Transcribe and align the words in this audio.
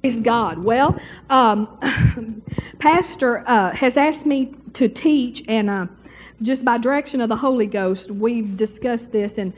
Praise 0.00 0.18
God. 0.18 0.58
Well, 0.58 0.98
um, 1.28 2.42
Pastor 2.78 3.46
uh, 3.46 3.74
has 3.74 3.98
asked 3.98 4.24
me 4.24 4.54
to 4.72 4.88
teach, 4.88 5.44
and 5.46 5.68
uh, 5.68 5.86
just 6.40 6.64
by 6.64 6.78
direction 6.78 7.20
of 7.20 7.28
the 7.28 7.36
Holy 7.36 7.66
Ghost, 7.66 8.10
we've 8.10 8.56
discussed 8.56 9.12
this. 9.12 9.36
And 9.36 9.52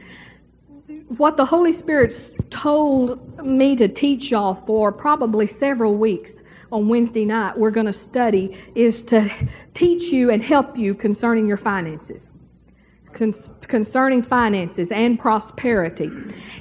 what 1.16 1.36
the 1.36 1.44
Holy 1.44 1.72
Spirit's 1.72 2.32
told 2.50 3.38
me 3.44 3.76
to 3.76 3.86
teach 3.86 4.32
y'all 4.32 4.60
for 4.66 4.90
probably 4.90 5.46
several 5.46 5.94
weeks 5.94 6.40
on 6.72 6.88
Wednesday 6.88 7.24
night, 7.24 7.56
we're 7.56 7.70
going 7.70 7.86
to 7.86 7.92
study, 7.92 8.60
is 8.74 9.02
to 9.02 9.30
teach 9.74 10.12
you 10.12 10.30
and 10.30 10.42
help 10.42 10.76
you 10.76 10.92
concerning 10.92 11.46
your 11.46 11.56
finances. 11.56 12.30
Con- 13.12 13.34
concerning 13.68 14.24
finances 14.24 14.90
and 14.90 15.20
prosperity. 15.20 16.10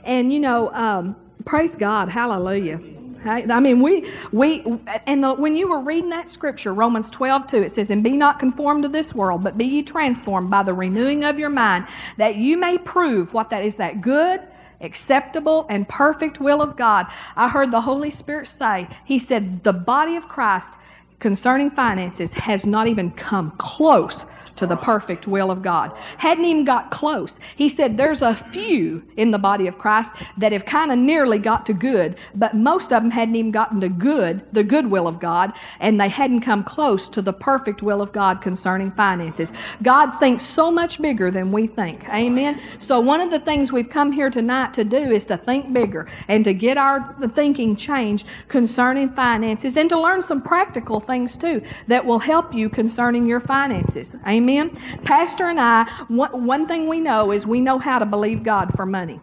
And, 0.03 0.31
you 0.31 0.39
know, 0.39 0.71
um, 0.73 1.15
praise 1.45 1.75
God. 1.75 2.09
Hallelujah. 2.09 2.79
I 3.25 3.59
mean, 3.59 3.81
we, 3.81 4.11
we, 4.31 4.63
and 5.05 5.23
the, 5.23 5.33
when 5.33 5.55
you 5.55 5.69
were 5.69 5.79
reading 5.79 6.09
that 6.09 6.29
scripture, 6.29 6.73
Romans 6.73 7.09
12, 7.09 7.51
2, 7.51 7.57
it 7.57 7.71
says, 7.71 7.89
And 7.89 8.03
be 8.03 8.11
not 8.11 8.39
conformed 8.39 8.83
to 8.83 8.89
this 8.89 9.13
world, 9.13 9.43
but 9.43 9.57
be 9.57 9.65
ye 9.65 9.83
transformed 9.83 10.49
by 10.49 10.63
the 10.63 10.73
renewing 10.73 11.23
of 11.23 11.37
your 11.37 11.49
mind, 11.49 11.85
that 12.17 12.35
you 12.35 12.57
may 12.57 12.77
prove 12.77 13.33
what 13.33 13.49
that 13.51 13.63
is, 13.63 13.75
that 13.77 14.01
good, 14.01 14.41
acceptable, 14.81 15.67
and 15.69 15.87
perfect 15.87 16.39
will 16.39 16.61
of 16.61 16.75
God. 16.75 17.05
I 17.35 17.47
heard 17.47 17.71
the 17.71 17.81
Holy 17.81 18.09
Spirit 18.09 18.47
say, 18.47 18.87
He 19.05 19.19
said, 19.19 19.63
the 19.63 19.73
body 19.73 20.15
of 20.15 20.27
Christ 20.27 20.71
concerning 21.19 21.69
finances 21.69 22.33
has 22.33 22.65
not 22.65 22.87
even 22.87 23.11
come 23.11 23.51
close 23.59 24.25
to 24.57 24.67
the 24.67 24.75
perfect 24.75 25.27
will 25.27 25.51
of 25.51 25.61
God. 25.61 25.91
Hadn't 26.17 26.45
even 26.45 26.65
got 26.65 26.91
close. 26.91 27.39
He 27.55 27.69
said 27.69 27.97
there's 27.97 28.21
a 28.21 28.35
few 28.51 29.03
in 29.17 29.31
the 29.31 29.39
body 29.39 29.67
of 29.67 29.77
Christ 29.77 30.11
that 30.37 30.51
have 30.51 30.65
kind 30.65 30.91
of 30.91 30.97
nearly 30.97 31.39
got 31.39 31.65
to 31.67 31.73
good, 31.73 32.17
but 32.35 32.55
most 32.55 32.91
of 32.91 33.01
them 33.01 33.11
hadn't 33.11 33.35
even 33.35 33.51
gotten 33.51 33.81
to 33.81 33.89
good, 33.89 34.41
the 34.53 34.63
good 34.63 34.87
will 34.87 35.07
of 35.07 35.19
God, 35.19 35.53
and 35.79 35.99
they 35.99 36.09
hadn't 36.09 36.41
come 36.41 36.63
close 36.63 37.07
to 37.09 37.21
the 37.21 37.33
perfect 37.33 37.81
will 37.81 38.01
of 38.01 38.11
God 38.11 38.41
concerning 38.41 38.91
finances. 38.91 39.51
God 39.83 40.19
thinks 40.19 40.45
so 40.45 40.71
much 40.71 41.01
bigger 41.01 41.31
than 41.31 41.51
we 41.51 41.67
think. 41.67 42.07
Amen. 42.09 42.61
So 42.79 42.99
one 42.99 43.21
of 43.21 43.31
the 43.31 43.39
things 43.39 43.71
we've 43.71 43.89
come 43.89 44.11
here 44.11 44.29
tonight 44.29 44.73
to 44.75 44.83
do 44.83 44.97
is 44.97 45.25
to 45.27 45.37
think 45.37 45.73
bigger 45.73 46.09
and 46.27 46.43
to 46.43 46.53
get 46.53 46.77
our 46.77 47.15
thinking 47.35 47.75
changed 47.75 48.27
concerning 48.47 49.09
finances 49.09 49.77
and 49.77 49.89
to 49.89 49.99
learn 49.99 50.21
some 50.21 50.41
practical 50.41 50.99
things 50.99 51.37
too 51.37 51.61
that 51.87 52.05
will 52.05 52.19
help 52.19 52.53
you 52.53 52.69
concerning 52.69 53.25
your 53.25 53.39
finances. 53.39 54.13
Amen. 54.27 54.40
Amen. 54.41 54.75
Pastor 55.03 55.49
and 55.49 55.59
I, 55.59 55.83
one, 56.07 56.47
one 56.47 56.67
thing 56.67 56.87
we 56.87 56.99
know 56.99 57.31
is 57.31 57.45
we 57.45 57.61
know 57.61 57.77
how 57.77 57.99
to 57.99 58.07
believe 58.07 58.43
God 58.43 58.73
for 58.75 58.87
money. 58.87 59.19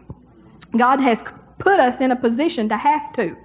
God 0.76 1.00
has 1.00 1.24
put 1.58 1.80
us 1.80 2.00
in 2.00 2.12
a 2.12 2.16
position 2.16 2.68
to 2.68 2.76
have 2.76 3.12
to 3.14 3.36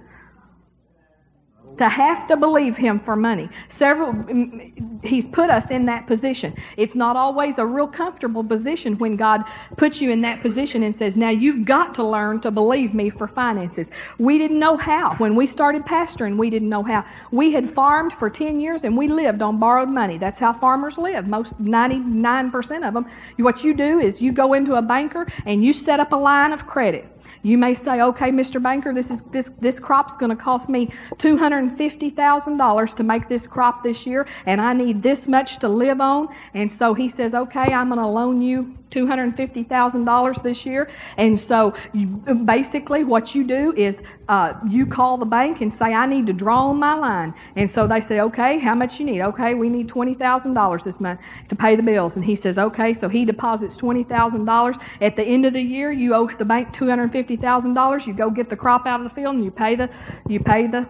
to 1.78 1.88
have 1.88 2.26
to 2.28 2.36
believe 2.36 2.76
him 2.76 3.00
for 3.00 3.16
money. 3.16 3.48
Several 3.68 4.12
mm, 4.12 5.04
he's 5.04 5.26
put 5.26 5.50
us 5.50 5.70
in 5.70 5.84
that 5.86 6.06
position. 6.06 6.54
It's 6.76 6.94
not 6.94 7.16
always 7.16 7.58
a 7.58 7.66
real 7.66 7.86
comfortable 7.86 8.44
position 8.44 8.96
when 8.98 9.16
God 9.16 9.44
puts 9.76 10.00
you 10.00 10.10
in 10.10 10.20
that 10.22 10.40
position 10.40 10.82
and 10.82 10.94
says, 10.94 11.16
"Now 11.16 11.30
you've 11.30 11.64
got 11.64 11.94
to 11.96 12.04
learn 12.04 12.40
to 12.40 12.50
believe 12.50 12.94
me 12.94 13.10
for 13.10 13.26
finances." 13.26 13.90
We 14.18 14.38
didn't 14.38 14.58
know 14.58 14.76
how. 14.76 15.14
When 15.16 15.34
we 15.34 15.46
started 15.46 15.84
pastoring, 15.84 16.36
we 16.36 16.50
didn't 16.50 16.68
know 16.68 16.82
how. 16.82 17.04
We 17.30 17.52
had 17.52 17.72
farmed 17.74 18.12
for 18.14 18.30
10 18.30 18.60
years 18.60 18.84
and 18.84 18.96
we 18.96 19.08
lived 19.08 19.42
on 19.42 19.58
borrowed 19.58 19.88
money. 19.88 20.18
That's 20.18 20.38
how 20.38 20.52
farmers 20.52 20.98
live. 20.98 21.26
Most 21.26 21.60
99% 21.60 22.86
of 22.86 22.94
them. 22.94 23.06
What 23.38 23.64
you 23.64 23.74
do 23.74 23.98
is 23.98 24.20
you 24.20 24.32
go 24.32 24.52
into 24.54 24.74
a 24.74 24.82
banker 24.82 25.26
and 25.46 25.64
you 25.64 25.72
set 25.72 26.00
up 26.00 26.12
a 26.12 26.16
line 26.16 26.52
of 26.52 26.66
credit. 26.66 27.13
You 27.44 27.58
may 27.58 27.74
say, 27.74 28.00
okay, 28.00 28.30
Mr. 28.30 28.60
Banker, 28.60 28.94
this, 28.94 29.10
is, 29.10 29.20
this, 29.30 29.50
this 29.60 29.78
crop's 29.78 30.16
going 30.16 30.30
to 30.30 30.42
cost 30.42 30.70
me 30.70 30.90
$250,000 31.16 32.96
to 32.96 33.02
make 33.02 33.28
this 33.28 33.46
crop 33.46 33.84
this 33.84 34.06
year, 34.06 34.26
and 34.46 34.62
I 34.62 34.72
need 34.72 35.02
this 35.02 35.28
much 35.28 35.58
to 35.58 35.68
live 35.68 36.00
on. 36.00 36.28
And 36.54 36.72
so 36.72 36.94
he 36.94 37.10
says, 37.10 37.34
okay, 37.34 37.74
I'm 37.74 37.88
going 37.90 38.00
to 38.00 38.06
loan 38.06 38.40
you 38.40 38.74
$250,000 38.94 40.42
this 40.42 40.64
year. 40.64 40.90
And 41.16 41.38
so 41.38 41.74
you, 41.92 42.06
basically, 42.06 43.04
what 43.04 43.34
you 43.34 43.44
do 43.44 43.72
is 43.76 44.02
uh, 44.28 44.54
you 44.68 44.86
call 44.86 45.18
the 45.18 45.26
bank 45.26 45.60
and 45.60 45.72
say, 45.72 45.92
I 45.92 46.06
need 46.06 46.26
to 46.26 46.32
draw 46.32 46.68
on 46.68 46.78
my 46.78 46.94
line. 46.94 47.34
And 47.56 47.70
so 47.70 47.86
they 47.86 48.00
say, 48.00 48.20
okay, 48.20 48.58
how 48.58 48.74
much 48.74 48.98
you 48.98 49.06
need? 49.06 49.22
Okay, 49.22 49.54
we 49.54 49.68
need 49.68 49.88
$20,000 49.88 50.84
this 50.84 51.00
month 51.00 51.20
to 51.48 51.56
pay 51.56 51.76
the 51.76 51.82
bills. 51.82 52.16
And 52.16 52.24
he 52.24 52.36
says, 52.36 52.58
okay, 52.58 52.94
so 52.94 53.08
he 53.08 53.24
deposits 53.24 53.76
$20,000. 53.76 54.80
At 55.00 55.16
the 55.16 55.24
end 55.24 55.44
of 55.46 55.52
the 55.52 55.62
year, 55.62 55.92
you 55.92 56.14
owe 56.14 56.28
the 56.28 56.44
bank 56.44 56.74
$250,000. 56.74 58.06
You 58.06 58.14
go 58.14 58.30
get 58.30 58.48
the 58.48 58.56
crop 58.56 58.86
out 58.86 59.00
of 59.00 59.04
the 59.04 59.14
field 59.14 59.36
and 59.36 59.44
you 59.44 59.50
pay 59.50 59.74
the, 59.74 59.90
you 60.28 60.40
pay 60.40 60.66
the, 60.66 60.88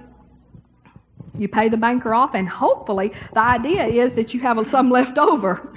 you 1.38 1.48
pay 1.48 1.68
the 1.68 1.76
banker 1.76 2.14
off, 2.14 2.34
and 2.34 2.48
hopefully 2.48 3.12
the 3.32 3.40
idea 3.40 3.84
is 3.86 4.14
that 4.14 4.32
you 4.32 4.40
have 4.40 4.68
some 4.68 4.90
left 4.90 5.18
over. 5.18 5.74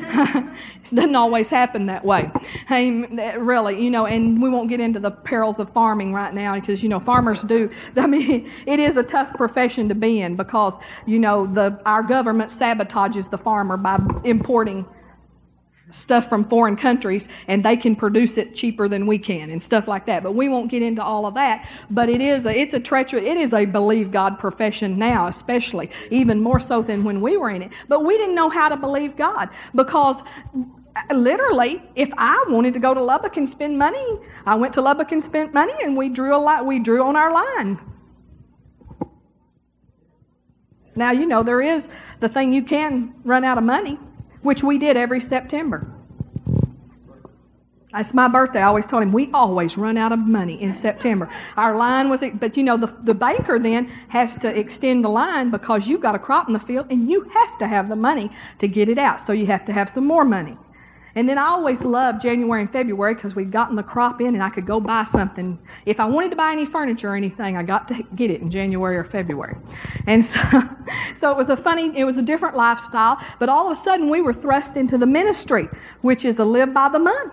doesn't 0.94 1.16
always 1.16 1.48
happen 1.48 1.86
that 1.86 2.04
way. 2.04 2.30
Hey, 2.68 2.90
really, 2.90 3.82
you 3.82 3.90
know, 3.90 4.06
and 4.06 4.40
we 4.40 4.48
won't 4.48 4.68
get 4.68 4.80
into 4.80 5.00
the 5.00 5.10
perils 5.10 5.58
of 5.58 5.72
farming 5.72 6.12
right 6.12 6.32
now 6.32 6.58
because, 6.58 6.82
you 6.82 6.88
know, 6.88 7.00
farmers 7.00 7.42
do. 7.42 7.70
I 7.96 8.06
mean, 8.06 8.50
it 8.66 8.78
is 8.78 8.96
a 8.96 9.02
tough 9.02 9.32
profession 9.34 9.88
to 9.88 9.94
be 9.94 10.20
in 10.20 10.36
because, 10.36 10.76
you 11.06 11.18
know, 11.18 11.46
the 11.46 11.80
our 11.86 12.02
government 12.02 12.50
sabotages 12.50 13.30
the 13.30 13.38
farmer 13.38 13.76
by 13.76 13.98
importing 14.24 14.86
stuff 15.92 16.28
from 16.28 16.48
foreign 16.48 16.76
countries 16.76 17.28
and 17.48 17.64
they 17.64 17.76
can 17.76 17.94
produce 17.94 18.36
it 18.36 18.54
cheaper 18.54 18.88
than 18.88 19.06
we 19.06 19.18
can 19.18 19.50
and 19.50 19.62
stuff 19.62 19.86
like 19.86 20.06
that. 20.06 20.22
But 20.22 20.32
we 20.34 20.48
won't 20.48 20.70
get 20.70 20.82
into 20.82 21.02
all 21.02 21.26
of 21.26 21.34
that. 21.34 21.68
But 21.90 22.08
it 22.08 22.20
is 22.20 22.44
a, 22.44 22.56
it's 22.56 22.72
a 22.72 22.80
treacherous, 22.80 23.24
it 23.24 23.36
is 23.36 23.52
a 23.52 23.64
believe 23.64 24.10
God 24.10 24.38
profession 24.38 24.98
now, 24.98 25.28
especially, 25.28 25.90
even 26.10 26.40
more 26.40 26.60
so 26.60 26.82
than 26.82 27.04
when 27.04 27.20
we 27.20 27.36
were 27.36 27.50
in 27.50 27.62
it. 27.62 27.70
But 27.88 28.04
we 28.04 28.16
didn't 28.16 28.34
know 28.34 28.50
how 28.50 28.68
to 28.68 28.76
believe 28.76 29.16
God 29.16 29.48
because 29.74 30.22
Uh, 30.96 31.14
literally, 31.14 31.82
if 31.94 32.08
I 32.16 32.42
wanted 32.48 32.72
to 32.74 32.80
go 32.80 32.94
to 32.94 33.02
Lubbock 33.02 33.36
and 33.36 33.48
spend 33.48 33.78
money, 33.78 34.18
I 34.46 34.54
went 34.54 34.72
to 34.74 34.80
Lubbock 34.80 35.12
and 35.12 35.22
spent 35.22 35.52
money 35.52 35.74
and 35.82 35.96
we 35.96 36.08
drew 36.08 36.34
a 36.34 36.38
lot, 36.38 36.64
we 36.64 36.78
drew 36.78 37.02
on 37.02 37.16
our 37.16 37.32
line. 37.32 37.78
Now, 40.94 41.10
you 41.10 41.26
know, 41.26 41.42
there 41.42 41.60
is 41.60 41.86
the 42.20 42.28
thing 42.28 42.52
you 42.52 42.62
can 42.62 43.14
run 43.24 43.44
out 43.44 43.58
of 43.58 43.64
money 43.64 43.98
which 44.46 44.62
we 44.62 44.78
did 44.78 44.96
every 44.96 45.20
September. 45.20 45.86
That's 47.92 48.14
my 48.14 48.28
birthday. 48.28 48.60
I 48.60 48.66
always 48.66 48.86
told 48.86 49.02
him 49.02 49.12
we 49.12 49.30
always 49.32 49.76
run 49.76 49.96
out 49.96 50.12
of 50.12 50.20
money 50.20 50.60
in 50.62 50.74
September. 50.74 51.28
Our 51.56 51.76
line 51.76 52.08
was, 52.08 52.22
but 52.34 52.56
you 52.56 52.62
know, 52.62 52.76
the, 52.76 52.94
the 53.02 53.14
banker 53.14 53.58
then 53.58 53.86
has 54.08 54.36
to 54.36 54.48
extend 54.56 55.04
the 55.04 55.08
line 55.08 55.50
because 55.50 55.86
you've 55.86 56.02
got 56.02 56.14
a 56.14 56.18
crop 56.18 56.46
in 56.46 56.52
the 56.52 56.60
field 56.60 56.86
and 56.90 57.10
you 57.10 57.22
have 57.22 57.58
to 57.58 57.66
have 57.66 57.88
the 57.88 57.96
money 57.96 58.30
to 58.60 58.68
get 58.68 58.88
it 58.88 58.98
out. 58.98 59.22
So 59.22 59.32
you 59.32 59.46
have 59.46 59.64
to 59.66 59.72
have 59.72 59.90
some 59.90 60.06
more 60.06 60.24
money. 60.24 60.56
And 61.16 61.26
then 61.26 61.38
I 61.38 61.46
always 61.46 61.82
loved 61.82 62.20
January 62.20 62.60
and 62.60 62.70
February 62.70 63.14
because 63.14 63.34
we'd 63.34 63.50
gotten 63.50 63.74
the 63.74 63.82
crop 63.82 64.20
in 64.20 64.34
and 64.34 64.42
I 64.42 64.50
could 64.50 64.66
go 64.66 64.78
buy 64.78 65.04
something. 65.04 65.58
If 65.86 65.98
I 65.98 66.04
wanted 66.04 66.28
to 66.30 66.36
buy 66.36 66.52
any 66.52 66.66
furniture 66.66 67.08
or 67.08 67.16
anything, 67.16 67.56
I 67.56 67.62
got 67.62 67.88
to 67.88 68.02
get 68.14 68.30
it 68.30 68.42
in 68.42 68.50
January 68.50 68.98
or 68.98 69.04
February. 69.04 69.56
And 70.06 70.24
so, 70.24 70.38
so 71.16 71.30
it 71.30 71.36
was 71.38 71.48
a 71.48 71.56
funny, 71.56 71.90
it 71.96 72.04
was 72.04 72.18
a 72.18 72.22
different 72.22 72.54
lifestyle. 72.54 73.18
But 73.38 73.48
all 73.48 73.70
of 73.70 73.78
a 73.78 73.80
sudden 73.80 74.10
we 74.10 74.20
were 74.20 74.34
thrust 74.34 74.76
into 74.76 74.98
the 74.98 75.06
ministry, 75.06 75.70
which 76.02 76.26
is 76.26 76.38
a 76.38 76.44
live 76.44 76.74
by 76.74 76.90
the 76.90 76.98
month. 76.98 77.32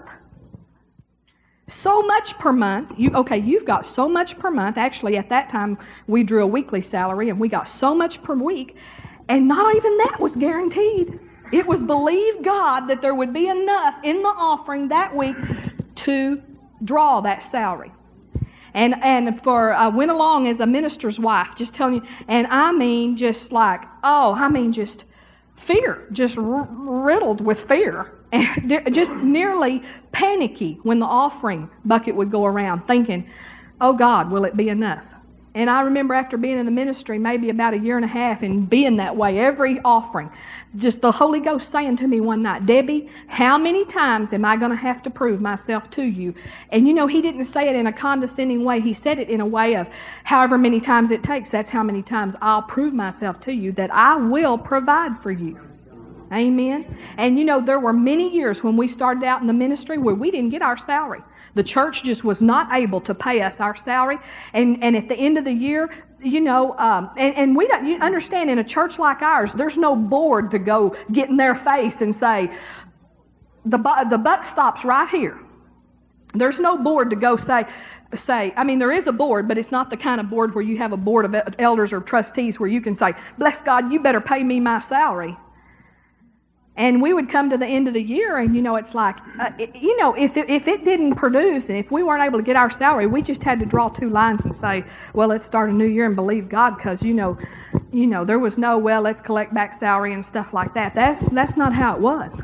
So 1.82 2.02
much 2.04 2.38
per 2.40 2.54
month. 2.54 2.94
You 2.98 3.12
okay, 3.16 3.38
you've 3.38 3.66
got 3.66 3.86
so 3.86 4.08
much 4.08 4.40
per 4.40 4.50
month. 4.50 4.78
Actually, 4.78 5.18
at 5.18 5.28
that 5.28 5.50
time 5.50 5.78
we 6.08 6.24
drew 6.24 6.44
a 6.44 6.48
weekly 6.48 6.82
salary 6.82 7.30
and 7.30 7.38
we 7.38 7.50
got 7.50 7.68
so 7.68 7.94
much 7.94 8.24
per 8.24 8.34
week. 8.34 8.78
And 9.28 9.50
not 9.50 9.76
even 9.76 9.98
that 9.98 10.22
was 10.22 10.38
guaranteed. 10.38 11.20
It 11.54 11.68
was 11.68 11.84
believe 11.84 12.42
God 12.42 12.88
that 12.88 13.02
there 13.02 13.14
would 13.14 13.32
be 13.32 13.48
enough 13.48 13.94
in 14.04 14.24
the 14.24 14.30
offering 14.30 14.88
that 14.88 15.16
week 15.16 15.36
to 15.98 16.42
draw 16.84 17.22
that 17.22 17.44
salary. 17.44 17.92
And, 18.74 18.96
and 19.04 19.40
for 19.44 19.72
I 19.72 19.88
went 19.88 20.10
along 20.10 20.48
as 20.48 20.60
a 20.60 20.66
minister's 20.66 21.20
wife, 21.20 21.50
just 21.56 21.76
telling 21.76 21.94
you, 21.94 22.02
and 22.28 22.48
I 22.48 22.72
mean 22.72 23.16
just 23.18 23.52
like, 23.52 23.82
oh, 24.04 24.34
I 24.34 24.50
mean 24.50 24.74
just 24.74 25.04
fear, 25.68 26.08
just 26.12 26.40
r- 26.40 26.68
riddled 26.72 27.40
with 27.40 27.68
fear. 27.68 28.12
And 28.34 28.96
just 28.96 29.12
nearly 29.12 29.84
panicky 30.12 30.80
when 30.82 30.98
the 30.98 31.06
offering 31.06 31.70
bucket 31.86 32.16
would 32.16 32.32
go 32.32 32.46
around, 32.46 32.88
thinking, 32.88 33.30
oh 33.80 33.94
God, 33.94 34.32
will 34.32 34.44
it 34.46 34.58
be 34.58 34.70
enough? 34.70 35.04
And 35.56 35.70
I 35.70 35.82
remember 35.82 36.16
after 36.16 36.36
being 36.36 36.58
in 36.58 36.66
the 36.66 36.72
ministry 36.72 37.20
maybe 37.20 37.52
about 37.52 37.76
a 37.76 37.78
year 37.78 37.96
and 37.96 38.06
a 38.06 38.08
half 38.08 38.42
and 38.42 38.68
being 38.68 38.96
that 38.98 39.16
way 39.16 39.40
every 39.40 39.80
offering, 39.86 40.32
just 40.78 41.00
the 41.02 41.12
Holy 41.12 41.40
Ghost 41.40 41.70
saying 41.70 41.98
to 41.98 42.08
me 42.08 42.20
one 42.22 42.42
night, 42.42 42.66
Debbie, 42.66 43.08
how 43.28 43.60
many 43.60 43.86
times 43.86 44.34
am 44.34 44.46
I 44.46 44.58
going 44.58 44.72
to 44.72 44.78
have 44.78 45.04
to 45.04 45.12
prove 45.12 45.42
myself 45.42 45.92
to 45.92 46.04
you? 46.04 46.34
And 46.72 46.88
you 46.88 46.94
know, 46.96 47.06
he 47.06 47.22
didn't 47.22 47.46
say 47.46 47.70
it 47.70 47.76
in 47.76 47.86
a 47.86 47.94
condescending 47.94 48.64
way. 48.64 48.82
He 48.82 48.96
said 48.96 49.20
it 49.20 49.30
in 49.30 49.42
a 49.42 49.46
way 49.46 49.76
of 49.76 49.88
however 50.24 50.58
many 50.58 50.80
times 50.80 51.12
it 51.12 51.22
takes, 51.22 51.52
that's 51.52 51.70
how 51.70 51.84
many 51.84 52.02
times 52.02 52.36
I'll 52.42 52.64
prove 52.64 52.94
myself 52.94 53.40
to 53.42 53.54
you 53.54 53.72
that 53.74 53.94
I 53.94 54.16
will 54.16 54.58
provide 54.58 55.22
for 55.22 55.32
you. 55.32 55.60
Amen. 56.32 56.98
And 57.18 57.38
you 57.38 57.46
know, 57.46 57.62
there 57.62 57.80
were 57.80 57.94
many 57.94 58.34
years 58.34 58.64
when 58.64 58.76
we 58.76 58.88
started 58.88 59.24
out 59.24 59.42
in 59.42 59.48
the 59.48 59.54
ministry 59.54 60.00
where 60.00 60.16
we 60.16 60.32
didn't 60.32 60.50
get 60.50 60.64
our 60.64 60.78
salary. 60.78 61.22
The 61.56 61.64
church 61.64 62.04
just 62.04 62.24
was 62.24 62.42
not 62.42 62.74
able 62.74 63.00
to 63.02 63.14
pay 63.14 63.42
us 63.42 63.60
our 63.60 63.76
salary. 63.76 64.18
And, 64.54 64.84
and 64.84 64.96
at 64.96 65.08
the 65.08 65.16
end 65.16 65.38
of 65.38 65.44
the 65.44 65.52
year, 65.52 65.94
you 66.22 66.42
know, 66.42 66.78
um, 66.78 67.12
and, 67.18 67.36
and 67.36 67.56
we 67.56 67.68
don't, 67.68 67.86
you 67.86 68.00
understand 68.00 68.50
in 68.50 68.60
a 68.60 68.64
church 68.64 68.98
like 68.98 69.22
ours, 69.22 69.52
there's 69.54 69.78
no 69.78 69.96
board 69.96 70.52
to 70.52 70.60
go 70.60 70.96
get 71.12 71.30
in 71.30 71.38
their 71.38 71.56
face 71.56 72.02
and 72.02 72.16
say, 72.16 72.52
the, 73.66 73.78
bu- 73.78 74.10
the 74.10 74.18
buck 74.18 74.46
stops 74.46 74.84
right 74.84 75.10
here. 75.10 75.40
There's 76.34 76.60
no 76.60 76.78
board 76.78 77.10
to 77.12 77.16
go 77.16 77.38
say, 77.38 77.66
say, 78.18 78.54
I 78.58 78.64
mean, 78.64 78.80
there 78.80 78.92
is 78.92 79.08
a 79.08 79.12
board, 79.12 79.48
but 79.48 79.58
it's 79.58 79.72
not 79.72 79.90
the 79.90 79.98
kind 79.98 80.20
of 80.20 80.30
board 80.30 80.56
where 80.56 80.64
you 80.64 80.78
have 80.78 80.92
a 80.92 80.98
board 80.98 81.26
of 81.26 81.56
elders 81.60 81.94
or 81.94 82.02
trustees 82.02 82.60
where 82.60 82.70
you 82.70 82.82
can 82.82 82.96
say, 82.96 83.14
bless 83.38 83.62
God, 83.62 83.92
you 83.92 84.00
better 84.00 84.22
pay 84.22 84.44
me 84.44 84.60
my 84.60 84.80
salary. 84.80 85.38
And 86.76 87.02
we 87.02 87.14
would 87.14 87.30
come 87.30 87.52
to 87.52 87.58
the 87.58 87.68
end 87.68 87.88
of 87.88 87.94
the 87.94 88.02
year, 88.02 88.38
and 88.38 88.56
you 88.56 88.62
know, 88.64 88.78
it's 88.78 88.96
like, 88.96 89.16
uh, 89.40 89.52
you 89.76 89.96
know, 90.00 90.16
if 90.16 90.36
it, 90.38 90.50
if 90.50 90.68
it 90.68 90.84
didn't 90.84 91.16
produce 91.16 91.70
and 91.70 91.78
if 91.78 91.92
we 91.92 92.02
weren't 92.02 92.24
able 92.24 92.40
to 92.40 92.44
get 92.44 92.56
our 92.56 92.72
salary, 92.72 93.06
we 93.06 93.22
just 93.22 93.44
had 93.44 93.60
to 93.60 93.66
draw 93.66 93.90
two 93.90 94.10
lines 94.10 94.42
and 94.44 94.56
say, 94.56 94.84
well, 95.14 95.28
let's 95.28 95.46
start 95.46 95.70
a 95.70 95.74
new 95.74 95.86
year 95.88 96.08
and 96.08 96.16
believe 96.16 96.50
God, 96.50 96.76
because 96.76 97.04
you 97.04 97.14
know, 97.14 97.38
you 97.92 98.08
know, 98.08 98.26
there 98.26 98.40
was 98.40 98.58
no, 98.58 98.80
well, 98.80 99.02
let's 99.02 99.22
collect 99.22 99.54
back 99.54 99.76
salary 99.76 100.14
and 100.14 100.26
stuff 100.26 100.52
like 100.52 100.74
that. 100.74 100.96
That's 100.96 101.22
that's 101.30 101.56
not 101.56 101.74
how 101.74 101.96
it 101.96 102.02
was. 102.02 102.36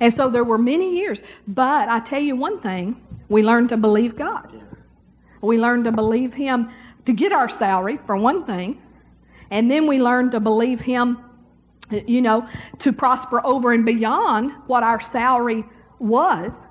And 0.00 0.14
so 0.14 0.30
there 0.30 0.44
were 0.44 0.58
many 0.58 0.96
years. 0.96 1.22
But 1.46 1.88
I 1.88 2.00
tell 2.00 2.20
you 2.20 2.34
one 2.36 2.60
thing, 2.60 3.00
we 3.28 3.42
learned 3.42 3.68
to 3.70 3.76
believe 3.76 4.16
God. 4.16 4.62
We 5.42 5.58
learned 5.58 5.84
to 5.84 5.92
believe 5.92 6.32
Him 6.32 6.70
to 7.06 7.12
get 7.12 7.32
our 7.32 7.48
salary, 7.48 7.98
for 8.06 8.16
one 8.16 8.44
thing. 8.44 8.80
And 9.50 9.70
then 9.70 9.86
we 9.86 10.00
learned 10.00 10.32
to 10.32 10.40
believe 10.40 10.80
Him, 10.80 11.18
you 11.90 12.20
know, 12.20 12.46
to 12.80 12.92
prosper 12.92 13.44
over 13.44 13.72
and 13.72 13.84
beyond 13.84 14.52
what 14.66 14.82
our 14.82 15.00
salary 15.00 15.64
was, 15.98 16.64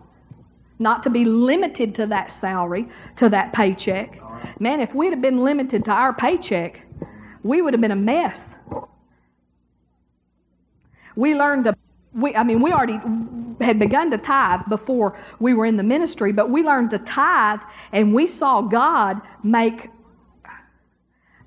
not 0.80 1.04
to 1.04 1.10
be 1.10 1.26
limited 1.26 1.96
to 1.96 2.06
that 2.08 2.32
salary, 2.32 2.88
to 3.16 3.30
that 3.30 3.54
paycheck. 3.54 4.20
Man, 4.60 4.80
if 4.80 4.94
we'd 4.94 5.12
have 5.12 5.22
been 5.22 5.44
limited 5.44 5.86
to 5.86 5.92
our 5.92 6.14
paycheck, 6.14 6.82
we 7.44 7.62
would 7.62 7.74
have 7.74 7.82
been 7.82 7.92
a 7.92 7.96
mess. 7.96 8.40
We 11.16 11.34
learned 11.34 11.64
to 11.66 11.76
we, 12.18 12.36
I 12.36 12.44
mean, 12.44 12.62
we 12.62 12.72
already 12.72 13.00
had 13.62 13.78
begun 13.80 14.10
to 14.12 14.18
tithe 14.18 14.62
before 14.70 15.20
we 15.40 15.54
were 15.54 15.66
in 15.66 15.78
the 15.78 15.84
ministry, 15.84 16.32
but 16.32 16.50
we 16.50 16.64
learned 16.64 16.90
to 16.92 17.00
tithe 17.00 17.60
and 17.92 18.14
we 18.14 18.28
saw 18.28 18.62
God 18.62 19.22
make, 19.44 19.90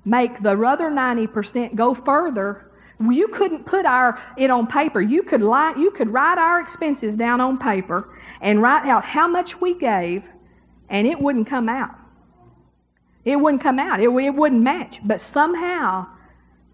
make 0.05 0.41
the 0.41 0.51
other 0.51 0.89
90% 0.89 1.75
go 1.75 1.93
further. 1.93 2.70
You 3.09 3.27
couldn't 3.29 3.65
put 3.65 3.85
our, 3.85 4.21
it 4.37 4.49
on 4.49 4.67
paper. 4.67 5.01
You 5.01 5.23
could, 5.23 5.41
lie, 5.41 5.73
you 5.77 5.91
could 5.91 6.11
write 6.11 6.37
our 6.37 6.59
expenses 6.61 7.15
down 7.15 7.41
on 7.41 7.57
paper 7.57 8.17
and 8.41 8.61
write 8.61 8.87
out 8.87 9.03
how 9.03 9.27
much 9.27 9.59
we 9.59 9.73
gave, 9.73 10.23
and 10.89 11.07
it 11.07 11.19
wouldn't 11.19 11.47
come 11.47 11.69
out. 11.69 11.95
It 13.23 13.35
wouldn't 13.35 13.61
come 13.61 13.79
out. 13.79 13.99
It, 13.99 14.09
it 14.09 14.35
wouldn't 14.35 14.61
match. 14.61 14.99
But 15.03 15.21
somehow, 15.21 16.07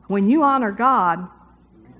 when 0.07 0.29
you 0.29 0.43
honor 0.43 0.71
God, 0.71 1.27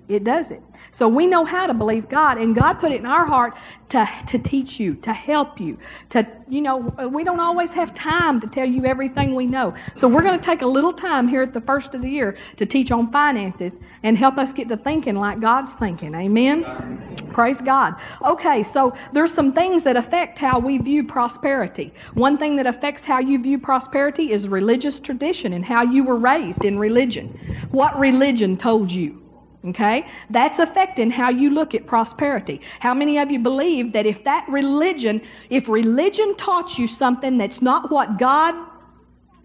it 0.10 0.24
does 0.24 0.52
it. 0.52 0.62
So 0.94 1.08
we 1.08 1.28
know 1.28 1.44
how 1.44 1.68
to 1.68 1.74
believe 1.74 2.08
God, 2.08 2.38
and 2.38 2.56
God 2.56 2.76
put 2.76 2.92
it 2.92 3.00
in 3.00 3.06
our 3.06 3.26
heart 3.26 3.56
to, 3.90 4.10
to 4.30 4.40
teach 4.40 4.80
you, 4.80 4.96
to 4.96 5.14
help 5.14 5.60
you, 5.60 5.78
to, 6.12 6.26
you 6.48 6.62
know, 6.62 6.78
we 7.12 7.24
don't 7.24 7.40
always 7.40 7.72
have 7.72 7.94
time 7.94 8.40
to 8.42 8.48
tell 8.48 8.66
you 8.66 8.86
everything 8.86 9.36
we 9.36 9.46
know. 9.46 9.76
So 9.96 10.08
we're 10.08 10.24
going 10.24 10.40
to 10.40 10.46
take 10.46 10.62
a 10.62 10.68
little 10.68 10.94
time 10.94 11.28
here 11.28 11.42
at 11.42 11.54
the 11.54 11.62
first 11.62 11.94
of 11.94 12.02
the 12.02 12.10
year 12.10 12.38
to 12.58 12.66
teach 12.66 12.92
on 12.92 13.12
finances 13.12 13.80
and 14.04 14.18
help 14.18 14.38
us 14.38 14.54
get 14.54 14.70
to 14.70 14.78
thinking 14.78 15.16
like 15.16 15.40
God's 15.42 15.74
thinking. 15.74 16.16
Amen? 16.16 16.64
Amen. 16.64 17.32
Praise 17.34 17.62
God. 17.62 17.96
Okay, 18.24 18.64
so 18.64 18.96
there's 19.14 19.34
some 19.34 19.54
things 19.54 19.84
that 19.84 19.98
affect 19.98 20.40
how 20.40 20.58
we 20.58 20.78
view 20.78 21.04
prosperity. 21.04 21.94
One 22.14 22.38
thing 22.38 22.56
that 22.56 22.66
affects 22.66 23.04
how 23.04 23.20
you 23.20 23.42
view 23.42 23.60
prosperity 23.60 24.32
is 24.32 24.48
religious 24.48 25.00
tradition 25.00 25.54
and 25.54 25.64
how 25.64 25.84
you 25.84 26.04
were 26.04 26.18
raised 26.18 26.64
in 26.64 26.80
religion. 26.80 27.38
What 27.72 27.98
religion 28.00 28.58
told 28.58 28.92
you? 28.92 29.27
Okay? 29.68 30.06
That's 30.30 30.60
affecting 30.60 31.12
how 31.12 31.30
you 31.30 31.50
look 31.50 31.76
at 31.76 31.86
prosperity. 31.86 32.62
How 32.80 32.94
many 32.94 33.18
of 33.18 33.30
you 33.32 33.40
believe 33.40 33.94
that 33.94 34.06
if 34.06 34.24
that 34.24 34.46
religion, 34.48 35.22
if 35.50 35.68
religion 35.68 36.36
taught 36.38 36.78
you 36.78 36.88
something 36.88 37.38
that's 37.38 37.62
not 37.62 37.92
what 37.92 38.18
God 38.18 38.56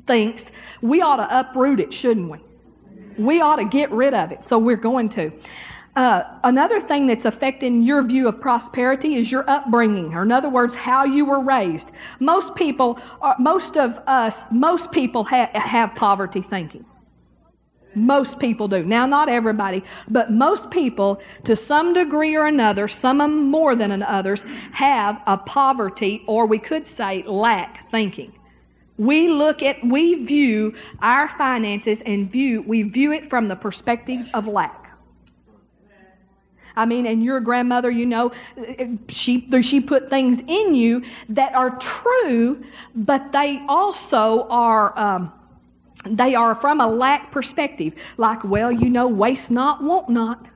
thinks, 0.07 0.45
we 0.81 1.01
ought 1.01 1.17
to 1.17 1.41
uproot 1.41 1.81
it, 1.81 1.93
shouldn't 1.93 2.31
we? 2.31 2.39
We 3.19 3.41
ought 3.41 3.57
to 3.57 3.65
get 3.65 3.91
rid 3.91 4.15
of 4.15 4.33
it. 4.33 4.45
So 4.45 4.59
we're 4.59 4.77
going 4.77 5.09
to. 5.11 5.33
Uh, 5.95 6.23
another 6.45 6.81
thing 6.81 7.07
that's 7.07 7.27
affecting 7.27 7.83
your 7.83 8.03
view 8.03 8.27
of 8.27 8.41
prosperity 8.41 9.17
is 9.17 9.31
your 9.31 9.49
upbringing, 9.51 10.15
or 10.15 10.23
in 10.23 10.33
other 10.33 10.49
words, 10.49 10.75
how 10.75 11.05
you 11.05 11.27
were 11.27 11.41
raised. 11.41 11.91
Most 12.19 12.55
people, 12.55 12.99
uh, 13.21 13.35
most 13.39 13.77
of 13.77 13.99
us, 14.07 14.39
most 14.51 14.91
people 14.91 15.23
ha- 15.23 15.51
have 15.53 15.95
poverty 15.95 16.41
thinking. 16.41 16.87
Most 17.94 18.39
people 18.39 18.69
do. 18.69 18.83
Now, 18.83 19.06
not 19.06 19.29
everybody, 19.29 19.85
but 20.09 20.31
most 20.33 20.71
people, 20.71 21.21
to 21.44 21.56
some 21.56 21.93
degree 21.93 22.35
or 22.37 22.47
another, 22.47 22.89
some 22.89 23.50
more 23.50 23.77
than 23.77 24.03
others, 24.03 24.44
have 24.73 25.21
a 25.27 25.37
poverty, 25.37 26.23
or 26.27 26.47
we 26.47 26.59
could 26.59 26.87
say 26.87 27.23
lack 27.27 27.91
thinking. 27.91 28.33
We 28.99 29.29
look 29.29 29.62
at, 29.62 29.85
we 29.85 30.25
view 30.25 30.75
our 31.00 31.29
finances 31.37 32.00
and 32.06 32.31
view, 32.31 32.62
we 32.62 32.83
view 32.83 33.12
it 33.12 33.29
from 33.29 33.49
the 33.49 33.56
perspective 33.56 34.27
of 34.33 34.47
lack. 34.47 34.79
I 36.75 36.87
mean, 36.87 37.05
and 37.06 37.23
your 37.23 37.41
grandmother, 37.41 37.91
you 37.91 38.06
know, 38.06 38.33
she, 39.09 39.47
she 39.62 39.81
put 39.81 40.09
things 40.09 40.43
in 40.47 40.75
you 40.75 41.03
that 41.29 41.55
are 41.55 41.79
true, 41.79 42.65
but 42.95 43.33
they 43.33 43.62
also 43.69 44.47
are. 44.49 44.99
Um, 44.99 45.33
they 46.04 46.34
are 46.34 46.54
from 46.54 46.81
a 46.81 46.87
lack 46.87 47.31
perspective, 47.31 47.94
like, 48.16 48.43
well, 48.44 48.72
you 48.72 48.88
know, 48.88 49.06
waste 49.06 49.50
not, 49.50 49.82
want 49.82 50.08
not. 50.08 50.46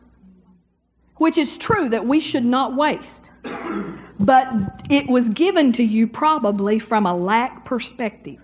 Which 1.16 1.38
is 1.38 1.56
true 1.56 1.88
that 1.90 2.06
we 2.06 2.20
should 2.20 2.44
not 2.44 2.76
waste. 2.76 3.31
But 4.19 4.48
it 4.90 5.08
was 5.08 5.28
given 5.28 5.72
to 5.75 5.82
you 5.82 6.06
probably 6.06 6.78
from 6.78 7.06
a 7.06 7.16
lack 7.16 7.64
perspective. 7.64 8.40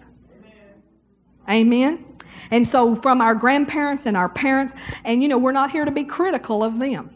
Amen? 1.49 2.04
And 2.50 2.66
so, 2.66 2.94
from 2.96 3.20
our 3.20 3.34
grandparents 3.34 4.06
and 4.06 4.16
our 4.16 4.28
parents, 4.28 4.75
and 5.04 5.22
you 5.22 5.28
know, 5.28 5.38
we're 5.38 5.52
not 5.52 5.70
here 5.70 5.84
to 5.84 5.90
be 5.90 6.04
critical 6.04 6.62
of 6.62 6.78
them 6.78 7.10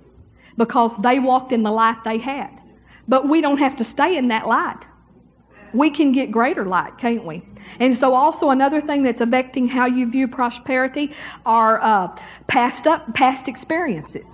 because 0.56 0.92
they 1.00 1.18
walked 1.18 1.52
in 1.52 1.62
the 1.62 1.70
light 1.70 1.98
they 2.04 2.18
had. 2.18 2.50
But 3.08 3.28
we 3.28 3.40
don't 3.40 3.58
have 3.58 3.76
to 3.76 3.84
stay 3.84 4.16
in 4.16 4.28
that 4.28 4.46
light. 4.46 4.78
We 5.72 5.90
can 5.90 6.12
get 6.12 6.30
greater 6.30 6.64
light, 6.64 6.98
can't 6.98 7.24
we? 7.24 7.42
And 7.80 7.96
so, 7.96 8.14
also 8.14 8.50
another 8.50 8.80
thing 8.80 9.02
that's 9.02 9.20
affecting 9.20 9.68
how 9.68 9.86
you 9.86 10.10
view 10.10 10.28
prosperity 10.28 11.12
are 11.44 11.80
uh, 11.82 12.08
past 12.46 12.86
up 12.86 13.14
past 13.14 13.48
experiences, 13.48 14.26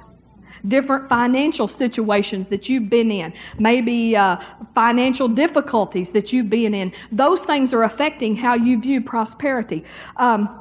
different 0.69 1.09
financial 1.09 1.69
situations 1.69 2.49
that 2.49 2.69
you've 2.69 2.89
been 2.89 3.11
in, 3.11 3.33
maybe 3.59 4.17
uh, 4.17 4.37
financial 4.75 5.29
difficulties 5.29 6.13
that 6.13 6.33
you've 6.33 6.51
been 6.51 6.75
in. 6.75 6.93
Those 7.11 7.43
things 7.43 7.73
are 7.75 7.85
affecting 7.85 8.37
how 8.37 8.55
you 8.55 8.81
view 8.81 9.01
prosperity. 9.01 9.85
Um, 10.17 10.59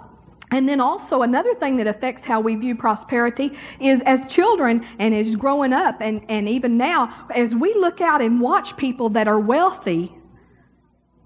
and 0.51 0.67
then 0.67 0.81
also 0.81 1.22
another 1.22 1.55
thing 1.55 1.77
that 1.77 1.88
affects 1.88 2.24
how 2.24 2.41
we 2.41 2.55
view 2.55 2.75
prosperity 2.75 3.51
is 3.79 4.01
as 4.05 4.25
children 4.25 4.86
and 5.00 5.15
as 5.15 5.36
growing 5.38 5.72
up 5.72 6.01
and, 6.01 6.22
and 6.27 6.50
even 6.50 6.77
now, 6.77 7.27
as 7.34 7.55
we 7.55 7.74
look 7.75 8.01
out 8.01 8.22
and 8.22 8.41
watch 8.41 8.75
people 8.75 9.07
that 9.10 9.29
are 9.29 9.39
wealthy 9.39 10.13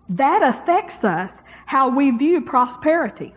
that 0.10 0.44
affects 0.44 1.04
us 1.04 1.42
how 1.66 1.90
we 1.90 2.12
view 2.12 2.42
prosperity. 2.42 3.34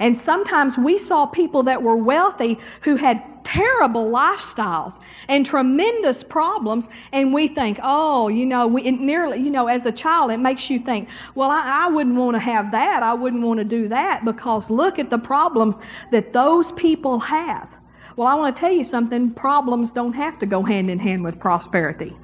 And 0.00 0.16
sometimes 0.16 0.76
we 0.76 0.98
saw 0.98 1.26
people 1.26 1.62
that 1.64 1.82
were 1.82 1.96
wealthy 1.96 2.58
who 2.82 2.96
had 2.96 3.22
terrible 3.44 4.10
lifestyles 4.10 4.98
and 5.28 5.44
tremendous 5.46 6.22
problems, 6.22 6.88
and 7.12 7.32
we 7.32 7.48
think, 7.48 7.78
oh, 7.82 8.28
you 8.28 8.46
know, 8.46 8.66
we, 8.66 8.90
nearly, 8.90 9.38
you 9.38 9.50
know, 9.50 9.68
as 9.68 9.84
a 9.86 9.92
child, 9.92 10.30
it 10.30 10.38
makes 10.38 10.68
you 10.70 10.78
think, 10.78 11.08
well, 11.34 11.50
I, 11.50 11.84
I 11.84 11.88
wouldn't 11.88 12.16
want 12.16 12.34
to 12.34 12.40
have 12.40 12.72
that. 12.72 13.02
I 13.02 13.14
wouldn't 13.14 13.42
want 13.42 13.58
to 13.58 13.64
do 13.64 13.88
that 13.88 14.24
because 14.24 14.70
look 14.70 14.98
at 14.98 15.10
the 15.10 15.18
problems 15.18 15.76
that 16.10 16.32
those 16.32 16.72
people 16.72 17.18
have. 17.20 17.68
Well, 18.16 18.28
I 18.28 18.34
want 18.34 18.56
to 18.56 18.60
tell 18.60 18.72
you 18.72 18.84
something 18.84 19.30
problems 19.32 19.92
don't 19.92 20.12
have 20.14 20.38
to 20.38 20.46
go 20.46 20.62
hand 20.62 20.90
in 20.90 20.98
hand 20.98 21.22
with 21.22 21.38
prosperity. 21.38 22.16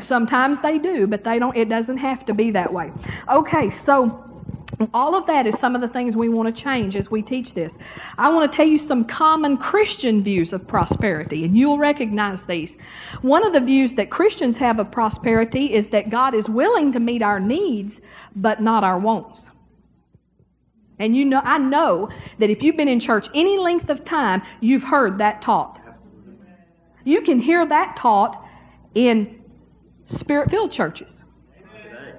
Sometimes 0.00 0.60
they 0.60 0.78
do, 0.78 1.06
but 1.06 1.24
they 1.24 1.38
don't, 1.38 1.56
it 1.56 1.68
doesn't 1.68 1.98
have 1.98 2.24
to 2.26 2.34
be 2.34 2.50
that 2.50 2.72
way. 2.72 2.92
Okay, 3.30 3.70
so 3.70 4.24
all 4.92 5.14
of 5.14 5.26
that 5.26 5.46
is 5.46 5.58
some 5.58 5.74
of 5.74 5.80
the 5.80 5.88
things 5.88 6.16
we 6.16 6.28
want 6.28 6.54
to 6.54 6.62
change 6.62 6.96
as 6.96 7.10
we 7.10 7.22
teach 7.22 7.54
this. 7.54 7.76
I 8.18 8.28
want 8.28 8.50
to 8.50 8.56
tell 8.56 8.66
you 8.66 8.78
some 8.78 9.04
common 9.04 9.56
Christian 9.56 10.22
views 10.22 10.52
of 10.52 10.66
prosperity, 10.66 11.44
and 11.44 11.56
you'll 11.56 11.78
recognize 11.78 12.44
these. 12.44 12.76
One 13.22 13.46
of 13.46 13.52
the 13.52 13.60
views 13.60 13.94
that 13.94 14.10
Christians 14.10 14.56
have 14.56 14.78
of 14.78 14.90
prosperity 14.90 15.72
is 15.72 15.88
that 15.90 16.10
God 16.10 16.34
is 16.34 16.48
willing 16.48 16.92
to 16.92 17.00
meet 17.00 17.22
our 17.22 17.40
needs, 17.40 18.00
but 18.36 18.60
not 18.60 18.84
our 18.84 18.98
wants. 18.98 19.50
And 20.98 21.16
you 21.16 21.24
know, 21.24 21.40
I 21.44 21.58
know 21.58 22.08
that 22.38 22.50
if 22.50 22.62
you've 22.62 22.76
been 22.76 22.88
in 22.88 23.00
church 23.00 23.28
any 23.34 23.58
length 23.58 23.90
of 23.90 24.04
time, 24.04 24.42
you've 24.60 24.84
heard 24.84 25.18
that 25.18 25.42
taught. 25.42 25.80
You 27.04 27.20
can 27.20 27.40
hear 27.40 27.66
that 27.66 27.96
taught 27.96 28.44
in 28.94 29.43
spirit 30.06 30.50
filled 30.50 30.72
churches. 30.72 31.24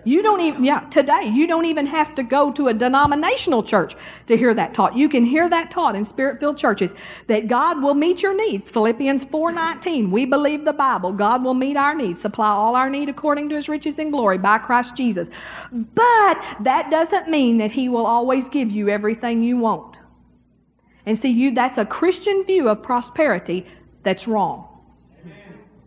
You 0.08 0.22
don't 0.22 0.40
even, 0.40 0.64
yeah, 0.64 0.82
today, 0.92 1.32
you 1.34 1.48
don't 1.48 1.66
even 1.66 1.88
have 1.88 2.14
to 2.14 2.22
go 2.22 2.52
to 2.52 2.68
a 2.68 2.74
denominational 2.76 3.64
church 3.64 3.96
to 4.28 4.38
hear 4.38 4.54
that 4.54 4.76
taught. 4.76 4.96
You 4.96 5.10
can 5.10 5.26
hear 5.26 5.50
that 5.50 5.72
taught 5.72 5.96
in 5.96 6.06
spirit-filled 6.06 6.60
churches 6.60 6.94
that 7.26 7.48
God 7.48 7.82
will 7.82 7.96
meet 7.96 8.22
your 8.22 8.36
needs. 8.36 8.70
Philippians 8.70 9.26
4.19, 9.26 10.12
we 10.12 10.26
believe 10.26 10.64
the 10.64 10.74
Bible. 10.74 11.12
God 11.12 11.44
will 11.44 11.56
meet 11.56 11.76
our 11.76 11.96
needs, 11.96 12.22
supply 12.22 12.50
all 12.50 12.76
our 12.76 12.88
need 12.88 13.10
according 13.10 13.50
to 13.50 13.56
his 13.56 13.68
riches 13.68 13.98
and 13.98 14.12
glory 14.12 14.38
by 14.38 14.60
Christ 14.60 14.96
Jesus. 14.96 15.28
But 15.72 16.40
that 16.62 16.90
doesn't 16.92 17.28
mean 17.28 17.58
that 17.58 17.72
he 17.72 17.90
will 17.90 18.06
always 18.06 18.48
give 18.48 18.70
you 18.70 18.90
everything 18.90 19.42
you 19.42 19.58
want. 19.58 19.98
And 21.08 21.18
see, 21.18 21.30
you 21.30 21.52
that's 21.52 21.80
a 21.80 21.86
Christian 21.86 22.44
view 22.46 22.70
of 22.70 22.84
prosperity 22.84 23.66
that's 24.04 24.28
wrong. 24.28 24.75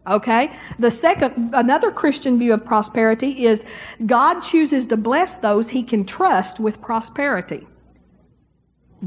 Okay? 0.09 0.51
The 0.79 0.91
second, 0.91 1.51
another 1.55 1.91
Christian 1.91 2.39
view 2.39 2.55
of 2.55 2.65
prosperity 2.65 3.47
is 3.47 3.63
God 4.07 4.41
chooses 4.41 4.87
to 4.89 4.97
bless 4.97 5.37
those 5.37 5.69
he 5.69 5.83
can 5.83 6.05
trust 6.05 6.61
with 6.61 6.81
prosperity. 6.81 7.67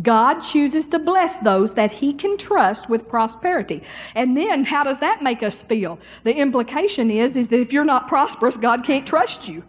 God 0.01 0.39
chooses 0.39 0.87
to 0.87 0.99
bless 0.99 1.37
those 1.39 1.73
that 1.73 1.91
he 1.91 2.13
can 2.13 2.37
trust 2.37 2.89
with 2.89 3.09
prosperity. 3.09 3.83
And 4.15 4.37
then 4.37 4.63
how 4.63 4.85
does 4.85 4.99
that 4.99 5.21
make 5.21 5.43
us 5.43 5.61
feel? 5.63 5.99
The 6.23 6.33
implication 6.33 7.11
is, 7.11 7.35
is 7.35 7.49
that 7.49 7.59
if 7.59 7.73
you're 7.73 7.83
not 7.83 8.07
prosperous, 8.07 8.55
God 8.55 8.85
can't 8.85 9.05
trust 9.05 9.49
you. 9.49 9.63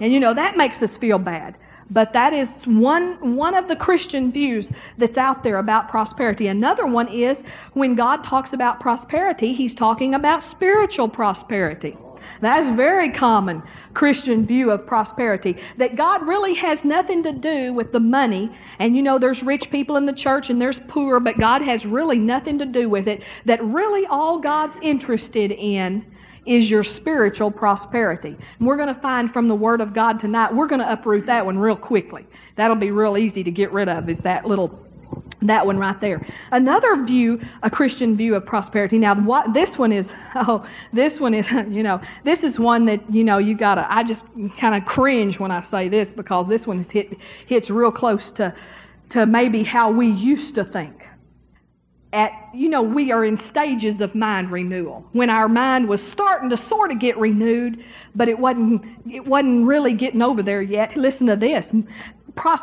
And 0.00 0.12
you 0.12 0.20
know, 0.20 0.32
that 0.32 0.56
makes 0.56 0.82
us 0.82 0.96
feel 0.96 1.18
bad. 1.18 1.56
But 1.90 2.12
that 2.14 2.32
is 2.32 2.64
one, 2.64 3.36
one 3.36 3.54
of 3.54 3.68
the 3.68 3.76
Christian 3.76 4.32
views 4.32 4.66
that's 4.98 5.16
out 5.16 5.44
there 5.44 5.58
about 5.58 5.88
prosperity. 5.88 6.48
Another 6.48 6.86
one 6.86 7.08
is 7.08 7.42
when 7.74 7.94
God 7.94 8.24
talks 8.24 8.52
about 8.52 8.80
prosperity, 8.80 9.54
he's 9.54 9.74
talking 9.74 10.14
about 10.14 10.42
spiritual 10.42 11.08
prosperity. 11.08 11.96
That's 12.40 12.66
very 12.76 13.10
common 13.10 13.62
Christian 13.94 14.46
view 14.46 14.70
of 14.70 14.86
prosperity. 14.86 15.56
That 15.78 15.96
God 15.96 16.26
really 16.26 16.54
has 16.54 16.84
nothing 16.84 17.22
to 17.22 17.32
do 17.32 17.72
with 17.72 17.92
the 17.92 18.00
money. 18.00 18.50
And 18.78 18.96
you 18.96 19.02
know, 19.02 19.18
there's 19.18 19.42
rich 19.42 19.70
people 19.70 19.96
in 19.96 20.06
the 20.06 20.12
church 20.12 20.50
and 20.50 20.60
there's 20.60 20.80
poor, 20.88 21.20
but 21.20 21.38
God 21.38 21.62
has 21.62 21.86
really 21.86 22.18
nothing 22.18 22.58
to 22.58 22.66
do 22.66 22.88
with 22.88 23.08
it. 23.08 23.22
That 23.44 23.62
really 23.64 24.06
all 24.06 24.38
God's 24.38 24.76
interested 24.82 25.52
in 25.52 26.04
is 26.46 26.70
your 26.70 26.84
spiritual 26.84 27.50
prosperity. 27.50 28.36
And 28.58 28.66
we're 28.66 28.76
going 28.76 28.94
to 28.94 29.00
find 29.00 29.32
from 29.32 29.48
the 29.48 29.54
Word 29.54 29.80
of 29.80 29.92
God 29.92 30.20
tonight, 30.20 30.54
we're 30.54 30.66
going 30.66 30.80
to 30.80 30.90
uproot 30.90 31.26
that 31.26 31.44
one 31.44 31.58
real 31.58 31.76
quickly. 31.76 32.26
That'll 32.54 32.76
be 32.76 32.90
real 32.90 33.18
easy 33.18 33.42
to 33.44 33.50
get 33.50 33.72
rid 33.72 33.88
of, 33.88 34.08
is 34.08 34.18
that 34.20 34.46
little 34.46 34.86
that 35.42 35.64
one 35.64 35.78
right 35.78 36.00
there. 36.00 36.26
Another 36.50 37.04
view, 37.04 37.40
a 37.62 37.70
Christian 37.70 38.16
view 38.16 38.34
of 38.34 38.44
prosperity. 38.44 38.98
Now, 38.98 39.14
what 39.14 39.52
this 39.52 39.78
one 39.78 39.92
is, 39.92 40.10
oh, 40.34 40.66
this 40.92 41.20
one 41.20 41.34
is, 41.34 41.50
you 41.68 41.82
know, 41.82 42.00
this 42.24 42.42
is 42.42 42.58
one 42.58 42.84
that 42.86 43.00
you 43.12 43.24
know 43.24 43.38
you 43.38 43.54
gotta. 43.56 43.86
I 43.92 44.02
just 44.02 44.24
kind 44.58 44.74
of 44.74 44.86
cringe 44.86 45.38
when 45.38 45.50
I 45.50 45.62
say 45.62 45.88
this 45.88 46.10
because 46.10 46.48
this 46.48 46.66
one 46.66 46.80
is 46.80 46.90
hit 46.90 47.18
hits 47.46 47.70
real 47.70 47.92
close 47.92 48.30
to 48.32 48.54
to 49.10 49.26
maybe 49.26 49.62
how 49.62 49.90
we 49.90 50.08
used 50.08 50.54
to 50.56 50.64
think 50.64 51.05
at, 52.16 52.32
you 52.54 52.70
know, 52.70 52.80
we 52.82 53.12
are 53.12 53.26
in 53.26 53.36
stages 53.36 54.00
of 54.00 54.14
mind 54.14 54.50
renewal. 54.50 55.04
When 55.12 55.28
our 55.28 55.48
mind 55.48 55.86
was 55.86 56.02
starting 56.02 56.48
to 56.48 56.56
sort 56.56 56.90
of 56.90 56.98
get 56.98 57.16
renewed, 57.18 57.84
but 58.14 58.26
it 58.26 58.38
wasn't, 58.38 58.82
it 59.10 59.26
wasn't 59.26 59.66
really 59.66 59.92
getting 59.92 60.22
over 60.22 60.42
there 60.42 60.62
yet. 60.62 60.96
Listen 60.96 61.26
to 61.26 61.36
this 61.36 61.72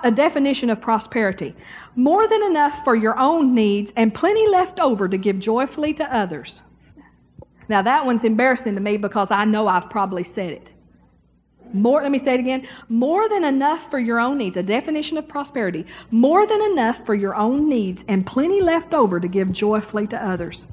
a 0.03 0.11
definition 0.11 0.69
of 0.69 0.79
prosperity 0.79 1.55
more 1.95 2.27
than 2.27 2.43
enough 2.43 2.83
for 2.83 2.95
your 2.95 3.17
own 3.19 3.55
needs 3.55 3.91
and 3.95 4.13
plenty 4.13 4.47
left 4.47 4.79
over 4.79 5.07
to 5.07 5.17
give 5.17 5.39
joyfully 5.39 5.93
to 5.93 6.15
others. 6.15 6.61
Now, 7.69 7.81
that 7.81 8.05
one's 8.05 8.23
embarrassing 8.23 8.75
to 8.75 8.81
me 8.81 8.97
because 8.97 9.31
I 9.31 9.45
know 9.45 9.67
I've 9.67 9.89
probably 9.89 10.23
said 10.23 10.51
it. 10.51 10.67
More, 11.73 12.01
let 12.03 12.11
me 12.11 12.19
say 12.19 12.35
it 12.35 12.39
again. 12.39 12.67
More 12.87 13.27
than 13.27 13.43
enough 13.43 13.89
for 13.89 13.99
your 13.99 14.19
own 14.19 14.37
needs. 14.37 14.57
A 14.57 14.63
definition 14.63 15.17
of 15.17 15.27
prosperity. 15.27 15.85
More 16.11 16.45
than 16.45 16.61
enough 16.61 16.97
for 17.05 17.15
your 17.15 17.35
own 17.35 17.67
needs 17.67 18.03
and 18.07 18.25
plenty 18.25 18.61
left 18.61 18.93
over 18.93 19.19
to 19.19 19.27
give 19.27 19.51
joyfully 19.51 20.07
to 20.07 20.25
others. 20.25 20.65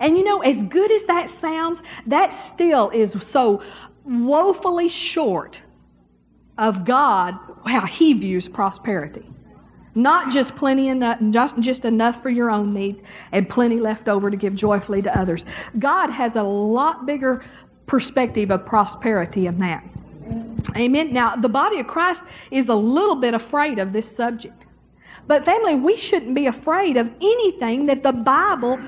And 0.00 0.16
you 0.16 0.24
know, 0.24 0.40
as 0.40 0.62
good 0.62 0.92
as 0.92 1.04
that 1.04 1.30
sounds, 1.30 1.80
that 2.06 2.32
still 2.32 2.90
is 2.90 3.16
so 3.22 3.62
woefully 4.04 4.88
short 4.88 5.58
of 6.58 6.84
God, 6.84 7.34
how 7.66 7.86
He 7.86 8.12
views 8.12 8.48
prosperity. 8.48 9.28
Not 9.96 10.30
just 10.30 10.56
plenty 10.56 10.88
enough, 10.88 11.18
just, 11.30 11.58
just 11.60 11.84
enough 11.84 12.20
for 12.22 12.28
your 12.28 12.50
own 12.50 12.74
needs 12.74 13.00
and 13.32 13.48
plenty 13.48 13.78
left 13.78 14.08
over 14.08 14.30
to 14.30 14.36
give 14.36 14.54
joyfully 14.54 15.02
to 15.02 15.18
others. 15.18 15.44
God 15.78 16.10
has 16.10 16.34
a 16.34 16.42
lot 16.42 17.06
bigger 17.06 17.44
perspective 17.86 18.50
of 18.50 18.66
prosperity 18.66 19.44
than 19.44 19.58
that. 19.58 19.84
Amen. 20.76 21.12
Now, 21.12 21.36
the 21.36 21.48
body 21.48 21.80
of 21.80 21.86
Christ 21.86 22.22
is 22.50 22.68
a 22.68 22.74
little 22.74 23.16
bit 23.16 23.34
afraid 23.34 23.78
of 23.78 23.92
this 23.92 24.14
subject. 24.14 24.64
But, 25.26 25.44
family, 25.44 25.74
we 25.74 25.96
shouldn't 25.96 26.34
be 26.34 26.46
afraid 26.46 26.96
of 26.96 27.08
anything 27.20 27.86
that 27.86 28.02
the 28.02 28.12
Bible 28.12 28.78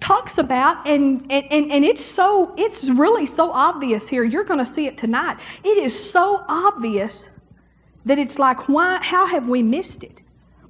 talks 0.00 0.38
about 0.38 0.86
and, 0.86 1.26
and, 1.30 1.44
and, 1.50 1.72
and 1.72 1.84
it's 1.84 2.04
so 2.04 2.52
it's 2.58 2.90
really 2.90 3.24
so 3.24 3.50
obvious 3.50 4.06
here 4.06 4.22
you're 4.22 4.44
going 4.44 4.62
to 4.62 4.70
see 4.70 4.86
it 4.86 4.98
tonight 4.98 5.38
it 5.64 5.78
is 5.78 6.10
so 6.10 6.44
obvious 6.46 7.24
that 8.04 8.18
it's 8.18 8.38
like 8.38 8.68
why 8.68 8.98
how 9.02 9.24
have 9.24 9.48
we 9.48 9.62
missed 9.62 10.04
it 10.04 10.20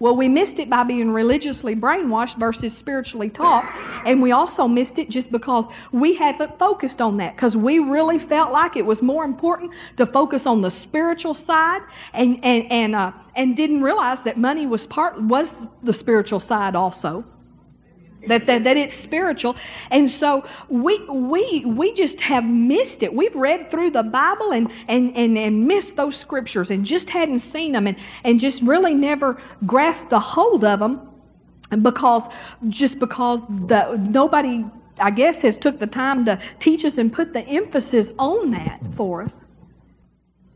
well, 0.05 0.15
we 0.15 0.29
missed 0.29 0.59
it 0.59 0.69
by 0.69 0.83
being 0.85 1.11
religiously 1.11 1.75
brainwashed 1.75 2.39
versus 2.39 2.77
spiritually 2.77 3.31
taught. 3.31 3.65
And 4.05 4.21
we 4.21 4.33
also 4.33 4.69
missed 4.69 4.99
it 4.99 5.09
just 5.09 5.33
because 5.33 5.67
we 5.93 6.15
haven't 6.15 6.59
focused 6.59 7.01
on 7.01 7.17
that. 7.17 7.37
Because 7.37 7.57
we 7.57 7.79
really 7.79 8.19
felt 8.19 8.53
like 8.53 8.77
it 8.77 8.85
was 8.85 9.01
more 9.01 9.25
important 9.25 9.73
to 9.97 10.05
focus 10.05 10.45
on 10.45 10.61
the 10.61 10.71
spiritual 10.71 11.33
side 11.33 11.81
and, 12.13 12.39
and, 12.45 12.71
and, 12.71 12.95
uh, 12.95 13.13
and 13.35 13.57
didn't 13.57 13.83
realize 13.83 14.23
that 14.25 14.37
money 14.37 14.67
was 14.67 14.85
part 14.85 15.19
was 15.23 15.67
the 15.83 15.95
spiritual 15.95 16.39
side 16.39 16.77
also 16.77 17.25
that, 18.29 18.47
that, 18.47 18.65
that 18.65 18.77
it's 18.77 18.95
spiritual. 18.95 19.57
And 19.91 20.11
so 20.11 20.45
we, 20.69 20.99
we, 21.09 21.65
we 21.67 21.95
just 21.95 22.21
have 22.21 22.45
missed 22.45 23.03
it. 23.03 23.13
We've 23.13 23.35
read 23.35 23.71
through 23.71 23.91
the 23.91 24.03
Bible 24.03 24.53
and, 24.53 24.71
and, 24.89 25.17
and, 25.17 25.39
and 25.39 25.67
missed 25.67 25.97
those 25.97 26.17
scriptures 26.17 26.71
and 26.71 26.85
just 26.85 27.09
hadn't 27.09 27.41
seen 27.41 27.73
them 27.73 27.87
and, 27.87 27.97
and 28.25 28.41
just 28.41 28.63
really 28.63 28.95
never 28.95 29.41
grasped 29.67 30.13
a 30.13 30.19
hold 30.19 30.65
of 30.65 30.81
them 30.81 31.09
because 31.83 32.25
just 32.69 32.99
because 32.99 33.45
the, 33.47 33.97
nobody, 34.11 34.65
I 34.99 35.11
guess, 35.11 35.37
has 35.39 35.57
took 35.57 35.79
the 35.79 35.87
time 35.87 36.25
to 36.27 36.41
teach 36.61 36.85
us 36.85 36.99
and 36.99 37.13
put 37.13 37.33
the 37.33 37.41
emphasis 37.47 38.11
on 38.19 38.51
that 38.53 38.81
for 38.97 39.23
us. 39.23 39.41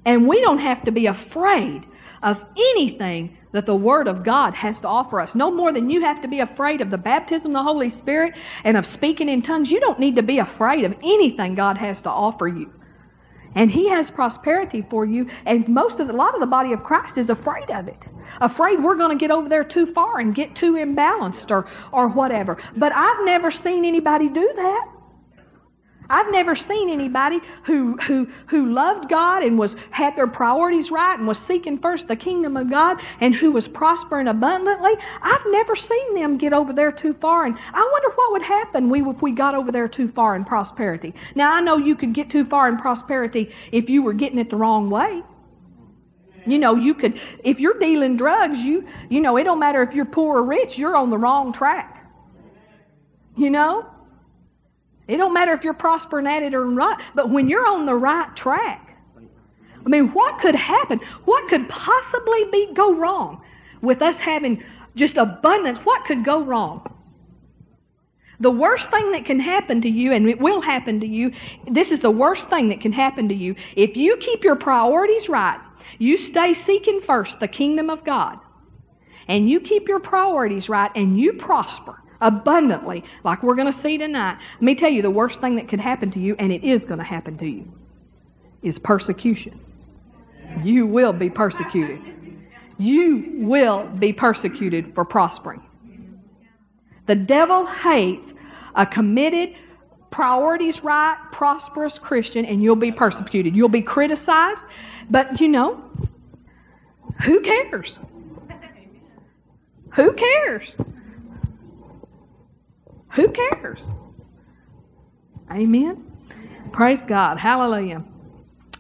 And 0.05 0.27
we 0.27 0.41
don't 0.41 0.59
have 0.59 0.85
to 0.85 0.93
be 0.93 1.07
afraid 1.07 1.85
of 2.23 2.43
anything 2.57 3.38
that 3.53 3.67
the 3.67 3.75
Word 3.75 4.09
of 4.09 4.25
God 4.25 4.55
has 4.55 4.81
to 4.81 4.89
offer 4.89 5.21
us. 5.21 5.35
No 5.35 5.51
more 5.51 5.73
than 5.73 5.91
you 5.91 6.01
have 6.01 6.21
to 6.23 6.29
be 6.29 6.41
afraid 6.41 6.81
of 6.81 6.91
the 6.91 6.99
baptism 6.99 7.53
of 7.53 7.55
the 7.55 7.63
Holy 7.63 7.91
Spirit 7.91 8.35
and 8.65 8.77
of 8.77 8.87
speaking 8.87 9.29
in 9.29 9.43
tongues. 9.43 9.71
You 9.71 9.81
don't 9.81 9.99
need 9.99 10.17
to 10.17 10.23
be 10.23 10.39
afraid 10.39 10.85
of 10.85 10.95
anything 11.03 11.55
God 11.55 11.79
has 11.79 12.01
to 12.03 12.11
offer 12.11 12.47
you. 12.49 12.73
And 13.55 13.71
He 13.71 13.89
has 13.89 14.11
prosperity 14.11 14.87
for 14.91 15.05
you, 15.05 15.29
and 15.47 15.67
most 15.69 16.01
of 16.01 16.07
the, 16.07 16.13
a 16.13 16.17
lot 16.17 16.35
of 16.35 16.41
the 16.41 16.47
body 16.47 16.73
of 16.73 16.85
Christ 16.85 17.17
is 17.17 17.31
afraid 17.31 17.71
of 17.71 17.89
it. 17.89 17.99
Afraid 18.41 18.83
we're 18.83 18.95
going 18.95 19.17
to 19.17 19.21
get 19.21 19.31
over 19.31 19.49
there 19.49 19.65
too 19.65 19.93
far 19.95 20.21
and 20.21 20.35
get 20.35 20.55
too 20.55 20.75
imbalanced 20.75 21.51
or, 21.51 21.67
or 21.93 22.09
whatever. 22.09 22.59
But 22.77 22.93
I've 22.95 23.25
never 23.25 23.51
seen 23.51 23.85
anybody 23.85 24.29
do 24.29 24.53
that. 24.57 24.89
I've 26.11 26.31
never 26.31 26.57
seen 26.57 26.89
anybody 26.89 27.39
who, 27.65 27.97
who, 27.99 28.29
who 28.47 28.73
loved 28.73 29.11
God 29.11 29.43
and 29.43 29.59
was, 29.59 29.77
had 29.91 30.17
their 30.17 30.27
priorities 30.27 30.91
right 30.91 31.19
and 31.19 31.29
was 31.29 31.39
seeking 31.39 31.79
first 31.79 32.09
the 32.09 32.17
kingdom 32.17 32.57
of 32.57 32.71
God 32.71 33.01
and 33.21 33.35
who 33.35 33.53
was 33.53 33.69
prospering 33.69 34.29
abundantly. 34.29 34.93
I've 35.21 35.45
never 35.49 35.77
seen 35.77 36.15
them 36.15 36.39
get 36.39 36.55
over 36.55 36.73
there 36.73 36.93
too 36.93 37.13
far. 37.15 37.45
And 37.45 37.59
I 37.75 37.89
wonder 37.93 38.09
what 38.15 38.33
would 38.33 38.43
happen 38.43 38.89
we, 38.89 39.03
if 39.03 39.21
we 39.21 39.33
got 39.33 39.55
over 39.55 39.71
there 39.71 39.89
too 39.89 40.09
far 40.09 40.35
in 40.35 40.47
prosperity. 40.47 41.15
Now, 41.35 41.53
I 41.53 41.61
know 41.61 41.77
you 41.77 41.95
could 41.95 42.15
get 42.15 42.31
too 42.31 42.47
far 42.47 42.69
in 42.69 42.79
prosperity 42.79 43.55
if 43.71 43.91
you 43.91 44.03
were 44.03 44.15
getting 44.15 44.39
it 44.39 44.49
the 44.49 44.57
wrong 44.57 44.89
way. 44.89 45.23
You 46.47 46.59
know, 46.59 46.77
you 46.77 46.95
could, 46.95 47.21
if 47.45 47.61
you're 47.61 47.79
dealing 47.79 48.17
drugs, 48.17 48.61
you, 48.61 48.89
you 49.11 49.21
know, 49.21 49.37
it 49.37 49.45
don't 49.45 49.59
matter 49.59 49.83
if 49.83 49.93
you're 49.93 50.07
poor 50.07 50.39
or 50.39 50.43
rich, 50.43 50.79
you're 50.79 50.97
on 50.97 51.11
the 51.11 51.19
wrong 51.19 51.53
track. 51.53 52.09
You 53.37 53.51
know? 53.51 53.87
It 55.09 55.17
don't 55.17 55.33
matter 55.33 55.53
if 55.53 55.65
you're 55.65 55.75
prospering 55.75 56.27
at 56.27 56.43
it 56.43 56.55
or 56.55 56.67
not, 56.67 57.01
but 57.15 57.31
when 57.31 57.49
you're 57.49 57.67
on 57.67 57.87
the 57.87 57.95
right 57.95 58.35
track, 58.37 58.85
I 59.85 59.89
mean, 59.89 60.09
what 60.09 60.39
could 60.41 60.55
happen? 60.55 61.01
What 61.25 61.49
could 61.49 61.69
possibly 61.69 62.45
be 62.53 62.73
go 62.75 62.95
wrong 62.95 63.43
with 63.81 64.03
us 64.03 64.19
having 64.19 64.63
just 64.95 65.17
abundance? 65.17 65.79
What 65.79 66.05
could 66.05 66.25
go 66.25 66.43
wrong? 66.43 66.95
The 68.41 68.51
worst 68.51 68.91
thing 68.91 69.13
that 69.13 69.25
can 69.25 69.41
happen 69.41 69.81
to 69.83 69.89
you, 69.89 70.13
and 70.13 70.29
it 70.29 70.39
will 70.39 70.61
happen 70.61 71.01
to 71.01 71.07
you, 71.07 71.33
this 71.67 71.91
is 71.91 72.01
the 72.01 72.11
worst 72.11 72.49
thing 72.51 72.69
that 72.69 72.81
can 72.81 72.93
happen 72.93 73.29
to 73.31 73.35
you. 73.35 73.57
If 73.75 73.97
you 73.97 74.17
keep 74.19 74.45
your 74.45 74.57
priorities 74.57 75.29
right, 75.29 75.59
you 75.99 76.19
stay 76.19 76.55
seeking 76.55 77.01
first 77.01 77.41
the 77.41 77.49
kingdom 77.49 77.89
of 77.91 78.05
God, 78.05 78.39
and 79.27 79.49
you 79.49 79.59
keep 79.59 79.89
your 79.89 80.01
priorities 80.01 80.69
right, 80.69 80.91
and 80.95 81.19
you 81.19 81.33
prosper, 81.33 82.01
abundantly, 82.21 83.05
like 83.25 83.43
we're 83.43 83.55
going 83.55 83.73
to 83.73 83.79
see 83.79 83.99
tonight. 83.99 84.39
Let 84.55 84.63
me 84.63 84.75
tell 84.75 84.91
you 84.91 85.03
the 85.03 85.11
worst 85.11 85.41
thing 85.41 85.57
that 85.57 85.69
could 85.69 85.81
happen 85.81 86.11
to 86.13 86.19
you, 86.19 86.35
and 86.39 86.53
it 86.53 86.65
is 86.65 86.85
going 86.85 86.99
to 86.99 87.05
happen 87.05 87.39
to 87.39 87.47
you. 87.47 87.73
is 88.63 88.79
persecution. 88.79 89.59
You 90.63 90.87
will 90.87 91.13
be 91.13 91.31
persecuted. 91.31 92.01
You 92.79 93.33
will 93.39 93.87
be 93.87 94.13
persecuted 94.13 94.95
for 94.95 95.05
prospering. 95.05 95.63
The 97.07 97.15
devil 97.15 97.67
hates 97.67 98.33
a 98.75 98.85
committed, 98.87 99.55
priorities 100.11 100.83
right, 100.85 101.17
prosperous 101.33 101.99
Christian, 101.99 102.45
and 102.45 102.63
you'll 102.63 102.77
be 102.77 102.93
persecuted. 102.93 103.57
You'll 103.57 103.69
be 103.69 103.83
criticized, 103.83 104.63
but 105.11 105.41
you 105.41 105.49
know, 105.49 105.83
who 107.23 107.41
cares? 107.41 107.99
Who 109.95 110.13
cares? 110.13 110.69
Who 113.11 113.29
cares? 113.29 113.89
Amen. 115.51 116.05
Praise 116.73 117.05
God. 117.05 117.39
Hallelujah. 117.39 118.05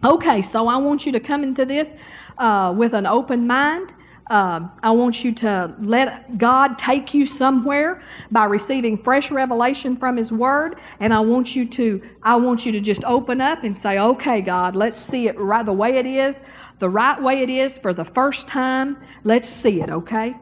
Okay, 0.05 0.43
so 0.43 0.69
I 0.69 0.77
want 0.77 1.07
you 1.07 1.13
to 1.13 1.21
come 1.21 1.43
into 1.43 1.65
this 1.65 1.91
uh, 2.39 2.73
with 2.77 2.95
an 2.95 3.07
open 3.07 3.47
mind. 3.47 3.93
Uh, 4.31 4.69
I 4.83 4.91
want 4.91 5.25
you 5.25 5.35
to 5.37 5.75
let 5.81 6.37
God 6.37 6.79
take 6.79 7.15
you 7.15 7.25
somewhere 7.25 8.03
by 8.31 8.45
receiving 8.45 9.03
fresh 9.03 9.31
revelation 9.31 9.97
from 9.97 10.19
His 10.19 10.31
Word, 10.31 10.77
and 11.01 11.15
I 11.15 11.21
want 11.21 11.57
you 11.57 11.67
to 11.71 12.03
I 12.23 12.37
want 12.37 12.67
you 12.67 12.73
to 12.73 12.81
just 12.81 13.03
open 13.05 13.41
up 13.41 13.65
and 13.65 13.77
say, 13.77 13.99
"Okay, 13.99 14.43
God, 14.43 14.77
let's 14.77 14.99
see 14.99 15.29
it 15.29 15.39
right 15.39 15.65
the 15.65 15.73
way 15.73 15.97
it 15.97 16.05
is, 16.05 16.37
the 16.79 16.91
right 16.91 17.21
way 17.21 17.41
it 17.43 17.49
is 17.49 17.79
for 17.79 17.95
the 17.95 18.05
first 18.05 18.47
time. 18.47 18.99
Let's 19.25 19.49
see 19.49 19.81
it, 19.81 19.89
okay?" 19.89 20.37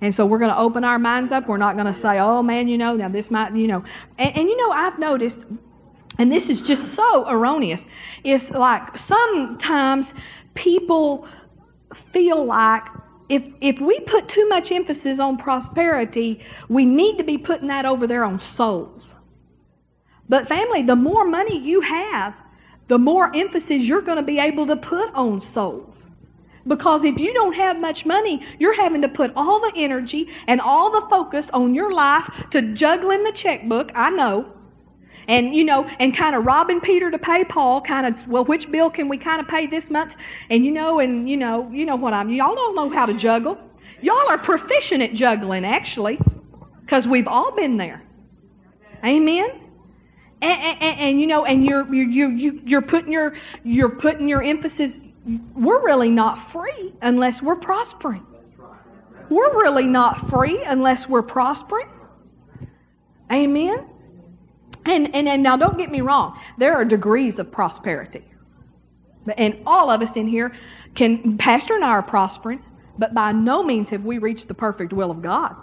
And 0.00 0.14
so 0.14 0.26
we're 0.26 0.38
going 0.38 0.50
to 0.50 0.58
open 0.58 0.84
our 0.84 0.98
minds 0.98 1.32
up. 1.32 1.48
We're 1.48 1.56
not 1.56 1.76
going 1.76 1.92
to 1.92 1.98
say, 1.98 2.18
"Oh 2.18 2.42
man, 2.42 2.68
you 2.68 2.78
know, 2.78 2.94
now 2.94 3.08
this 3.08 3.30
might, 3.30 3.54
you 3.54 3.66
know," 3.66 3.84
and, 4.18 4.36
and 4.36 4.48
you 4.48 4.56
know, 4.56 4.70
I've 4.70 4.98
noticed 4.98 5.40
and 6.18 6.32
this 6.32 6.48
is 6.48 6.60
just 6.60 6.94
so 6.94 7.28
erroneous. 7.28 7.86
It's 8.24 8.50
like 8.50 8.96
sometimes 8.96 10.12
people 10.54 11.28
feel 12.12 12.44
like 12.44 12.82
if, 13.28 13.42
if 13.60 13.80
we 13.80 14.00
put 14.00 14.28
too 14.28 14.48
much 14.48 14.70
emphasis 14.70 15.18
on 15.18 15.36
prosperity, 15.36 16.40
we 16.68 16.84
need 16.84 17.18
to 17.18 17.24
be 17.24 17.36
putting 17.36 17.68
that 17.68 17.84
over 17.84 18.06
there 18.06 18.24
on 18.24 18.40
souls. 18.40 19.14
But, 20.28 20.48
family, 20.48 20.82
the 20.82 20.96
more 20.96 21.26
money 21.26 21.58
you 21.58 21.80
have, 21.80 22.34
the 22.88 22.98
more 22.98 23.34
emphasis 23.34 23.84
you're 23.84 24.02
going 24.02 24.16
to 24.16 24.22
be 24.22 24.38
able 24.38 24.66
to 24.66 24.76
put 24.76 25.12
on 25.14 25.42
souls. 25.42 26.05
Because 26.66 27.04
if 27.04 27.18
you 27.18 27.32
don't 27.32 27.54
have 27.54 27.78
much 27.78 28.04
money, 28.04 28.44
you're 28.58 28.74
having 28.74 29.02
to 29.02 29.08
put 29.08 29.32
all 29.36 29.60
the 29.60 29.72
energy 29.76 30.28
and 30.48 30.60
all 30.60 30.90
the 30.90 31.06
focus 31.08 31.48
on 31.52 31.74
your 31.74 31.92
life 31.92 32.28
to 32.50 32.62
juggling 32.74 33.22
the 33.22 33.32
checkbook. 33.32 33.90
I 33.94 34.10
know 34.10 34.52
and 35.28 35.54
you 35.54 35.64
know, 35.64 35.88
and 35.98 36.16
kind 36.16 36.36
of 36.36 36.44
robbing 36.44 36.80
Peter 36.80 37.10
to 37.10 37.18
pay 37.18 37.44
Paul, 37.44 37.80
kind 37.80 38.06
of, 38.06 38.28
well, 38.28 38.44
which 38.44 38.70
bill 38.70 38.90
can 38.90 39.08
we 39.08 39.18
kind 39.18 39.40
of 39.40 39.48
pay 39.48 39.66
this 39.66 39.90
month? 39.90 40.14
And 40.50 40.64
you 40.64 40.70
know, 40.70 41.00
and 41.00 41.28
you 41.28 41.36
know, 41.36 41.68
you 41.72 41.84
know 41.84 41.96
what 41.96 42.12
I'm, 42.12 42.30
y'all 42.30 42.54
don't 42.54 42.74
know 42.74 42.90
how 42.90 43.06
to 43.06 43.14
juggle. 43.14 43.58
Y'all 44.02 44.28
are 44.28 44.38
proficient 44.38 45.02
at 45.02 45.14
juggling, 45.14 45.64
actually, 45.64 46.18
because 46.82 47.08
we've 47.08 47.26
all 47.26 47.52
been 47.52 47.76
there. 47.76 48.02
Amen. 49.04 49.62
And, 50.42 50.82
and, 50.82 51.00
and, 51.00 51.20
you 51.20 51.26
know, 51.26 51.44
and 51.46 51.64
you're 51.64 51.92
you're 51.92 52.30
you 52.30 52.60
you're 52.64 52.82
putting 52.82 53.10
your 53.10 53.36
you're 53.64 53.88
putting 53.88 54.28
your 54.28 54.42
emphasis. 54.42 54.96
We're 55.54 55.84
really 55.84 56.10
not 56.10 56.52
free 56.52 56.94
unless 57.02 57.42
we're 57.42 57.56
prospering. 57.56 58.24
We're 59.28 59.56
really 59.56 59.86
not 59.86 60.30
free 60.30 60.62
unless 60.64 61.08
we're 61.08 61.22
prospering. 61.22 61.88
Amen. 63.32 63.86
And, 64.84 65.12
and, 65.14 65.28
and 65.28 65.42
now 65.42 65.56
don't 65.56 65.76
get 65.76 65.90
me 65.90 66.00
wrong, 66.00 66.38
there 66.58 66.74
are 66.74 66.84
degrees 66.84 67.40
of 67.40 67.50
prosperity. 67.50 68.24
And 69.36 69.58
all 69.66 69.90
of 69.90 70.00
us 70.02 70.14
in 70.14 70.28
here 70.28 70.52
can, 70.94 71.36
Pastor 71.36 71.74
and 71.74 71.84
I 71.84 71.88
are 71.88 72.02
prospering, 72.02 72.62
but 72.96 73.12
by 73.12 73.32
no 73.32 73.64
means 73.64 73.88
have 73.88 74.04
we 74.04 74.18
reached 74.18 74.46
the 74.46 74.54
perfect 74.54 74.92
will 74.92 75.10
of 75.10 75.22
God. 75.22 75.56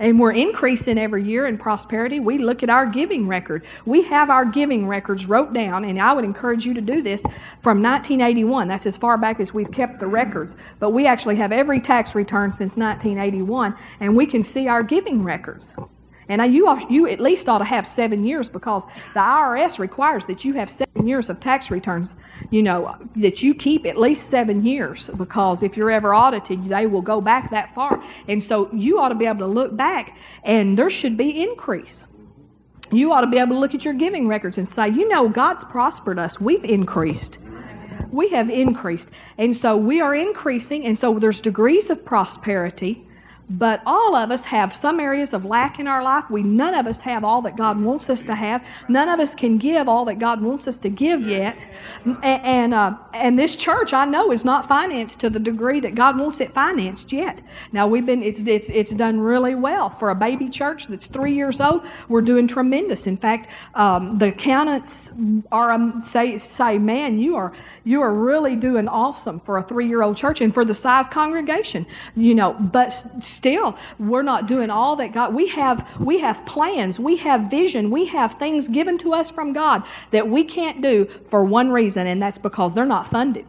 And 0.00 0.18
we're 0.18 0.32
increasing 0.32 0.98
every 0.98 1.22
year 1.22 1.46
in 1.46 1.56
prosperity. 1.56 2.18
We 2.18 2.38
look 2.38 2.64
at 2.64 2.70
our 2.70 2.84
giving 2.84 3.28
record. 3.28 3.64
We 3.86 4.02
have 4.02 4.28
our 4.28 4.44
giving 4.44 4.88
records 4.88 5.26
wrote 5.26 5.52
down, 5.52 5.84
and 5.84 6.00
I 6.00 6.12
would 6.12 6.24
encourage 6.24 6.66
you 6.66 6.74
to 6.74 6.80
do 6.80 7.00
this 7.00 7.22
from 7.62 7.80
1981. 7.80 8.66
That's 8.66 8.86
as 8.86 8.96
far 8.96 9.16
back 9.16 9.38
as 9.38 9.54
we've 9.54 9.70
kept 9.70 10.00
the 10.00 10.08
records. 10.08 10.56
But 10.80 10.90
we 10.90 11.06
actually 11.06 11.36
have 11.36 11.52
every 11.52 11.80
tax 11.80 12.16
return 12.16 12.52
since 12.52 12.76
1981, 12.76 13.76
and 14.00 14.16
we 14.16 14.26
can 14.26 14.42
see 14.42 14.66
our 14.66 14.82
giving 14.82 15.22
records. 15.22 15.70
And 16.28 16.54
you, 16.54 16.78
you 16.88 17.06
at 17.08 17.20
least 17.20 17.48
ought 17.48 17.58
to 17.58 17.64
have 17.64 17.86
seven 17.86 18.24
years 18.24 18.48
because 18.48 18.84
the 19.12 19.20
IRS 19.20 19.78
requires 19.78 20.24
that 20.26 20.44
you 20.44 20.54
have 20.54 20.70
seven 20.70 21.06
years 21.06 21.28
of 21.28 21.40
tax 21.40 21.70
returns, 21.70 22.12
you 22.50 22.62
know, 22.62 22.96
that 23.16 23.42
you 23.42 23.54
keep 23.54 23.84
at 23.84 23.98
least 23.98 24.30
seven 24.30 24.64
years 24.64 25.10
because 25.16 25.62
if 25.62 25.76
you're 25.76 25.90
ever 25.90 26.14
audited, 26.14 26.68
they 26.68 26.86
will 26.86 27.02
go 27.02 27.20
back 27.20 27.50
that 27.50 27.74
far. 27.74 28.02
And 28.28 28.42
so 28.42 28.70
you 28.72 28.98
ought 29.00 29.10
to 29.10 29.14
be 29.14 29.26
able 29.26 29.40
to 29.40 29.46
look 29.46 29.76
back 29.76 30.16
and 30.44 30.78
there 30.78 30.90
should 30.90 31.16
be 31.16 31.42
increase. 31.42 32.04
You 32.90 33.12
ought 33.12 33.22
to 33.22 33.26
be 33.26 33.38
able 33.38 33.54
to 33.54 33.58
look 33.58 33.74
at 33.74 33.84
your 33.84 33.94
giving 33.94 34.28
records 34.28 34.58
and 34.58 34.68
say, 34.68 34.88
you 34.88 35.08
know, 35.08 35.28
God's 35.28 35.64
prospered 35.64 36.18
us. 36.18 36.40
We've 36.40 36.64
increased. 36.64 37.38
We 38.10 38.28
have 38.30 38.50
increased. 38.50 39.08
And 39.38 39.56
so 39.56 39.76
we 39.76 40.00
are 40.00 40.14
increasing. 40.14 40.86
And 40.86 40.98
so 40.98 41.18
there's 41.18 41.40
degrees 41.40 41.90
of 41.90 42.04
prosperity. 42.04 43.04
But 43.50 43.82
all 43.84 44.16
of 44.16 44.30
us 44.30 44.44
have 44.44 44.74
some 44.74 45.00
areas 45.00 45.34
of 45.34 45.44
lack 45.44 45.78
in 45.78 45.86
our 45.86 46.02
life. 46.02 46.24
We 46.30 46.42
none 46.42 46.74
of 46.74 46.86
us 46.86 47.00
have 47.00 47.24
all 47.24 47.42
that 47.42 47.56
God 47.56 47.80
wants 47.80 48.08
us 48.08 48.22
to 48.22 48.34
have. 48.34 48.64
None 48.88 49.08
of 49.08 49.20
us 49.20 49.34
can 49.34 49.58
give 49.58 49.88
all 49.88 50.06
that 50.06 50.18
God 50.18 50.40
wants 50.40 50.66
us 50.66 50.78
to 50.78 50.88
give 50.88 51.22
yet. 51.26 51.58
And 52.22 52.54
and, 52.64 52.72
uh, 52.72 52.96
and 53.12 53.38
this 53.38 53.56
church 53.56 53.92
I 53.92 54.06
know 54.06 54.32
is 54.32 54.44
not 54.44 54.68
financed 54.68 55.18
to 55.18 55.28
the 55.28 55.38
degree 55.38 55.80
that 55.80 55.94
God 55.94 56.18
wants 56.18 56.40
it 56.40 56.54
financed 56.54 57.12
yet. 57.12 57.40
Now 57.72 57.86
we've 57.86 58.06
been 58.06 58.22
it's 58.22 58.40
it's 58.46 58.68
it's 58.70 58.92
done 58.92 59.20
really 59.20 59.54
well 59.54 59.90
for 59.98 60.10
a 60.10 60.14
baby 60.14 60.48
church 60.48 60.86
that's 60.88 61.06
three 61.06 61.34
years 61.34 61.60
old. 61.60 61.82
We're 62.08 62.22
doing 62.22 62.48
tremendous. 62.48 63.06
In 63.06 63.18
fact, 63.18 63.50
um, 63.74 64.18
the 64.18 64.28
accountants 64.28 65.10
are 65.52 65.72
um, 65.72 66.00
say 66.02 66.38
say, 66.38 66.78
man, 66.78 67.18
you 67.18 67.36
are 67.36 67.52
you 67.84 68.00
are 68.00 68.14
really 68.14 68.56
doing 68.56 68.88
awesome 68.88 69.40
for 69.40 69.58
a 69.58 69.62
three 69.62 69.86
year 69.86 70.02
old 70.02 70.16
church 70.16 70.40
and 70.40 70.54
for 70.54 70.64
the 70.64 70.74
size 70.74 71.08
congregation. 71.08 71.84
You 72.16 72.34
know, 72.34 72.54
but 72.54 73.04
still 73.34 73.76
we're 73.98 74.22
not 74.22 74.46
doing 74.46 74.70
all 74.70 74.96
that 74.96 75.12
God 75.12 75.34
we 75.34 75.48
have 75.48 75.86
we 76.00 76.18
have 76.20 76.44
plans, 76.46 76.98
we 76.98 77.16
have 77.16 77.50
vision, 77.50 77.90
we 77.90 78.06
have 78.06 78.38
things 78.38 78.68
given 78.68 78.98
to 78.98 79.12
us 79.12 79.30
from 79.30 79.52
God 79.52 79.82
that 80.10 80.28
we 80.28 80.44
can't 80.44 80.82
do 80.82 81.08
for 81.30 81.44
one 81.44 81.70
reason 81.70 82.06
and 82.06 82.22
that's 82.22 82.38
because 82.38 82.74
they're 82.74 82.84
not 82.86 83.10
funded. 83.10 83.46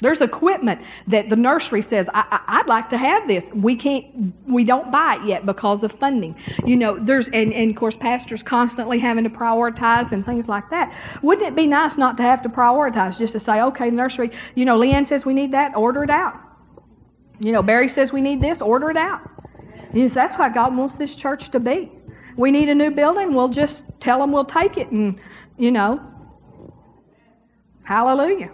There's 0.00 0.20
equipment 0.20 0.80
that 1.08 1.28
the 1.28 1.36
nursery 1.36 1.82
says, 1.82 2.08
I, 2.14 2.58
would 2.58 2.68
like 2.68 2.88
to 2.90 2.96
have 2.96 3.26
this. 3.26 3.48
We 3.52 3.74
can't, 3.74 4.32
we 4.46 4.62
don't 4.62 4.92
buy 4.92 5.16
it 5.16 5.26
yet 5.26 5.44
because 5.44 5.82
of 5.82 5.92
funding. 5.92 6.36
You 6.64 6.76
know, 6.76 6.98
there's, 6.98 7.26
and, 7.28 7.52
and 7.52 7.70
of 7.70 7.76
course, 7.76 7.96
pastors 7.96 8.42
constantly 8.42 8.98
having 8.98 9.24
to 9.24 9.30
prioritize 9.30 10.12
and 10.12 10.24
things 10.24 10.48
like 10.48 10.70
that. 10.70 10.94
Wouldn't 11.22 11.46
it 11.46 11.56
be 11.56 11.66
nice 11.66 11.96
not 11.96 12.16
to 12.18 12.22
have 12.22 12.42
to 12.42 12.48
prioritize, 12.48 13.18
just 13.18 13.32
to 13.32 13.40
say, 13.40 13.60
okay, 13.60 13.90
nursery, 13.90 14.30
you 14.54 14.64
know, 14.64 14.78
Leanne 14.78 15.06
says 15.06 15.24
we 15.24 15.34
need 15.34 15.52
that, 15.52 15.76
order 15.76 16.04
it 16.04 16.10
out. 16.10 16.47
You 17.40 17.52
know, 17.52 17.62
Barry 17.62 17.88
says 17.88 18.12
we 18.12 18.20
need 18.20 18.40
this, 18.40 18.60
order 18.60 18.90
it 18.90 18.96
out. 18.96 19.22
That's 19.92 20.38
why 20.38 20.48
God 20.48 20.76
wants 20.76 20.96
this 20.96 21.14
church 21.14 21.50
to 21.50 21.60
be. 21.60 21.92
We 22.36 22.50
need 22.50 22.68
a 22.68 22.74
new 22.74 22.90
building, 22.90 23.34
we'll 23.34 23.48
just 23.48 23.82
tell 24.00 24.20
them 24.20 24.32
we'll 24.32 24.44
take 24.44 24.76
it 24.76 24.90
and, 24.90 25.18
you 25.56 25.70
know, 25.70 26.00
hallelujah. 27.82 28.50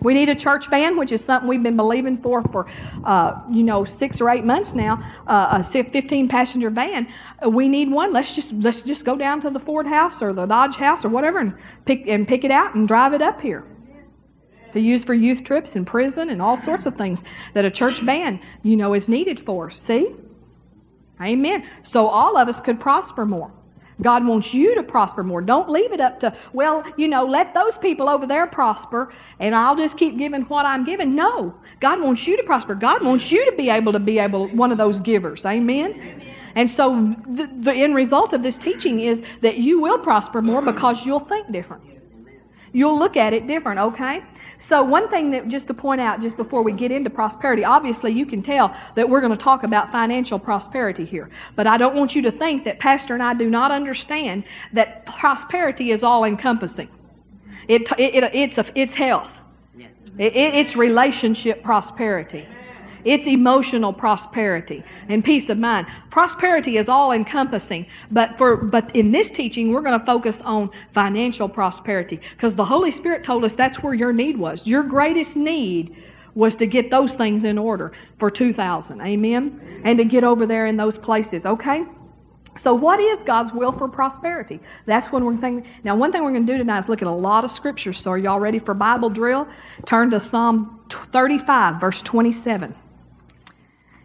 We 0.00 0.14
need 0.14 0.28
a 0.28 0.34
church 0.34 0.70
van, 0.70 0.96
which 0.96 1.10
is 1.10 1.24
something 1.24 1.48
we've 1.48 1.62
been 1.62 1.76
believing 1.76 2.18
for 2.18 2.42
for, 2.44 2.70
uh, 3.04 3.40
you 3.50 3.64
know, 3.64 3.84
six 3.84 4.20
or 4.20 4.30
eight 4.30 4.44
months 4.44 4.72
now. 4.72 5.02
Uh, 5.26 5.62
a 5.62 5.64
15 5.64 6.28
passenger 6.28 6.70
van. 6.70 7.08
We 7.48 7.68
need 7.68 7.90
one. 7.90 8.12
Let's 8.12 8.32
just 8.32 8.52
let's 8.52 8.82
just 8.82 9.04
go 9.04 9.16
down 9.16 9.40
to 9.40 9.50
the 9.50 9.58
Ford 9.58 9.86
House 9.86 10.22
or 10.22 10.32
the 10.32 10.46
Dodge 10.46 10.76
House 10.76 11.04
or 11.04 11.08
whatever 11.08 11.40
and 11.40 11.54
pick 11.86 12.06
and 12.06 12.28
pick 12.28 12.44
it 12.44 12.52
out 12.52 12.76
and 12.76 12.86
drive 12.86 13.14
it 13.14 13.22
up 13.22 13.40
here 13.40 13.64
to 14.72 14.80
use 14.80 15.04
for 15.04 15.14
youth 15.14 15.44
trips 15.44 15.76
in 15.76 15.84
prison 15.84 16.30
and 16.30 16.40
all 16.40 16.56
sorts 16.56 16.86
of 16.86 16.96
things 16.96 17.22
that 17.54 17.64
a 17.64 17.70
church 17.70 18.00
van, 18.02 18.40
you 18.62 18.76
know, 18.76 18.94
is 18.94 19.08
needed 19.08 19.44
for. 19.44 19.70
See? 19.70 20.14
Amen. 21.20 21.68
So 21.84 22.06
all 22.06 22.36
of 22.36 22.48
us 22.48 22.60
could 22.60 22.78
prosper 22.78 23.24
more. 23.24 23.50
God 24.02 24.26
wants 24.26 24.52
you 24.52 24.74
to 24.74 24.82
prosper 24.82 25.22
more. 25.22 25.40
Don't 25.40 25.70
leave 25.70 25.92
it 25.92 26.00
up 26.00 26.20
to, 26.20 26.36
well, 26.52 26.84
you 26.98 27.08
know, 27.08 27.24
let 27.24 27.54
those 27.54 27.78
people 27.78 28.10
over 28.10 28.26
there 28.26 28.46
prosper 28.46 29.12
and 29.40 29.54
I'll 29.54 29.76
just 29.76 29.96
keep 29.96 30.18
giving 30.18 30.42
what 30.42 30.66
I'm 30.66 30.84
giving. 30.84 31.14
No. 31.14 31.54
God 31.80 32.02
wants 32.02 32.26
you 32.26 32.36
to 32.36 32.42
prosper. 32.42 32.74
God 32.74 33.02
wants 33.02 33.32
you 33.32 33.42
to 33.50 33.56
be 33.56 33.70
able 33.70 33.92
to 33.92 33.98
be 33.98 34.18
able 34.18 34.48
one 34.48 34.70
of 34.70 34.76
those 34.76 35.00
givers. 35.00 35.46
Amen. 35.46 35.92
Amen. 35.92 36.22
And 36.56 36.70
so 36.70 37.14
the, 37.28 37.50
the 37.60 37.72
end 37.72 37.94
result 37.94 38.32
of 38.32 38.42
this 38.42 38.58
teaching 38.58 39.00
is 39.00 39.22
that 39.40 39.58
you 39.58 39.80
will 39.80 39.98
prosper 39.98 40.42
more 40.42 40.62
because 40.62 41.04
you'll 41.04 41.20
think 41.20 41.52
different. 41.52 41.82
You'll 42.72 42.98
look 42.98 43.16
at 43.16 43.32
it 43.32 43.46
different, 43.46 43.78
okay? 43.78 44.22
So, 44.58 44.82
one 44.82 45.08
thing 45.08 45.30
that 45.32 45.48
just 45.48 45.66
to 45.68 45.74
point 45.74 46.00
out 46.00 46.20
just 46.22 46.36
before 46.36 46.62
we 46.62 46.72
get 46.72 46.90
into 46.90 47.10
prosperity, 47.10 47.64
obviously 47.64 48.12
you 48.12 48.24
can 48.24 48.42
tell 48.42 48.74
that 48.94 49.08
we're 49.08 49.20
going 49.20 49.36
to 49.36 49.42
talk 49.42 49.64
about 49.64 49.92
financial 49.92 50.38
prosperity 50.38 51.04
here. 51.04 51.30
But 51.54 51.66
I 51.66 51.76
don't 51.76 51.94
want 51.94 52.14
you 52.14 52.22
to 52.22 52.32
think 52.32 52.64
that 52.64 52.78
Pastor 52.80 53.14
and 53.14 53.22
I 53.22 53.34
do 53.34 53.50
not 53.50 53.70
understand 53.70 54.44
that 54.72 55.04
prosperity 55.06 55.90
is 55.90 56.02
all 56.02 56.24
encompassing. 56.24 56.88
It, 57.68 57.82
it, 57.98 58.24
it 58.24 58.34
it's, 58.34 58.58
a, 58.58 58.66
it's 58.74 58.94
health. 58.94 59.30
It, 60.18 60.34
it's 60.34 60.76
relationship 60.76 61.62
prosperity. 61.62 62.46
It's 63.06 63.26
emotional 63.26 63.92
prosperity 63.92 64.82
and 65.08 65.24
peace 65.24 65.48
of 65.48 65.58
mind. 65.58 65.86
Prosperity 66.10 66.76
is 66.76 66.88
all 66.88 67.12
encompassing, 67.12 67.86
but 68.10 68.36
for 68.36 68.56
but 68.56 68.94
in 68.96 69.12
this 69.12 69.30
teaching 69.30 69.70
we're 69.72 69.80
going 69.80 69.98
to 69.98 70.04
focus 70.04 70.40
on 70.40 70.70
financial 70.92 71.48
prosperity 71.48 72.20
because 72.36 72.56
the 72.56 72.64
Holy 72.64 72.90
Spirit 72.90 73.22
told 73.22 73.44
us 73.44 73.54
that's 73.54 73.80
where 73.80 73.94
your 73.94 74.12
need 74.12 74.36
was. 74.36 74.66
Your 74.66 74.82
greatest 74.82 75.36
need 75.36 75.96
was 76.34 76.56
to 76.56 76.66
get 76.66 76.90
those 76.90 77.14
things 77.14 77.44
in 77.44 77.58
order 77.58 77.92
for 78.18 78.28
2000. 78.28 79.00
Amen. 79.00 79.80
And 79.84 79.98
to 79.98 80.04
get 80.04 80.24
over 80.24 80.44
there 80.44 80.66
in 80.66 80.76
those 80.76 80.98
places, 80.98 81.46
okay? 81.46 81.84
So, 82.56 82.74
what 82.74 82.98
is 82.98 83.22
God's 83.22 83.52
will 83.52 83.70
for 83.70 83.86
prosperity? 83.86 84.58
That's 84.86 85.12
when 85.12 85.24
we're 85.24 85.36
thinking. 85.36 85.70
Now, 85.84 85.94
one 85.94 86.10
thing 86.10 86.24
we're 86.24 86.32
going 86.32 86.46
to 86.46 86.52
do 86.52 86.58
tonight 86.58 86.80
is 86.80 86.88
look 86.88 87.02
at 87.02 87.08
a 87.08 87.10
lot 87.10 87.44
of 87.44 87.52
scriptures. 87.52 88.00
So, 88.00 88.10
are 88.10 88.18
y'all 88.18 88.40
ready 88.40 88.58
for 88.58 88.74
Bible 88.74 89.10
drill? 89.10 89.46
Turn 89.84 90.10
to 90.10 90.20
Psalm 90.20 90.80
35, 91.12 91.80
verse 91.80 92.02
27. 92.02 92.74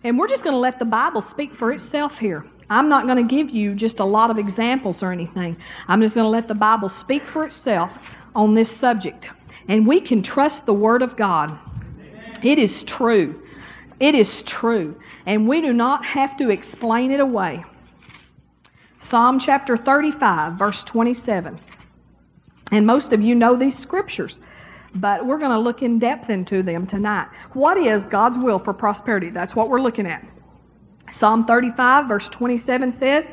And 0.03 0.17
we're 0.17 0.27
just 0.27 0.43
going 0.43 0.55
to 0.55 0.59
let 0.59 0.79
the 0.79 0.85
Bible 0.85 1.21
speak 1.21 1.53
for 1.53 1.71
itself 1.71 2.17
here. 2.17 2.45
I'm 2.69 2.89
not 2.89 3.05
going 3.05 3.17
to 3.17 3.35
give 3.35 3.49
you 3.49 3.75
just 3.75 3.99
a 3.99 4.05
lot 4.05 4.31
of 4.31 4.37
examples 4.37 5.03
or 5.03 5.11
anything. 5.11 5.57
I'm 5.87 6.01
just 6.01 6.15
going 6.15 6.25
to 6.25 6.29
let 6.29 6.47
the 6.47 6.55
Bible 6.55 6.89
speak 6.89 7.23
for 7.23 7.43
itself 7.45 7.91
on 8.33 8.53
this 8.53 8.71
subject. 8.71 9.27
And 9.67 9.85
we 9.85 10.01
can 10.01 10.23
trust 10.23 10.65
the 10.65 10.73
Word 10.73 11.01
of 11.01 11.15
God. 11.17 11.57
It 12.41 12.57
is 12.57 12.83
true. 12.83 13.43
It 13.99 14.15
is 14.15 14.41
true. 14.43 14.99
And 15.25 15.47
we 15.47 15.61
do 15.61 15.73
not 15.73 16.03
have 16.05 16.37
to 16.37 16.49
explain 16.49 17.11
it 17.11 17.19
away. 17.19 17.63
Psalm 18.99 19.39
chapter 19.39 19.77
35, 19.77 20.53
verse 20.53 20.83
27. 20.83 21.59
And 22.71 22.87
most 22.87 23.13
of 23.13 23.21
you 23.21 23.35
know 23.35 23.55
these 23.55 23.77
scriptures, 23.77 24.39
but 24.95 25.25
we're 25.25 25.37
going 25.37 25.51
to 25.51 25.59
look 25.59 25.81
in 25.81 25.99
depth 25.99 26.29
into 26.29 26.63
them 26.63 26.85
tonight. 26.85 27.27
What 27.53 27.77
is 27.77 28.07
God's 28.07 28.37
will 28.37 28.59
for 28.59 28.73
prosperity? 28.73 29.29
That's 29.29 29.55
what 29.55 29.69
we're 29.69 29.81
looking 29.81 30.05
at. 30.05 30.25
Psalm 31.11 31.45
35, 31.45 32.07
verse 32.07 32.29
27 32.29 32.91
says, 32.91 33.31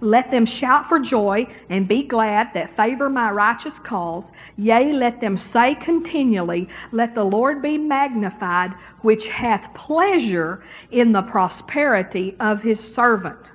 Let 0.00 0.30
them 0.30 0.46
shout 0.46 0.88
for 0.88 0.98
joy 0.98 1.46
and 1.70 1.88
be 1.88 2.02
glad 2.02 2.52
that 2.54 2.76
favor 2.76 3.08
my 3.08 3.30
righteous 3.30 3.78
cause. 3.78 4.30
Yea, 4.56 4.92
let 4.92 5.20
them 5.20 5.36
say 5.36 5.74
continually, 5.76 6.68
Let 6.92 7.14
the 7.14 7.24
Lord 7.24 7.62
be 7.62 7.78
magnified, 7.78 8.74
which 9.02 9.26
hath 9.26 9.72
pleasure 9.74 10.64
in 10.90 11.12
the 11.12 11.22
prosperity 11.22 12.36
of 12.40 12.62
his 12.62 12.80
servant. 12.80 13.52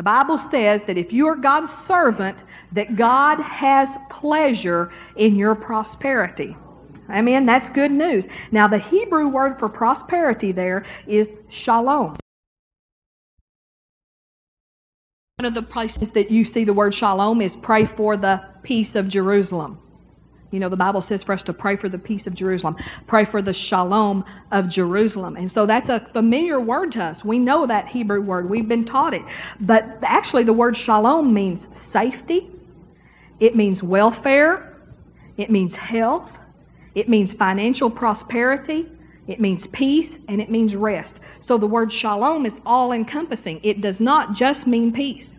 The 0.00 0.04
Bible 0.04 0.38
says 0.38 0.84
that 0.84 0.96
if 0.96 1.12
you 1.12 1.26
are 1.26 1.36
God's 1.36 1.70
servant, 1.70 2.44
that 2.72 2.96
God 2.96 3.38
has 3.38 3.98
pleasure 4.08 4.90
in 5.16 5.36
your 5.36 5.54
prosperity. 5.54 6.56
Amen. 7.10 7.44
That's 7.44 7.68
good 7.68 7.90
news. 7.90 8.24
Now, 8.50 8.66
the 8.66 8.78
Hebrew 8.78 9.28
word 9.28 9.58
for 9.58 9.68
prosperity 9.68 10.52
there 10.52 10.86
is 11.06 11.34
shalom. 11.50 12.16
One 15.36 15.44
of 15.44 15.52
the 15.52 15.60
places 15.60 16.10
that 16.12 16.30
you 16.30 16.46
see 16.46 16.64
the 16.64 16.72
word 16.72 16.94
shalom 16.94 17.42
is 17.42 17.54
pray 17.54 17.84
for 17.84 18.16
the 18.16 18.42
peace 18.62 18.94
of 18.94 19.06
Jerusalem. 19.06 19.78
You 20.50 20.58
know, 20.58 20.68
the 20.68 20.76
Bible 20.76 21.00
says 21.00 21.22
for 21.22 21.32
us 21.32 21.44
to 21.44 21.52
pray 21.52 21.76
for 21.76 21.88
the 21.88 21.98
peace 21.98 22.26
of 22.26 22.34
Jerusalem, 22.34 22.76
pray 23.06 23.24
for 23.24 23.40
the 23.40 23.52
shalom 23.52 24.24
of 24.50 24.68
Jerusalem. 24.68 25.36
And 25.36 25.50
so 25.50 25.64
that's 25.64 25.88
a 25.88 26.00
familiar 26.12 26.58
word 26.58 26.90
to 26.92 27.04
us. 27.04 27.24
We 27.24 27.38
know 27.38 27.66
that 27.66 27.86
Hebrew 27.86 28.20
word, 28.20 28.50
we've 28.50 28.66
been 28.66 28.84
taught 28.84 29.14
it. 29.14 29.22
But 29.60 29.98
actually, 30.02 30.42
the 30.42 30.52
word 30.52 30.76
shalom 30.76 31.32
means 31.32 31.66
safety, 31.74 32.50
it 33.38 33.54
means 33.54 33.82
welfare, 33.82 34.76
it 35.36 35.50
means 35.50 35.74
health, 35.76 36.30
it 36.94 37.08
means 37.08 37.32
financial 37.32 37.88
prosperity, 37.88 38.90
it 39.28 39.38
means 39.38 39.68
peace, 39.68 40.18
and 40.28 40.40
it 40.40 40.50
means 40.50 40.74
rest. 40.74 41.16
So 41.38 41.58
the 41.58 41.66
word 41.66 41.92
shalom 41.92 42.44
is 42.44 42.58
all 42.66 42.90
encompassing, 42.92 43.60
it 43.62 43.80
does 43.80 44.00
not 44.00 44.34
just 44.34 44.66
mean 44.66 44.92
peace. 44.92 45.36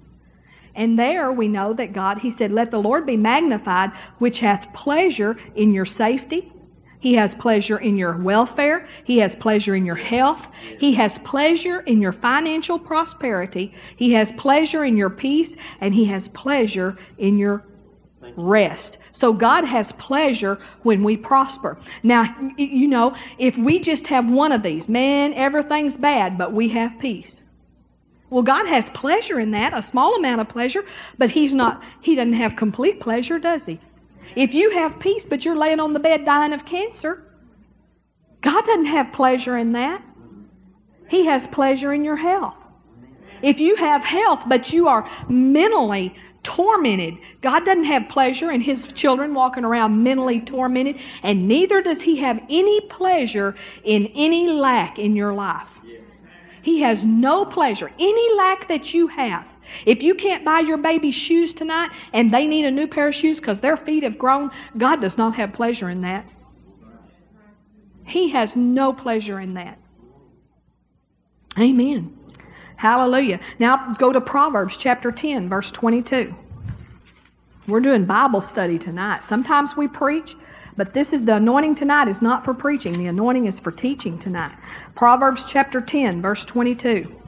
And 0.75 0.97
there 0.97 1.31
we 1.31 1.47
know 1.47 1.73
that 1.73 1.93
God, 1.93 2.19
He 2.19 2.31
said, 2.31 2.51
Let 2.51 2.71
the 2.71 2.79
Lord 2.79 3.05
be 3.05 3.17
magnified, 3.17 3.91
which 4.19 4.39
hath 4.39 4.71
pleasure 4.73 5.37
in 5.55 5.71
your 5.71 5.85
safety. 5.85 6.51
He 6.99 7.15
has 7.15 7.33
pleasure 7.33 7.79
in 7.79 7.97
your 7.97 8.15
welfare. 8.17 8.87
He 9.03 9.17
has 9.17 9.33
pleasure 9.33 9.75
in 9.75 9.85
your 9.85 9.95
health. 9.95 10.47
He 10.79 10.93
has 10.93 11.17
pleasure 11.19 11.79
in 11.81 11.99
your 11.99 12.13
financial 12.13 12.77
prosperity. 12.77 13.73
He 13.95 14.13
has 14.13 14.31
pleasure 14.33 14.85
in 14.85 14.95
your 14.95 15.09
peace. 15.09 15.55
And 15.81 15.95
He 15.95 16.05
has 16.05 16.27
pleasure 16.27 16.97
in 17.17 17.39
your 17.39 17.65
rest. 18.37 18.99
So 19.13 19.33
God 19.33 19.65
has 19.65 19.91
pleasure 19.93 20.59
when 20.83 21.03
we 21.03 21.17
prosper. 21.17 21.79
Now, 22.03 22.35
you 22.57 22.87
know, 22.87 23.15
if 23.39 23.57
we 23.57 23.79
just 23.79 24.05
have 24.07 24.29
one 24.29 24.51
of 24.51 24.61
these, 24.61 24.87
man, 24.87 25.33
everything's 25.33 25.97
bad, 25.97 26.37
but 26.37 26.53
we 26.53 26.69
have 26.69 26.97
peace. 26.99 27.40
Well, 28.31 28.43
God 28.43 28.65
has 28.65 28.89
pleasure 28.91 29.41
in 29.41 29.51
that, 29.51 29.77
a 29.77 29.83
small 29.83 30.15
amount 30.15 30.39
of 30.39 30.47
pleasure, 30.47 30.85
but 31.17 31.29
He's 31.29 31.53
not, 31.53 31.83
He 31.99 32.15
doesn't 32.15 32.33
have 32.33 32.55
complete 32.55 33.01
pleasure, 33.01 33.37
does 33.37 33.65
He? 33.65 33.79
If 34.37 34.53
you 34.53 34.71
have 34.71 34.99
peace, 34.99 35.27
but 35.29 35.43
you're 35.43 35.57
laying 35.57 35.81
on 35.81 35.91
the 35.91 35.99
bed 35.99 36.23
dying 36.23 36.53
of 36.53 36.65
cancer, 36.65 37.23
God 38.41 38.65
doesn't 38.65 38.85
have 38.85 39.11
pleasure 39.11 39.57
in 39.57 39.73
that. 39.73 40.01
He 41.09 41.25
has 41.25 41.45
pleasure 41.47 41.93
in 41.93 42.05
your 42.05 42.15
health. 42.15 42.55
If 43.41 43.59
you 43.59 43.75
have 43.75 44.01
health, 44.01 44.43
but 44.47 44.71
you 44.71 44.87
are 44.87 45.09
mentally 45.27 46.15
tormented, 46.43 47.17
God 47.41 47.65
doesn't 47.65 47.83
have 47.83 48.07
pleasure 48.07 48.51
in 48.51 48.61
His 48.61 48.83
children 48.93 49.33
walking 49.33 49.65
around 49.65 50.01
mentally 50.01 50.39
tormented, 50.39 50.95
and 51.23 51.49
neither 51.49 51.81
does 51.81 52.01
He 52.01 52.15
have 52.19 52.41
any 52.49 52.79
pleasure 52.81 53.55
in 53.83 54.07
any 54.15 54.47
lack 54.47 54.99
in 54.99 55.17
your 55.17 55.33
life. 55.33 55.67
He 56.61 56.81
has 56.81 57.05
no 57.05 57.45
pleasure. 57.45 57.91
Any 57.99 58.35
lack 58.35 58.67
that 58.67 58.93
you 58.93 59.07
have, 59.07 59.45
if 59.85 60.03
you 60.03 60.15
can't 60.15 60.45
buy 60.45 60.59
your 60.59 60.77
baby 60.77 61.11
shoes 61.11 61.53
tonight 61.53 61.91
and 62.13 62.33
they 62.33 62.45
need 62.45 62.65
a 62.65 62.71
new 62.71 62.87
pair 62.87 63.07
of 63.07 63.15
shoes 63.15 63.39
because 63.39 63.59
their 63.59 63.77
feet 63.77 64.03
have 64.03 64.17
grown, 64.17 64.51
God 64.77 65.01
does 65.01 65.17
not 65.17 65.35
have 65.35 65.53
pleasure 65.53 65.89
in 65.89 66.01
that. 66.01 66.29
He 68.05 68.29
has 68.29 68.55
no 68.55 68.91
pleasure 68.93 69.39
in 69.39 69.53
that. 69.53 69.77
Amen. 71.59 72.17
Hallelujah. 72.75 73.39
Now 73.59 73.93
go 73.99 74.11
to 74.11 74.19
Proverbs 74.19 74.75
chapter 74.77 75.11
10, 75.11 75.49
verse 75.49 75.71
22. 75.71 76.33
We're 77.67 77.79
doing 77.79 78.05
Bible 78.05 78.41
study 78.41 78.79
tonight. 78.79 79.23
Sometimes 79.23 79.77
we 79.77 79.87
preach, 79.87 80.35
but 80.81 80.95
this 80.95 81.13
is 81.13 81.21
the 81.21 81.35
anointing 81.35 81.75
tonight 81.75 82.07
is 82.07 82.23
not 82.23 82.43
for 82.43 82.55
preaching. 82.55 82.93
The 82.93 83.05
anointing 83.05 83.45
is 83.45 83.59
for 83.59 83.71
teaching 83.71 84.17
tonight. 84.17 84.55
Proverbs 84.95 85.45
chapter 85.47 85.79
10, 85.79 86.23
verse 86.23 86.43
22. 86.43 87.21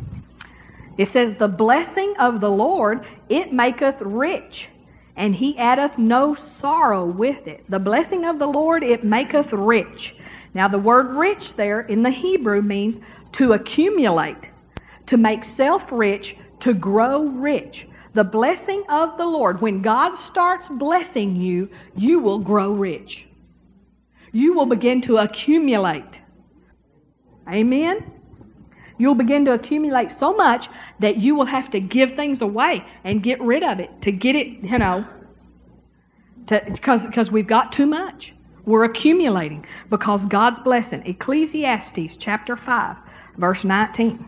It 0.98 1.08
says, 1.08 1.36
The 1.36 1.50
blessing 1.50 2.16
of 2.18 2.42
the 2.42 2.50
Lord, 2.50 3.06
it 3.30 3.54
maketh 3.54 4.02
rich, 4.02 4.70
and 5.16 5.36
he 5.36 5.56
addeth 5.60 6.00
no 6.00 6.34
sorrow 6.34 7.06
with 7.06 7.46
it. 7.46 7.64
The 7.70 7.78
blessing 7.78 8.26
of 8.26 8.40
the 8.40 8.48
Lord, 8.48 8.84
it 8.84 9.04
maketh 9.04 9.54
rich. 9.54 10.16
Now, 10.56 10.68
the 10.68 10.80
word 10.80 11.16
rich 11.16 11.54
there 11.54 11.82
in 11.82 12.02
the 12.02 12.10
Hebrew 12.10 12.64
means 12.64 13.00
to 13.34 13.54
accumulate, 13.54 14.50
to 15.06 15.18
make 15.18 15.46
self 15.46 15.92
rich, 15.92 16.38
to 16.62 16.74
grow 16.74 17.22
rich. 17.22 17.88
The 18.16 18.24
blessing 18.24 18.84
of 18.90 19.16
the 19.20 19.28
Lord, 19.28 19.62
when 19.62 19.84
God 19.84 20.16
starts 20.16 20.68
blessing 20.70 21.36
you, 21.36 21.70
you 21.96 22.18
will 22.18 22.40
grow 22.40 22.72
rich 22.72 23.28
you 24.34 24.54
will 24.54 24.66
begin 24.66 25.00
to 25.04 25.18
accumulate. 25.18 26.20
Amen? 27.48 28.12
You'll 28.98 29.16
begin 29.16 29.46
to 29.46 29.54
accumulate 29.54 30.12
so 30.12 30.34
much 30.34 30.70
that 31.00 31.18
you 31.18 31.36
will 31.36 31.46
have 31.46 31.72
to 31.72 31.80
give 31.80 32.16
things 32.16 32.42
away 32.42 32.86
and 33.04 33.24
get 33.24 33.40
rid 33.42 33.64
of 33.64 33.80
it 33.80 33.90
to 34.02 34.12
get 34.12 34.36
it, 34.36 34.48
you 34.48 34.78
know, 34.78 35.08
because 36.48 37.32
we've 37.32 37.48
got 37.48 37.72
too 37.72 37.86
much. 37.86 38.34
We're 38.66 38.86
accumulating 38.86 39.66
because 39.90 40.26
God's 40.26 40.60
blessing. 40.60 41.06
Ecclesiastes 41.06 42.18
chapter 42.18 42.56
5, 42.56 42.98
verse 43.38 43.64
19. 43.64 44.26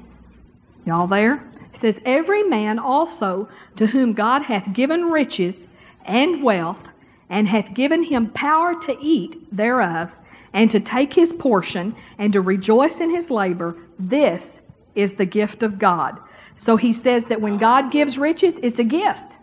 Y'all 0.86 1.08
there? 1.08 1.44
It 1.74 1.80
says, 1.80 2.00
Every 2.06 2.44
man 2.44 2.78
also 2.78 3.50
to 3.78 3.88
whom 3.88 4.14
God 4.14 4.44
hath 4.44 4.74
given 4.74 5.06
riches 5.06 5.68
and 6.04 6.44
wealth 6.44 6.84
and 7.30 7.48
hath 7.48 7.74
given 7.74 8.04
him 8.04 8.30
power 8.32 8.80
to 8.82 8.98
eat 9.02 9.56
thereof, 9.56 10.12
and 10.54 10.72
to 10.72 10.80
take 10.80 11.14
his 11.14 11.34
portion, 11.34 11.96
and 12.18 12.32
to 12.32 12.42
rejoice 12.42 13.02
in 13.02 13.10
his 13.10 13.30
labor, 13.30 13.76
this 14.00 14.62
is 14.96 15.14
the 15.16 15.26
gift 15.26 15.64
of 15.64 15.78
God. 15.78 16.18
So 16.58 16.78
he 16.78 16.94
says 16.94 17.26
that 17.26 17.42
when 17.42 17.58
God 17.58 17.92
gives 17.92 18.18
riches, 18.18 18.56
it's 18.64 18.80
a 18.80 18.84
gift. 18.84 19.38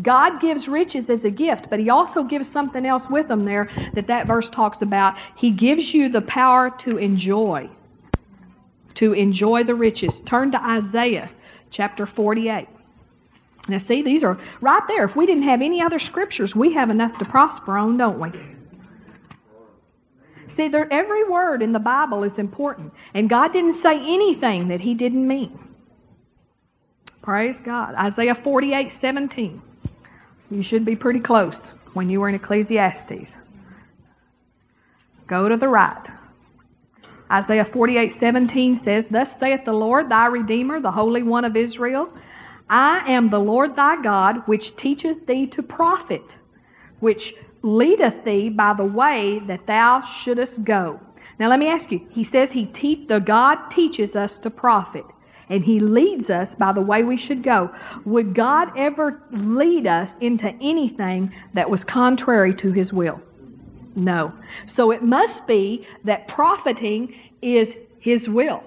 God 0.00 0.40
gives 0.40 0.68
riches 0.68 1.10
as 1.10 1.24
a 1.24 1.30
gift, 1.30 1.68
but 1.68 1.80
he 1.80 1.90
also 1.90 2.22
gives 2.22 2.48
something 2.50 2.86
else 2.86 3.08
with 3.10 3.28
them 3.28 3.44
there 3.44 3.68
that 3.94 4.06
that 4.06 4.26
verse 4.26 4.48
talks 4.48 4.80
about. 4.80 5.16
He 5.36 5.50
gives 5.50 5.92
you 5.92 6.08
the 6.08 6.22
power 6.22 6.70
to 6.78 6.98
enjoy, 6.98 7.68
to 8.94 9.12
enjoy 9.12 9.64
the 9.64 9.74
riches. 9.74 10.20
Turn 10.24 10.52
to 10.52 10.64
Isaiah 10.64 11.28
chapter 11.70 12.06
48. 12.06 12.68
Now, 13.68 13.78
see, 13.78 14.02
these 14.02 14.24
are 14.24 14.38
right 14.60 14.82
there. 14.88 15.04
If 15.04 15.14
we 15.14 15.26
didn't 15.26 15.42
have 15.42 15.60
any 15.60 15.82
other 15.82 15.98
scriptures, 15.98 16.54
we 16.54 16.72
have 16.72 16.88
enough 16.88 17.18
to 17.18 17.24
prosper 17.26 17.76
on, 17.76 17.98
don't 17.98 18.18
we? 18.18 18.32
See, 20.48 20.68
there, 20.68 20.90
every 20.90 21.28
word 21.28 21.60
in 21.60 21.72
the 21.72 21.78
Bible 21.78 22.24
is 22.24 22.38
important. 22.38 22.94
And 23.12 23.28
God 23.28 23.52
didn't 23.52 23.74
say 23.74 23.96
anything 23.96 24.68
that 24.68 24.80
He 24.80 24.94
didn't 24.94 25.28
mean. 25.28 25.58
Praise 27.20 27.60
God. 27.60 27.94
Isaiah 27.94 28.34
48 28.34 28.90
17. 28.90 29.62
You 30.50 30.62
should 30.62 30.86
be 30.86 30.96
pretty 30.96 31.20
close 31.20 31.70
when 31.92 32.08
you 32.08 32.20
were 32.20 32.30
in 32.30 32.34
Ecclesiastes. 32.34 33.30
Go 35.26 35.50
to 35.50 35.58
the 35.58 35.68
right. 35.68 36.06
Isaiah 37.30 37.66
48 37.66 38.14
17 38.14 38.78
says, 38.80 39.06
Thus 39.10 39.38
saith 39.38 39.66
the 39.66 39.74
Lord 39.74 40.08
thy 40.08 40.26
Redeemer, 40.26 40.80
the 40.80 40.90
Holy 40.90 41.22
One 41.22 41.44
of 41.44 41.54
Israel 41.54 42.10
I 42.70 43.10
am 43.10 43.30
the 43.30 43.40
Lord 43.40 43.76
thy 43.76 44.02
God, 44.02 44.46
which 44.46 44.76
teacheth 44.76 45.26
thee 45.26 45.46
to 45.48 45.62
profit, 45.62 46.36
which 47.00 47.34
leadeth 47.62 48.24
thee 48.24 48.48
by 48.48 48.74
the 48.74 48.84
way 48.84 49.40
that 49.46 49.66
thou 49.66 50.02
shouldest 50.02 50.64
go. 50.64 51.00
Now 51.38 51.48
let 51.48 51.58
me 51.58 51.68
ask 51.68 51.90
you, 51.92 52.06
he 52.10 52.24
says 52.24 52.50
he 52.50 52.66
te- 52.66 53.06
the 53.06 53.20
God 53.20 53.70
teaches 53.70 54.16
us 54.16 54.38
to 54.38 54.50
profit 54.50 55.04
and 55.48 55.64
he 55.64 55.80
leads 55.80 56.30
us 56.30 56.54
by 56.54 56.72
the 56.72 56.80
way 56.80 57.02
we 57.02 57.16
should 57.16 57.42
go. 57.42 57.70
Would 58.04 58.34
God 58.34 58.70
ever 58.76 59.22
lead 59.30 59.86
us 59.86 60.16
into 60.18 60.52
anything 60.60 61.32
that 61.54 61.70
was 61.70 61.84
contrary 61.84 62.54
to 62.54 62.72
his 62.72 62.92
will? 62.92 63.20
No. 63.96 64.32
So 64.66 64.90
it 64.90 65.02
must 65.02 65.46
be 65.46 65.86
that 66.04 66.28
profiting 66.28 67.14
is 67.40 67.76
his 67.98 68.28
will. 68.28 68.62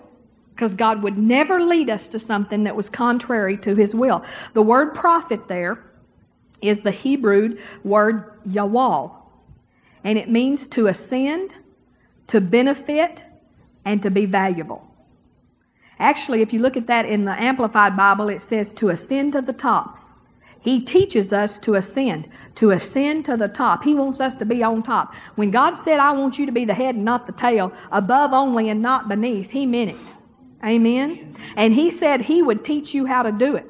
Because 0.61 0.75
God 0.75 1.01
would 1.01 1.17
never 1.17 1.59
lead 1.59 1.89
us 1.89 2.05
to 2.09 2.19
something 2.19 2.65
that 2.65 2.75
was 2.75 2.87
contrary 2.87 3.57
to 3.57 3.73
his 3.73 3.95
will. 3.95 4.23
The 4.53 4.61
word 4.61 4.93
profit 4.93 5.47
there 5.47 5.83
is 6.61 6.81
the 6.81 6.91
Hebrew 6.91 7.57
word 7.83 8.39
yawal. 8.47 9.11
And 10.03 10.19
it 10.19 10.29
means 10.29 10.67
to 10.67 10.85
ascend, 10.85 11.51
to 12.27 12.39
benefit, 12.39 13.23
and 13.85 14.03
to 14.03 14.11
be 14.11 14.27
valuable. 14.27 14.85
Actually, 15.97 16.43
if 16.43 16.53
you 16.53 16.59
look 16.59 16.77
at 16.77 16.85
that 16.85 17.07
in 17.07 17.25
the 17.25 17.41
Amplified 17.41 17.97
Bible, 17.97 18.29
it 18.29 18.43
says 18.43 18.71
to 18.73 18.89
ascend 18.89 19.33
to 19.33 19.41
the 19.41 19.53
top. 19.53 19.97
He 20.59 20.79
teaches 20.79 21.33
us 21.33 21.57
to 21.61 21.73
ascend, 21.73 22.29
to 22.57 22.69
ascend 22.69 23.25
to 23.25 23.35
the 23.35 23.47
top. 23.47 23.83
He 23.83 23.95
wants 23.95 24.19
us 24.19 24.35
to 24.35 24.45
be 24.45 24.61
on 24.61 24.83
top. 24.83 25.15
When 25.37 25.49
God 25.49 25.77
said, 25.83 25.97
I 25.97 26.11
want 26.11 26.37
you 26.37 26.45
to 26.45 26.51
be 26.51 26.65
the 26.65 26.75
head 26.75 26.93
and 26.93 27.03
not 27.03 27.25
the 27.25 27.33
tail, 27.33 27.73
above 27.91 28.31
only 28.31 28.69
and 28.69 28.79
not 28.79 29.09
beneath, 29.09 29.49
He 29.49 29.65
meant 29.65 29.89
it. 29.89 29.97
Amen? 30.63 31.35
And 31.55 31.73
He 31.73 31.91
said 31.91 32.21
He 32.21 32.41
would 32.41 32.63
teach 32.63 32.93
you 32.93 33.05
how 33.05 33.23
to 33.23 33.31
do 33.31 33.55
it. 33.55 33.65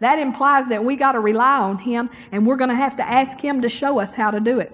That 0.00 0.18
implies 0.18 0.66
that 0.68 0.84
we 0.84 0.96
got 0.96 1.12
to 1.12 1.20
rely 1.20 1.58
on 1.58 1.78
Him 1.78 2.10
and 2.32 2.46
we're 2.46 2.56
going 2.56 2.70
to 2.70 2.76
have 2.76 2.96
to 2.96 3.08
ask 3.08 3.38
Him 3.38 3.62
to 3.62 3.68
show 3.68 3.98
us 4.00 4.14
how 4.14 4.30
to 4.30 4.40
do 4.40 4.60
it. 4.60 4.72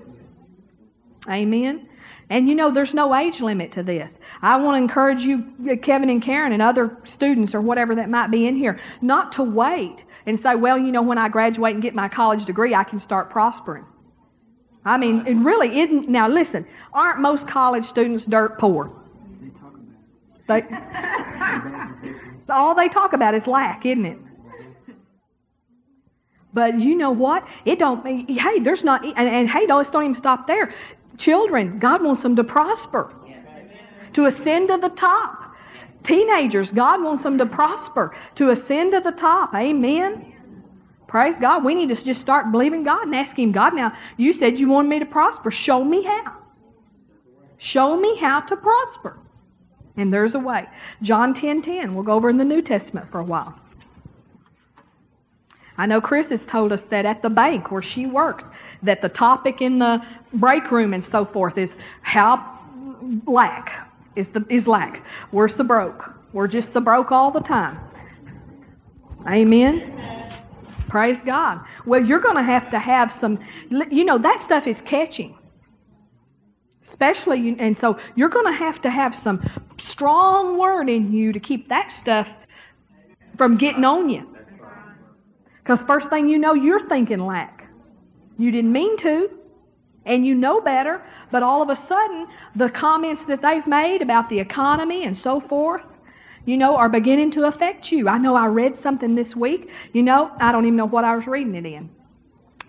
Amen? 1.28 1.88
And 2.28 2.48
you 2.48 2.54
know, 2.54 2.70
there's 2.70 2.94
no 2.94 3.14
age 3.14 3.40
limit 3.40 3.72
to 3.72 3.82
this. 3.82 4.18
I 4.42 4.56
want 4.56 4.74
to 4.76 4.82
encourage 4.82 5.22
you, 5.22 5.78
Kevin 5.82 6.10
and 6.10 6.20
Karen, 6.20 6.52
and 6.52 6.60
other 6.60 6.96
students 7.04 7.54
or 7.54 7.60
whatever 7.60 7.94
that 7.94 8.10
might 8.10 8.28
be 8.28 8.46
in 8.46 8.56
here, 8.56 8.80
not 9.00 9.32
to 9.32 9.42
wait 9.44 10.04
and 10.26 10.38
say, 10.38 10.56
well, 10.56 10.76
you 10.76 10.90
know, 10.90 11.02
when 11.02 11.18
I 11.18 11.28
graduate 11.28 11.74
and 11.74 11.82
get 11.82 11.94
my 11.94 12.08
college 12.08 12.44
degree, 12.44 12.74
I 12.74 12.82
can 12.82 12.98
start 12.98 13.30
prospering. 13.30 13.84
I 14.84 14.98
mean, 14.98 15.26
it 15.26 15.34
really 15.34 15.80
isn't. 15.80 16.08
Now, 16.08 16.28
listen, 16.28 16.66
aren't 16.92 17.20
most 17.20 17.46
college 17.46 17.84
students 17.84 18.24
dirt 18.24 18.58
poor? 18.58 18.92
They, 20.48 20.62
all 22.48 22.74
they 22.74 22.88
talk 22.88 23.12
about 23.12 23.34
is 23.34 23.46
lack, 23.46 23.84
isn't 23.84 24.06
it? 24.06 24.18
But 26.52 26.78
you 26.78 26.94
know 26.96 27.10
what? 27.10 27.46
It 27.64 27.78
don't. 27.78 28.06
Hey, 28.28 28.60
there's 28.60 28.82
not. 28.82 29.04
And, 29.04 29.28
and 29.28 29.48
hey, 29.48 29.66
let's 29.68 29.90
don't 29.90 30.04
even 30.04 30.16
stop 30.16 30.46
there. 30.46 30.74
Children, 31.18 31.78
God 31.78 32.02
wants 32.02 32.22
them 32.22 32.36
to 32.36 32.44
prosper, 32.44 33.12
to 34.14 34.26
ascend 34.26 34.68
to 34.68 34.78
the 34.78 34.88
top. 34.90 35.54
Teenagers, 36.04 36.70
God 36.70 37.02
wants 37.02 37.24
them 37.24 37.36
to 37.38 37.46
prosper, 37.46 38.16
to 38.36 38.50
ascend 38.50 38.92
to 38.92 39.00
the 39.00 39.12
top. 39.12 39.54
Amen. 39.54 40.32
Praise 41.06 41.36
God. 41.38 41.64
We 41.64 41.74
need 41.74 41.88
to 41.88 42.02
just 42.02 42.20
start 42.20 42.50
believing 42.52 42.84
God 42.84 43.06
and 43.06 43.14
asking 43.14 43.52
God, 43.52 43.74
now 43.74 43.92
you 44.16 44.32
said 44.32 44.58
you 44.58 44.68
wanted 44.68 44.88
me 44.88 44.98
to 45.00 45.06
prosper. 45.06 45.50
Show 45.50 45.84
me 45.84 46.04
how. 46.04 46.36
Show 47.58 47.96
me 47.98 48.16
how 48.16 48.40
to 48.40 48.56
prosper. 48.56 49.18
And 49.96 50.12
there's 50.12 50.34
a 50.34 50.38
way. 50.38 50.66
John 51.02 51.32
10 51.34 51.62
10. 51.62 51.94
We'll 51.94 52.04
go 52.04 52.12
over 52.12 52.28
in 52.28 52.36
the 52.36 52.44
New 52.44 52.62
Testament 52.62 53.10
for 53.10 53.20
a 53.20 53.24
while. 53.24 53.58
I 55.78 55.86
know 55.86 56.00
Chris 56.00 56.28
has 56.28 56.44
told 56.44 56.72
us 56.72 56.86
that 56.86 57.04
at 57.04 57.22
the 57.22 57.30
bank 57.30 57.70
where 57.70 57.82
she 57.82 58.06
works, 58.06 58.46
that 58.82 59.02
the 59.02 59.08
topic 59.08 59.60
in 59.60 59.78
the 59.78 60.04
break 60.32 60.70
room 60.70 60.94
and 60.94 61.04
so 61.04 61.24
forth 61.24 61.58
is 61.58 61.74
how 62.02 62.58
lack 63.26 63.88
is 64.16 64.30
the 64.30 64.44
is 64.48 64.66
lack. 64.66 65.04
We're 65.32 65.48
so 65.48 65.64
broke. 65.64 66.14
We're 66.32 66.48
just 66.48 66.72
so 66.72 66.80
broke 66.80 67.12
all 67.12 67.30
the 67.30 67.40
time. 67.40 67.78
Amen. 69.28 69.92
Praise 70.88 71.20
God. 71.22 71.60
Well, 71.84 72.02
you're 72.02 72.20
going 72.20 72.36
to 72.36 72.42
have 72.42 72.70
to 72.70 72.78
have 72.78 73.12
some. 73.12 73.38
You 73.68 74.04
know 74.04 74.18
that 74.18 74.40
stuff 74.42 74.66
is 74.66 74.80
catching. 74.82 75.35
Especially, 76.88 77.56
and 77.58 77.76
so 77.76 77.98
you're 78.14 78.28
going 78.28 78.46
to 78.46 78.52
have 78.52 78.80
to 78.82 78.90
have 78.90 79.16
some 79.16 79.42
strong 79.78 80.56
word 80.56 80.88
in 80.88 81.12
you 81.12 81.32
to 81.32 81.40
keep 81.40 81.68
that 81.68 81.90
stuff 81.90 82.28
from 83.36 83.56
getting 83.56 83.84
on 83.84 84.08
you. 84.08 84.36
Because 85.58 85.82
first 85.82 86.10
thing 86.10 86.28
you 86.28 86.38
know, 86.38 86.54
you're 86.54 86.88
thinking 86.88 87.18
lack. 87.18 87.68
You 88.38 88.52
didn't 88.52 88.70
mean 88.70 88.96
to, 88.98 89.30
and 90.04 90.24
you 90.24 90.34
know 90.36 90.60
better, 90.60 91.02
but 91.32 91.42
all 91.42 91.60
of 91.60 91.70
a 91.70 91.76
sudden, 91.76 92.28
the 92.54 92.70
comments 92.70 93.26
that 93.26 93.42
they've 93.42 93.66
made 93.66 94.00
about 94.00 94.28
the 94.28 94.38
economy 94.38 95.04
and 95.04 95.18
so 95.18 95.40
forth, 95.40 95.82
you 96.44 96.56
know, 96.56 96.76
are 96.76 96.88
beginning 96.88 97.32
to 97.32 97.44
affect 97.44 97.90
you. 97.90 98.08
I 98.08 98.18
know 98.18 98.36
I 98.36 98.46
read 98.46 98.76
something 98.76 99.16
this 99.16 99.34
week, 99.34 99.68
you 99.92 100.04
know, 100.04 100.30
I 100.38 100.52
don't 100.52 100.64
even 100.64 100.76
know 100.76 100.86
what 100.86 101.04
I 101.04 101.16
was 101.16 101.26
reading 101.26 101.56
it 101.56 101.66
in, 101.66 101.90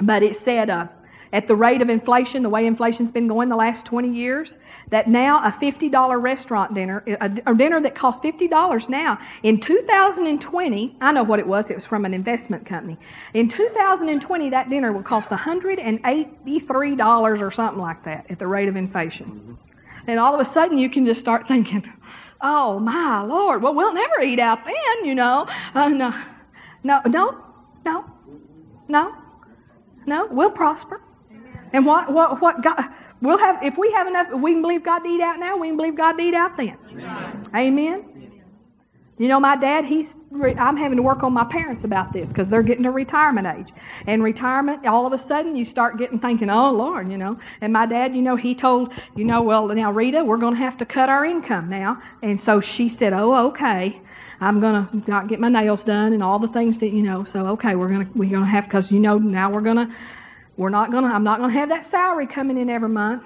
but 0.02 0.24
it 0.24 0.36
said, 0.36 0.72
uh, 0.72 0.88
at 1.34 1.48
the 1.48 1.56
rate 1.56 1.82
of 1.82 1.90
inflation, 1.90 2.44
the 2.44 2.50
way 2.50 2.66
inflation's 2.66 3.12
been 3.12 3.28
going 3.28 3.50
the 3.50 3.56
last 3.56 3.86
20 3.86 4.10
years, 4.10 4.56
that 4.90 5.08
now 5.08 5.44
a 5.44 5.52
$50 5.52 6.22
restaurant 6.22 6.74
dinner, 6.74 7.04
a, 7.20 7.54
dinner 7.54 7.82
that 7.82 7.96
costs 7.96 8.26
$50 8.26 8.90
now, 8.90 9.20
in 9.44 9.60
2020, 9.60 10.96
I 11.02 11.12
know 11.12 11.24
what 11.24 11.40
it 11.40 11.48
was, 11.48 11.70
it 11.70 11.76
was 11.76 11.86
from 11.86 12.06
an 12.06 12.14
investment 12.14 12.66
company. 12.66 12.98
In 13.34 13.50
2020, 13.50 14.50
that 14.52 14.70
dinner 14.70 14.94
will 14.94 15.04
cost 15.04 15.30
$183 15.30 17.42
or 17.42 17.52
something 17.52 17.82
like 17.82 18.06
that 18.06 18.26
at 18.30 18.40
the 18.40 18.48
rate 18.48 18.70
of 18.70 18.78
inflation. 18.78 19.26
Mm-hmm. 19.26 19.54
And 20.08 20.20
all 20.20 20.34
of 20.34 20.40
a 20.46 20.50
sudden, 20.50 20.78
you 20.78 20.90
can 20.90 21.06
just 21.06 21.20
start 21.20 21.50
thinking, 21.50 21.92
oh 22.42 22.80
my 22.80 23.22
Lord, 23.22 23.62
well, 23.62 23.74
we'll 23.74 23.94
never 23.94 24.22
eat 24.22 24.40
out 24.40 24.64
then, 24.64 25.06
you 25.06 25.16
know. 25.16 25.46
Uh, 25.76 25.90
no, 25.90 26.14
no, 26.84 27.02
no, 27.06 27.44
no, 27.86 28.06
no, 28.88 29.16
no, 30.06 30.28
we'll 30.28 30.52
prosper. 30.52 31.02
And 31.74 31.86
what, 31.86 32.12
what, 32.12 32.42
what 32.42 32.64
God, 32.64 32.84
we'll 33.22 33.38
have, 33.38 33.62
if 33.64 33.78
we 33.78 33.92
have 33.92 34.08
enough, 34.08 34.32
we 34.34 34.54
can 34.54 34.62
believe 34.62 34.84
God 34.84 35.00
to 35.00 35.10
eat 35.10 35.22
out 35.22 35.40
now, 35.40 35.58
we 35.58 35.68
can 35.68 35.78
believe 35.78 35.96
God 35.96 36.14
to 36.14 36.24
eat 36.24 36.34
out 36.34 36.58
then. 36.58 36.78
Amen. 36.92 37.50
Amen. 37.56 38.14
You 39.20 39.28
know, 39.28 39.40
my 39.40 39.56
dad, 39.56 39.84
he's, 39.84 40.16
I'm 40.32 40.78
having 40.78 40.96
to 40.98 41.02
work 41.02 41.24
on 41.24 41.34
my 41.34 41.44
parents 41.46 41.84
about 41.84 42.14
this 42.14 42.30
because 42.30 42.50
they're 42.50 42.62
getting 42.62 42.84
to 42.84 42.92
retirement 42.92 43.48
age. 43.48 43.74
And 44.06 44.22
retirement, 44.22 44.86
all 44.86 45.08
of 45.08 45.14
a 45.14 45.18
sudden, 45.18 45.56
you 45.56 45.66
start 45.66 45.98
getting 45.98 46.20
thinking, 46.20 46.52
oh, 46.52 46.72
Lord, 46.72 47.10
you 47.12 47.18
know. 47.18 47.40
And 47.62 47.74
my 47.74 47.88
dad, 47.88 48.16
you 48.16 48.22
know, 48.22 48.36
he 48.36 48.54
told, 48.54 48.94
you 49.16 49.26
know, 49.26 49.42
well, 49.42 49.68
now, 49.70 49.92
Rita, 49.92 50.24
we're 50.24 50.38
going 50.38 50.54
to 50.54 50.60
have 50.60 50.78
to 50.78 50.86
cut 50.86 51.10
our 51.10 51.26
income 51.26 51.68
now. 51.68 52.00
And 52.22 52.40
so 52.40 52.62
she 52.62 52.90
said, 52.90 53.14
oh, 53.14 53.48
okay. 53.48 54.00
I'm 54.40 54.60
going 54.60 54.86
to 54.86 55.10
not 55.10 55.28
get 55.28 55.40
my 55.40 55.50
nails 55.50 55.84
done 55.84 56.14
and 56.14 56.22
all 56.22 56.38
the 56.38 56.50
things 56.50 56.78
that, 56.78 56.90
you 56.90 57.02
know, 57.02 57.26
so, 57.26 57.48
okay, 57.48 57.74
we're 57.74 57.88
going 57.88 58.06
to, 58.06 58.12
we're 58.14 58.30
going 58.30 58.44
to 58.44 58.52
have, 58.52 58.66
because, 58.66 58.92
you 58.92 59.00
know, 59.00 59.18
now 59.18 59.50
we're 59.50 59.62
going 59.62 59.78
to, 59.78 59.96
we're 60.58 60.70
not 60.70 60.92
gonna, 60.92 61.08
I'm 61.08 61.24
not 61.24 61.40
going 61.40 61.52
to 61.52 61.60
have 61.60 61.70
that 61.70 61.86
salary 61.86 62.28
coming 62.28 62.58
in 62.58 62.70
every 62.70 62.90
month. 62.90 63.24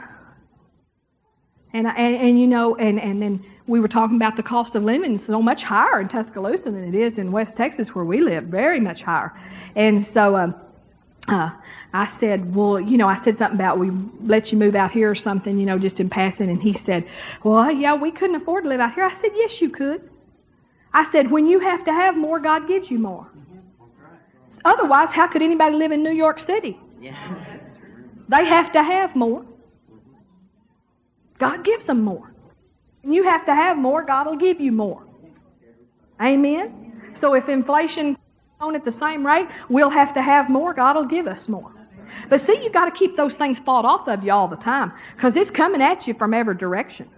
And, 1.73 1.87
and, 1.87 2.15
and 2.15 2.39
you 2.39 2.47
know, 2.47 2.75
and, 2.75 2.99
and 2.99 3.21
then 3.21 3.45
we 3.65 3.79
were 3.79 3.87
talking 3.87 4.17
about 4.17 4.35
the 4.35 4.43
cost 4.43 4.75
of 4.75 4.83
living 4.83 5.17
so 5.17 5.41
much 5.41 5.63
higher 5.63 6.01
in 6.01 6.09
Tuscaloosa 6.09 6.69
than 6.69 6.83
it 6.83 6.95
is 6.95 7.17
in 7.17 7.31
West 7.31 7.55
Texas 7.55 7.95
where 7.95 8.03
we 8.03 8.19
live, 8.19 8.43
very 8.43 8.81
much 8.81 9.01
higher. 9.01 9.31
And 9.75 10.05
so 10.05 10.35
um, 10.35 10.55
uh, 11.29 11.51
I 11.93 12.07
said, 12.19 12.53
well, 12.53 12.79
you 12.79 12.97
know, 12.97 13.07
I 13.07 13.15
said 13.23 13.37
something 13.37 13.57
about 13.57 13.79
we 13.79 13.91
let 14.21 14.51
you 14.51 14.57
move 14.57 14.75
out 14.75 14.91
here 14.91 15.09
or 15.09 15.15
something, 15.15 15.57
you 15.57 15.65
know, 15.65 15.79
just 15.79 16.01
in 16.01 16.09
passing. 16.09 16.49
And 16.49 16.61
he 16.61 16.73
said, 16.73 17.07
well, 17.43 17.71
yeah, 17.71 17.93
we 17.93 18.11
couldn't 18.11 18.35
afford 18.35 18.65
to 18.65 18.69
live 18.69 18.81
out 18.81 18.93
here. 18.93 19.05
I 19.05 19.13
said, 19.13 19.31
yes, 19.35 19.61
you 19.61 19.69
could. 19.69 20.09
I 20.93 21.09
said, 21.11 21.31
when 21.31 21.45
you 21.45 21.59
have 21.59 21.85
to 21.85 21.93
have 21.93 22.17
more, 22.17 22.39
God 22.39 22.67
gives 22.67 22.91
you 22.91 22.99
more. 22.99 23.27
Otherwise, 24.65 25.11
how 25.11 25.27
could 25.27 25.41
anybody 25.41 25.75
live 25.75 25.93
in 25.93 26.03
New 26.03 26.11
York 26.11 26.39
City? 26.39 26.77
Yeah. 27.01 27.57
They 28.29 28.45
have 28.45 28.71
to 28.73 28.83
have 28.83 29.15
more. 29.15 29.45
God 31.39 31.63
gives 31.63 31.87
them 31.87 32.03
more. 32.03 32.33
And 33.03 33.15
you 33.15 33.23
have 33.23 33.45
to 33.47 33.55
have 33.55 33.77
more, 33.77 34.03
God 34.03 34.27
will 34.27 34.35
give 34.35 34.61
you 34.61 34.71
more. 34.71 35.03
Amen? 36.21 37.11
So 37.15 37.33
if 37.33 37.49
inflation 37.49 38.15
on 38.59 38.75
at 38.75 38.85
the 38.85 38.91
same 38.91 39.25
rate, 39.25 39.47
we'll 39.69 39.89
have 39.89 40.13
to 40.13 40.21
have 40.21 40.49
more. 40.49 40.73
God 40.73 40.95
will 40.95 41.05
give 41.05 41.25
us 41.25 41.49
more. 41.49 41.71
But 42.29 42.41
see, 42.41 42.61
you've 42.61 42.73
got 42.73 42.85
to 42.85 42.91
keep 42.91 43.17
those 43.17 43.35
things 43.35 43.57
fought 43.57 43.85
off 43.85 44.07
of 44.07 44.23
you 44.23 44.31
all 44.31 44.47
the 44.47 44.57
time 44.57 44.91
because 45.15 45.35
it's 45.35 45.49
coming 45.49 45.81
at 45.81 46.05
you 46.07 46.13
from 46.13 46.33
every 46.33 46.55
direction. 46.55 47.09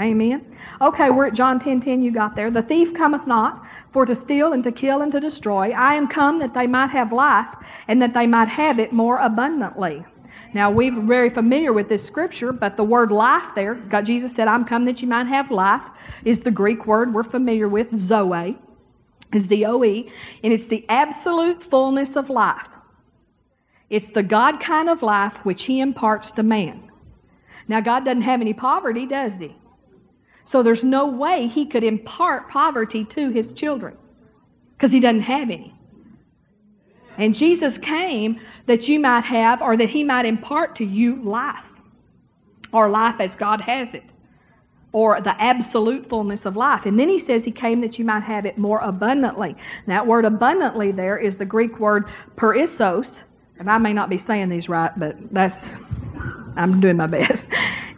Amen. 0.00 0.56
Okay, 0.80 1.10
we're 1.10 1.26
at 1.26 1.34
John 1.34 1.60
10 1.60 1.82
10. 1.82 2.02
You 2.02 2.10
got 2.10 2.34
there. 2.34 2.50
The 2.50 2.62
thief 2.62 2.94
cometh 2.94 3.26
not 3.26 3.64
for 3.92 4.06
to 4.06 4.14
steal 4.14 4.52
and 4.52 4.64
to 4.64 4.72
kill 4.72 5.02
and 5.02 5.12
to 5.12 5.20
destroy. 5.20 5.70
I 5.70 5.94
am 5.94 6.08
come 6.08 6.38
that 6.38 6.54
they 6.54 6.66
might 6.66 6.90
have 6.90 7.12
life 7.12 7.48
and 7.88 8.00
that 8.00 8.14
they 8.14 8.26
might 8.26 8.48
have 8.48 8.78
it 8.78 8.92
more 8.92 9.18
abundantly. 9.18 10.04
Now, 10.54 10.70
we're 10.70 11.00
very 11.00 11.30
familiar 11.30 11.72
with 11.72 11.88
this 11.88 12.04
scripture, 12.04 12.52
but 12.52 12.76
the 12.76 12.84
word 12.84 13.10
life 13.10 13.44
there, 13.54 13.74
God, 13.74 14.04
Jesus 14.04 14.34
said, 14.34 14.48
I'm 14.48 14.64
come 14.64 14.84
that 14.84 15.00
you 15.00 15.08
might 15.08 15.26
have 15.26 15.50
life, 15.50 15.82
is 16.24 16.40
the 16.40 16.50
Greek 16.50 16.86
word 16.86 17.14
we're 17.14 17.24
familiar 17.24 17.68
with, 17.68 17.94
zoe, 17.94 18.58
is 19.32 19.46
the 19.46 19.64
O-E, 19.64 20.10
and 20.42 20.52
it's 20.52 20.66
the 20.66 20.84
absolute 20.88 21.64
fullness 21.64 22.16
of 22.16 22.28
life. 22.28 22.66
It's 23.88 24.08
the 24.08 24.22
God 24.22 24.60
kind 24.60 24.90
of 24.90 25.02
life 25.02 25.34
which 25.42 25.64
He 25.64 25.80
imparts 25.80 26.32
to 26.32 26.42
man. 26.42 26.90
Now, 27.68 27.80
God 27.80 28.04
doesn't 28.04 28.22
have 28.22 28.40
any 28.40 28.52
poverty, 28.52 29.06
does 29.06 29.34
He? 29.36 29.56
So 30.52 30.62
there's 30.62 30.84
no 30.84 31.06
way 31.06 31.48
He 31.48 31.64
could 31.64 31.82
impart 31.82 32.50
poverty 32.50 33.06
to 33.06 33.30
His 33.30 33.54
children 33.54 33.96
because 34.76 34.92
He 34.92 35.00
doesn't 35.00 35.22
have 35.22 35.48
any. 35.48 35.74
And 37.16 37.34
Jesus 37.34 37.78
came 37.78 38.38
that 38.66 38.86
you 38.86 39.00
might 39.00 39.24
have, 39.24 39.62
or 39.62 39.78
that 39.78 39.88
He 39.88 40.04
might 40.04 40.26
impart 40.26 40.76
to 40.76 40.84
you 40.84 41.16
life, 41.22 41.64
or 42.70 42.90
life 42.90 43.18
as 43.18 43.34
God 43.34 43.62
has 43.62 43.94
it, 43.94 44.04
or 44.92 45.22
the 45.22 45.40
absolute 45.42 46.10
fullness 46.10 46.44
of 46.44 46.54
life. 46.54 46.84
And 46.84 47.00
then 47.00 47.08
He 47.08 47.18
says 47.18 47.44
He 47.44 47.50
came 47.50 47.80
that 47.80 47.98
you 47.98 48.04
might 48.04 48.22
have 48.22 48.44
it 48.44 48.58
more 48.58 48.80
abundantly. 48.80 49.56
That 49.86 50.06
word 50.06 50.26
abundantly 50.26 50.92
there 50.92 51.16
is 51.16 51.38
the 51.38 51.46
Greek 51.46 51.80
word 51.80 52.10
perissos, 52.36 53.20
and 53.58 53.70
I 53.70 53.78
may 53.78 53.94
not 53.94 54.10
be 54.10 54.18
saying 54.18 54.50
these 54.50 54.68
right, 54.68 54.92
but 54.98 55.16
that's, 55.32 55.70
I'm 56.56 56.80
doing 56.80 56.96
my 56.96 57.06
best. 57.06 57.46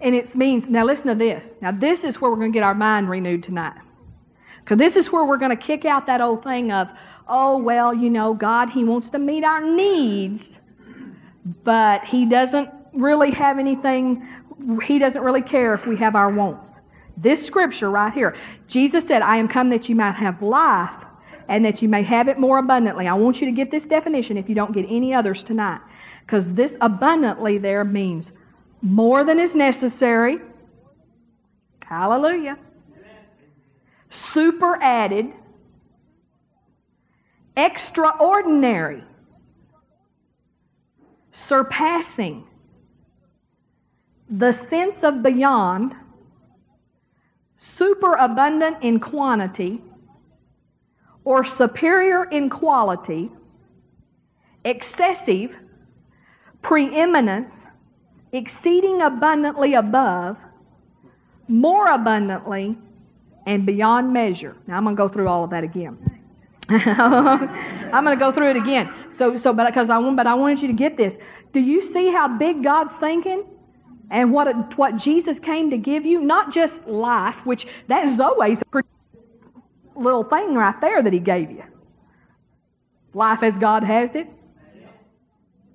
And 0.01 0.15
it 0.15 0.35
means, 0.35 0.67
now 0.67 0.85
listen 0.85 1.07
to 1.07 1.15
this. 1.15 1.55
Now, 1.61 1.73
this 1.73 2.05
is 2.05 2.21
where 2.21 2.31
we're 2.31 2.37
going 2.37 2.53
to 2.53 2.57
get 2.57 2.63
our 2.63 2.75
mind 2.75 3.09
renewed 3.09 3.43
tonight. 3.43 3.77
Because 4.61 4.79
this 4.79 4.97
is 4.97 5.13
where 5.13 5.25
we're 5.25 5.39
going 5.39 5.57
to 5.57 5.63
kick 5.63 5.85
out 5.85 6.07
that 6.07 6.21
old 6.21 6.43
thing 6.43 6.73
of, 6.73 6.89
oh, 7.29 7.59
well, 7.59 7.93
you 7.93 8.11
know, 8.11 8.35
God, 8.35 8.71
He 8.71 8.85
wants 8.85 9.11
to 9.11 9.19
meet 9.19 9.45
our 9.45 9.61
needs, 9.61 10.49
but 11.65 12.05
He 12.05 12.27
doesn't 12.27 12.71
really 12.93 13.31
have 13.33 13.59
anything, 13.59 14.27
He 14.87 14.99
doesn't 14.99 15.23
really 15.23 15.43
care 15.43 15.75
if 15.75 15.87
we 15.87 15.97
have 15.97 16.15
our 16.15 16.31
wants. 16.31 16.77
This 17.17 17.45
scripture 17.45 17.91
right 17.91 18.13
here, 18.13 18.37
Jesus 18.69 19.07
said, 19.07 19.23
I 19.23 19.37
am 19.37 19.49
come 19.49 19.71
that 19.71 19.89
you 19.89 19.95
might 19.95 20.17
have 20.17 20.43
life 20.43 21.05
and 21.49 21.65
that 21.65 21.83
you 21.83 21.89
may 21.89 22.03
have 22.03 22.29
it 22.29 22.39
more 22.39 22.59
abundantly. 22.59 23.07
I 23.07 23.15
want 23.15 23.41
you 23.41 23.47
to 23.47 23.53
get 23.53 23.71
this 23.71 23.87
definition 23.87 24.37
if 24.37 24.49
you 24.49 24.55
don't 24.55 24.73
get 24.73 24.87
any 24.89 25.15
others 25.15 25.43
tonight. 25.43 25.81
Because 26.25 26.55
this 26.55 26.77
abundantly 26.81 27.59
there 27.59 27.85
means 27.85 28.33
more 28.85 29.25
than 29.25 29.41
is 29.41 29.55
necessary. 29.55 30.39
Hallelujah. 31.87 32.59
Super 34.11 34.79
added. 34.83 35.33
Extraordinary, 37.57 39.03
surpassing, 41.33 42.45
the 44.29 44.53
sense 44.53 45.05
of 45.05 45.23
beyond, 45.23 45.95
superabundant 47.57 48.79
in 48.83 48.99
quantity, 48.99 49.81
or 51.25 51.45
superior 51.45 52.25
in 52.25 52.51
quality, 52.51 53.31
excessive, 54.65 55.55
preeminence, 56.61 57.67
exceeding 58.35 59.01
abundantly 59.01 59.75
above, 59.75 60.37
more 61.49 61.89
abundantly, 61.89 62.77
and 63.47 63.65
beyond 63.65 64.13
measure. 64.13 64.57
Now 64.67 64.77
I'm 64.77 64.85
going 64.85 64.97
to 64.97 65.03
go 65.03 65.09
through 65.09 65.29
all 65.29 65.45
of 65.45 65.51
that 65.51 65.65
again. 65.65 65.99
I'm 66.69 68.05
going 68.05 68.17
to 68.17 68.21
go 68.21 68.33
through 68.33 68.51
it 68.51 68.57
again. 68.57 68.93
So, 69.17 69.37
so, 69.37 69.53
but 69.53 69.67
because 69.67 69.91
I 69.91 69.99
want, 69.99 70.17
but 70.17 70.27
I 70.27 70.35
wanted 70.35 70.63
you 70.63 70.69
to 70.69 70.75
get 70.75 70.97
this. 70.97 71.15
Do 71.53 71.61
you 71.61 71.83
see 71.83 72.11
how 72.11 72.27
big 72.27 72.65
God's 72.65 72.97
thinking, 72.97 73.45
and 74.11 74.33
what 74.33 74.77
what 74.77 74.97
Jesus 74.97 75.39
came 75.39 75.71
to 75.71 75.77
give 75.77 76.05
you? 76.05 76.21
Not 76.21 76.53
just 76.53 76.85
life, 76.87 77.37
which 77.45 77.67
that 77.89 78.17
Zoe's 78.17 78.63
a 78.63 78.65
pretty 78.65 78.89
little 79.95 80.25
thing 80.25 80.55
right 80.55 80.79
there 80.81 81.03
that 81.03 81.13
He 81.13 81.21
gave 81.21 81.51
you. 81.51 81.63
Life 83.13 83.43
as 83.43 83.55
God 83.59 83.85
has 83.85 84.15
it. 84.17 84.27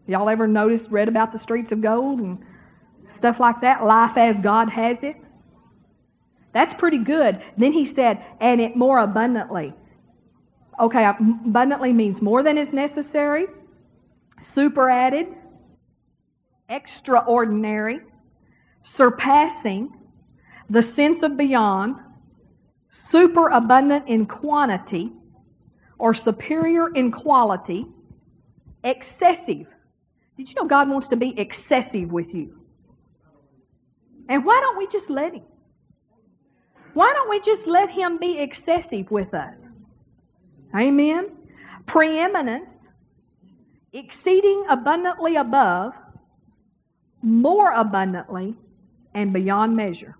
Y'all 0.09 0.27
ever 0.27 0.47
noticed, 0.47 0.89
read 0.89 1.07
about 1.07 1.31
the 1.31 1.37
streets 1.37 1.71
of 1.71 1.81
gold 1.81 2.19
and 2.19 2.39
stuff 3.15 3.39
like 3.39 3.61
that? 3.61 3.85
Life 3.85 4.17
as 4.17 4.39
God 4.39 4.67
has 4.71 5.03
it. 5.03 5.15
That's 6.51 6.73
pretty 6.73 6.97
good. 6.97 7.39
Then 7.57 7.73
he 7.73 7.85
said, 7.93 8.25
and 8.41 8.59
it 8.59 8.75
more 8.75 8.97
abundantly. 8.97 9.71
Okay, 10.79 11.05
uh, 11.05 11.13
abundantly 11.45 11.93
means 11.93 12.23
more 12.23 12.41
than 12.41 12.57
is 12.57 12.73
necessary, 12.73 13.45
super 14.41 14.89
added, 14.89 15.27
extraordinary, 16.69 17.99
surpassing, 18.81 19.95
the 20.71 20.81
sense 20.81 21.21
of 21.21 21.37
beyond, 21.37 21.97
super 22.89 23.49
abundant 23.49 24.07
in 24.07 24.25
quantity, 24.25 25.11
or 25.99 26.15
superior 26.15 26.89
in 26.95 27.11
quality, 27.11 27.85
excessive. 28.83 29.67
Did 30.39 30.47
you 30.47 30.55
know 30.55 30.67
God 30.69 30.87
wants 30.89 31.09
to 31.09 31.17
be 31.17 31.37
excessive 31.37 32.13
with 32.13 32.33
you? 32.33 32.57
And 34.29 34.45
why 34.45 34.57
don't 34.61 34.77
we 34.77 34.87
just 34.87 35.09
let 35.09 35.33
Him? 35.33 35.43
Why 36.93 37.11
don't 37.11 37.29
we 37.29 37.41
just 37.41 37.67
let 37.67 37.89
Him 37.89 38.17
be 38.17 38.39
excessive 38.39 39.11
with 39.11 39.33
us? 39.33 39.67
Amen. 40.73 41.31
Preeminence, 41.87 42.87
exceeding 43.91 44.63
abundantly 44.69 45.35
above, 45.35 45.93
more 47.21 47.73
abundantly, 47.73 48.55
and 49.13 49.33
beyond 49.33 49.75
measure. 49.75 50.15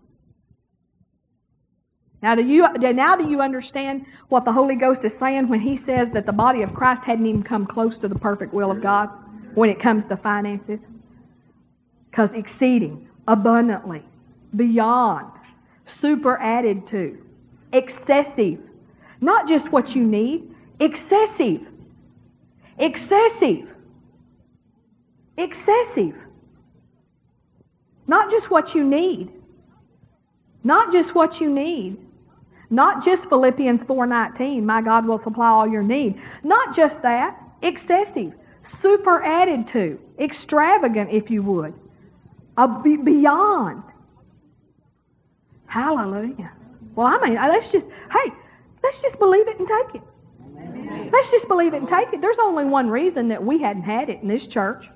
Now 2.21 2.35
do, 2.35 2.45
you, 2.45 2.67
now 2.73 3.15
do 3.15 3.29
you 3.29 3.39
understand 3.39 4.05
what 4.27 4.43
the 4.43 4.51
Holy 4.51 4.75
Ghost 4.75 5.05
is 5.05 5.17
saying 5.17 5.47
when 5.47 5.61
he 5.61 5.77
says 5.77 6.11
that 6.11 6.25
the 6.25 6.33
body 6.33 6.61
of 6.61 6.73
Christ 6.73 7.03
hadn't 7.03 7.25
even 7.25 7.41
come 7.41 7.65
close 7.65 7.97
to 7.99 8.09
the 8.09 8.19
perfect 8.19 8.53
will 8.53 8.69
of 8.69 8.81
God 8.81 9.09
when 9.55 9.69
it 9.69 9.79
comes 9.79 10.07
to 10.07 10.17
finances? 10.17 10.85
Because 12.09 12.33
exceeding, 12.33 13.07
abundantly, 13.27 14.03
beyond, 14.55 15.31
super 15.85 16.37
added 16.39 16.87
to, 16.87 17.17
excessive, 17.73 18.59
not 19.21 19.47
just 19.47 19.71
what 19.71 19.95
you 19.95 20.03
need, 20.03 20.53
excessive. 20.79 21.61
Excessive. 22.77 23.67
Excessive. 25.37 26.15
Not 28.07 28.31
just 28.31 28.49
what 28.49 28.73
you 28.73 28.83
need. 28.83 29.31
Not 30.63 30.91
just 30.91 31.13
what 31.13 31.39
you 31.39 31.49
need. 31.49 31.97
Not 32.69 33.03
just 33.03 33.27
Philippians 33.29 33.83
4:19, 33.83 34.63
my 34.63 34.81
God 34.81 35.05
will 35.05 35.17
supply 35.17 35.47
all 35.49 35.67
your 35.67 35.81
need. 35.81 36.21
Not 36.43 36.75
just 36.75 37.01
that, 37.01 37.41
excessive, 37.61 38.33
super 38.81 39.23
added 39.23 39.67
to, 39.69 39.99
extravagant 40.19 41.11
if 41.11 41.29
you 41.29 41.41
would. 41.43 41.73
Beyond. 42.83 43.83
Hallelujah. 45.67 46.51
Well, 46.95 47.07
I 47.07 47.25
mean, 47.25 47.35
let's 47.35 47.71
just, 47.71 47.87
hey, 47.87 48.33
let's 48.83 49.01
just 49.01 49.17
believe 49.19 49.47
it 49.47 49.59
and 49.59 49.67
take 49.67 49.95
it. 49.95 50.01
Amen. 50.57 51.09
Let's 51.11 51.31
just 51.31 51.47
believe 51.47 51.73
it 51.73 51.77
and 51.77 51.87
take 51.87 52.11
it. 52.11 52.21
There's 52.21 52.39
only 52.39 52.65
one 52.65 52.89
reason 52.89 53.29
that 53.29 53.43
we 53.43 53.61
hadn't 53.61 53.83
had 53.83 54.09
it 54.09 54.21
in 54.21 54.27
this 54.27 54.45
church. 54.45 54.89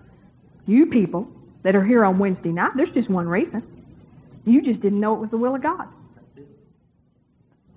You 0.65 0.87
people 0.87 1.27
that 1.61 1.75
are 1.75 1.83
here 1.83 2.03
on 2.03 2.17
Wednesday 2.17 2.51
night, 2.51 2.71
there's 2.75 2.91
just 2.91 3.09
one 3.09 3.27
reason. 3.27 3.63
You 4.45 4.61
just 4.61 4.81
didn't 4.81 4.99
know 4.99 5.15
it 5.15 5.19
was 5.19 5.29
the 5.29 5.37
will 5.37 5.55
of 5.55 5.61
God. 5.61 5.87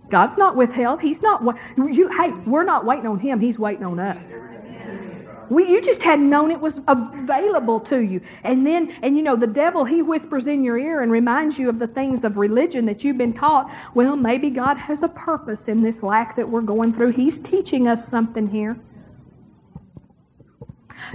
God's 0.09 0.37
not 0.37 0.57
withheld. 0.57 1.01
He's 1.01 1.21
not. 1.21 1.43
You, 1.77 2.09
hey, 2.17 2.31
we're 2.47 2.65
not 2.65 2.85
waiting 2.85 3.07
on 3.07 3.19
Him. 3.19 3.41
He's 3.41 3.59
waiting 3.59 3.85
on 3.85 3.99
us. 3.99 4.33
We, 5.49 5.69
you 5.69 5.81
just 5.81 6.03
hadn't 6.03 6.29
known 6.29 6.51
it 6.51 6.61
was 6.61 6.81
available 6.89 7.81
to 7.81 8.01
you. 8.01 8.21
And 8.43 8.67
then, 8.67 8.97
and 9.03 9.17
you 9.17 9.23
know, 9.23 9.37
the 9.37 9.47
devil, 9.47 9.85
he 9.85 10.03
whispers 10.03 10.47
in 10.47 10.65
your 10.65 10.79
ear 10.79 11.03
and 11.03 11.13
reminds 11.13 11.59
you 11.59 11.69
of 11.69 11.79
the 11.79 11.87
things 11.87 12.25
of 12.25 12.37
religion 12.37 12.87
that 12.87 13.05
you've 13.05 13.19
been 13.19 13.33
taught. 13.33 13.71
Well, 13.95 14.17
maybe 14.17 14.51
God 14.51 14.77
has 14.77 15.03
a 15.03 15.09
purpose 15.09 15.69
in 15.69 15.83
this 15.83 16.03
lack 16.03 16.37
that 16.37 16.49
we're 16.49 16.63
going 16.63 16.93
through. 16.93 17.13
He's 17.13 17.39
teaching 17.39 17.87
us 17.87 18.09
something 18.09 18.47
here. 18.47 18.79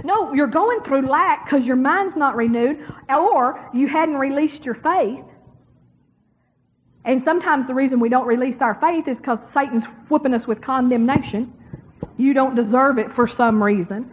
No, 0.04 0.32
you're 0.32 0.46
going 0.46 0.80
through 0.82 1.08
lack 1.08 1.44
because 1.44 1.66
your 1.66 1.76
mind's 1.76 2.16
not 2.16 2.36
renewed, 2.36 2.86
or 3.10 3.68
you 3.74 3.88
hadn't 3.88 4.16
released 4.16 4.64
your 4.64 4.74
faith. 4.74 5.24
And 7.04 7.20
sometimes 7.20 7.66
the 7.66 7.74
reason 7.74 7.98
we 7.98 8.08
don't 8.08 8.26
release 8.26 8.62
our 8.62 8.76
faith 8.76 9.08
is 9.08 9.18
because 9.18 9.46
Satan's 9.50 9.84
whipping 10.08 10.34
us 10.34 10.46
with 10.46 10.60
condemnation. 10.60 11.52
You 12.16 12.32
don't 12.32 12.54
deserve 12.54 12.98
it 12.98 13.12
for 13.12 13.26
some 13.26 13.62
reason. 13.62 14.11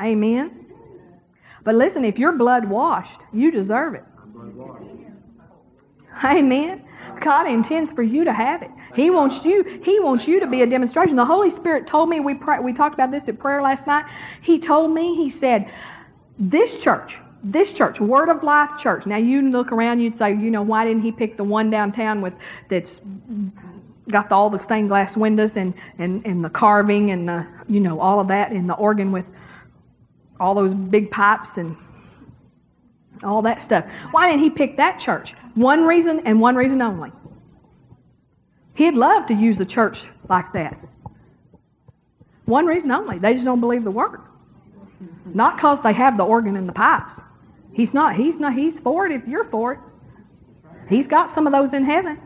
Amen. 0.00 0.66
But 1.64 1.74
listen, 1.74 2.04
if 2.04 2.18
you're 2.18 2.32
blood 2.32 2.64
washed, 2.64 3.20
you 3.32 3.50
deserve 3.50 3.94
it. 3.94 4.04
Amen. 6.24 6.84
God 7.20 7.46
intends 7.46 7.92
for 7.92 8.02
you 8.02 8.24
to 8.24 8.32
have 8.32 8.62
it. 8.62 8.70
He 8.94 9.10
wants 9.10 9.44
you. 9.44 9.80
He 9.84 10.00
wants 10.00 10.26
you 10.26 10.40
to 10.40 10.46
be 10.46 10.62
a 10.62 10.66
demonstration. 10.66 11.16
The 11.16 11.24
Holy 11.24 11.50
Spirit 11.50 11.86
told 11.86 12.08
me. 12.08 12.20
We 12.20 12.34
pray, 12.34 12.58
we 12.58 12.72
talked 12.72 12.94
about 12.94 13.10
this 13.10 13.28
at 13.28 13.38
prayer 13.38 13.60
last 13.60 13.86
night. 13.86 14.04
He 14.42 14.58
told 14.58 14.92
me. 14.92 15.14
He 15.14 15.30
said, 15.30 15.70
"This 16.38 16.76
church, 16.76 17.16
this 17.42 17.72
church, 17.72 18.00
Word 18.00 18.28
of 18.28 18.42
Life 18.42 18.70
Church." 18.78 19.04
Now 19.06 19.16
you 19.16 19.50
look 19.50 19.72
around, 19.72 20.00
you'd 20.00 20.16
say, 20.16 20.30
you 20.30 20.50
know, 20.50 20.62
why 20.62 20.84
didn't 20.84 21.02
he 21.02 21.12
pick 21.12 21.36
the 21.36 21.44
one 21.44 21.70
downtown 21.70 22.20
with 22.20 22.34
that's 22.68 23.00
got 24.10 24.28
the, 24.28 24.34
all 24.34 24.50
the 24.50 24.58
stained 24.58 24.88
glass 24.88 25.16
windows 25.16 25.56
and, 25.56 25.74
and, 25.98 26.24
and 26.24 26.44
the 26.44 26.50
carving 26.50 27.10
and 27.10 27.28
the 27.28 27.46
you 27.68 27.80
know 27.80 28.00
all 28.00 28.20
of 28.20 28.28
that 28.28 28.52
and 28.52 28.68
the 28.68 28.74
organ 28.74 29.12
with 29.12 29.26
all 30.40 30.54
those 30.54 30.74
big 30.74 31.10
pipes 31.10 31.56
and 31.56 31.76
all 33.22 33.42
that 33.42 33.60
stuff. 33.60 33.84
Why 34.10 34.30
didn't 34.30 34.42
he 34.42 34.50
pick 34.50 34.76
that 34.76 34.98
church? 34.98 35.34
One 35.54 35.84
reason 35.84 36.20
and 36.24 36.40
one 36.40 36.56
reason 36.56 36.80
only. 36.82 37.12
He'd 38.74 38.94
love 38.94 39.26
to 39.26 39.34
use 39.34 39.58
a 39.58 39.64
church 39.64 40.04
like 40.28 40.52
that. 40.52 40.78
One 42.44 42.64
reason 42.64 42.90
only. 42.92 43.18
They 43.18 43.34
just 43.34 43.44
don't 43.44 43.60
believe 43.60 43.84
the 43.84 43.90
word. 43.90 44.20
Not 45.34 45.56
because 45.56 45.82
they 45.82 45.92
have 45.92 46.16
the 46.16 46.24
organ 46.24 46.56
and 46.56 46.68
the 46.68 46.72
pipes. 46.72 47.20
He's 47.72 47.92
not. 47.92 48.16
He's 48.16 48.38
not. 48.40 48.54
He's 48.54 48.78
for 48.78 49.06
it 49.06 49.12
if 49.12 49.26
you're 49.26 49.44
for 49.44 49.72
it. 49.74 49.80
He's 50.88 51.06
got 51.06 51.30
some 51.30 51.46
of 51.46 51.52
those 51.52 51.72
in 51.72 51.84
heaven. 51.84 52.18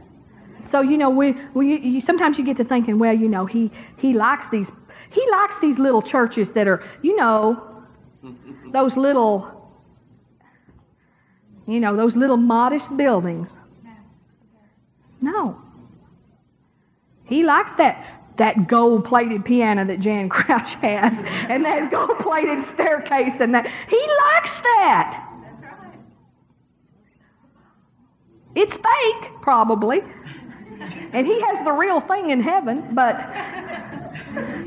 So 0.63 0.81
you 0.81 0.97
know, 0.97 1.11
we, 1.11 1.33
we 1.55 1.79
you, 1.79 2.01
sometimes 2.01 2.39
you 2.39 2.45
get 2.45 2.57
to 2.59 2.65
thinking, 2.65 2.99
well, 2.99 3.13
you 3.13 3.29
know, 3.29 3.47
he 3.47 3.71
he 3.97 4.13
likes 4.13 4.49
these 4.49 4.71
he 5.11 5.29
likes 5.31 5.59
these 5.59 5.79
little 5.79 6.03
churches 6.03 6.51
that 6.53 6.69
are, 6.69 6.83
you 7.03 7.17
know, 7.17 7.72
those 8.73 8.97
little, 8.97 9.71
you 11.67 11.81
know, 11.81 11.95
those 11.95 12.17
little 12.17 12.37
modest 12.37 12.97
buildings. 12.97 13.59
No. 15.21 15.63
He 17.25 17.45
likes 17.45 17.73
that 17.73 18.05
that 18.39 18.67
gold 18.67 19.05
plated 19.05 19.45
piano 19.45 19.85
that 19.85 20.01
Jan 20.01 20.29
Crouch 20.29 20.75
has 20.83 21.23
and 21.49 21.65
that 21.65 21.91
gold 21.91 22.19
plated 22.19 22.65
staircase 22.65 23.41
and 23.41 23.55
that 23.55 23.67
he 23.89 24.09
likes 24.33 24.59
that. 24.61 25.29
It's 28.55 28.77
fake, 28.77 29.31
probably. 29.41 30.03
And 31.13 31.27
he 31.27 31.41
has 31.43 31.63
the 31.65 31.73
real 31.73 32.01
thing 32.01 32.31
in 32.31 32.41
heaven, 32.41 32.95
but 32.95 33.17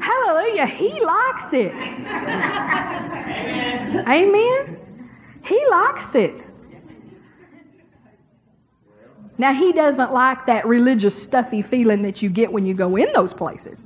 hallelujah, 0.02 0.66
he 0.66 1.00
likes 1.04 1.54
it. 1.54 1.74
Amen. 4.08 4.80
He 5.46 5.68
likes 5.70 6.16
it. 6.16 6.34
Now, 9.38 9.54
he 9.54 9.74
doesn't 9.74 10.14
like 10.14 10.46
that 10.46 10.66
religious 10.66 11.22
stuffy 11.22 11.62
feeling 11.62 12.02
that 12.04 12.22
you 12.22 12.30
get 12.30 12.52
when 12.54 12.66
you 12.66 12.74
go 12.74 12.96
in 12.96 13.12
those 13.14 13.34
places. 13.34 13.84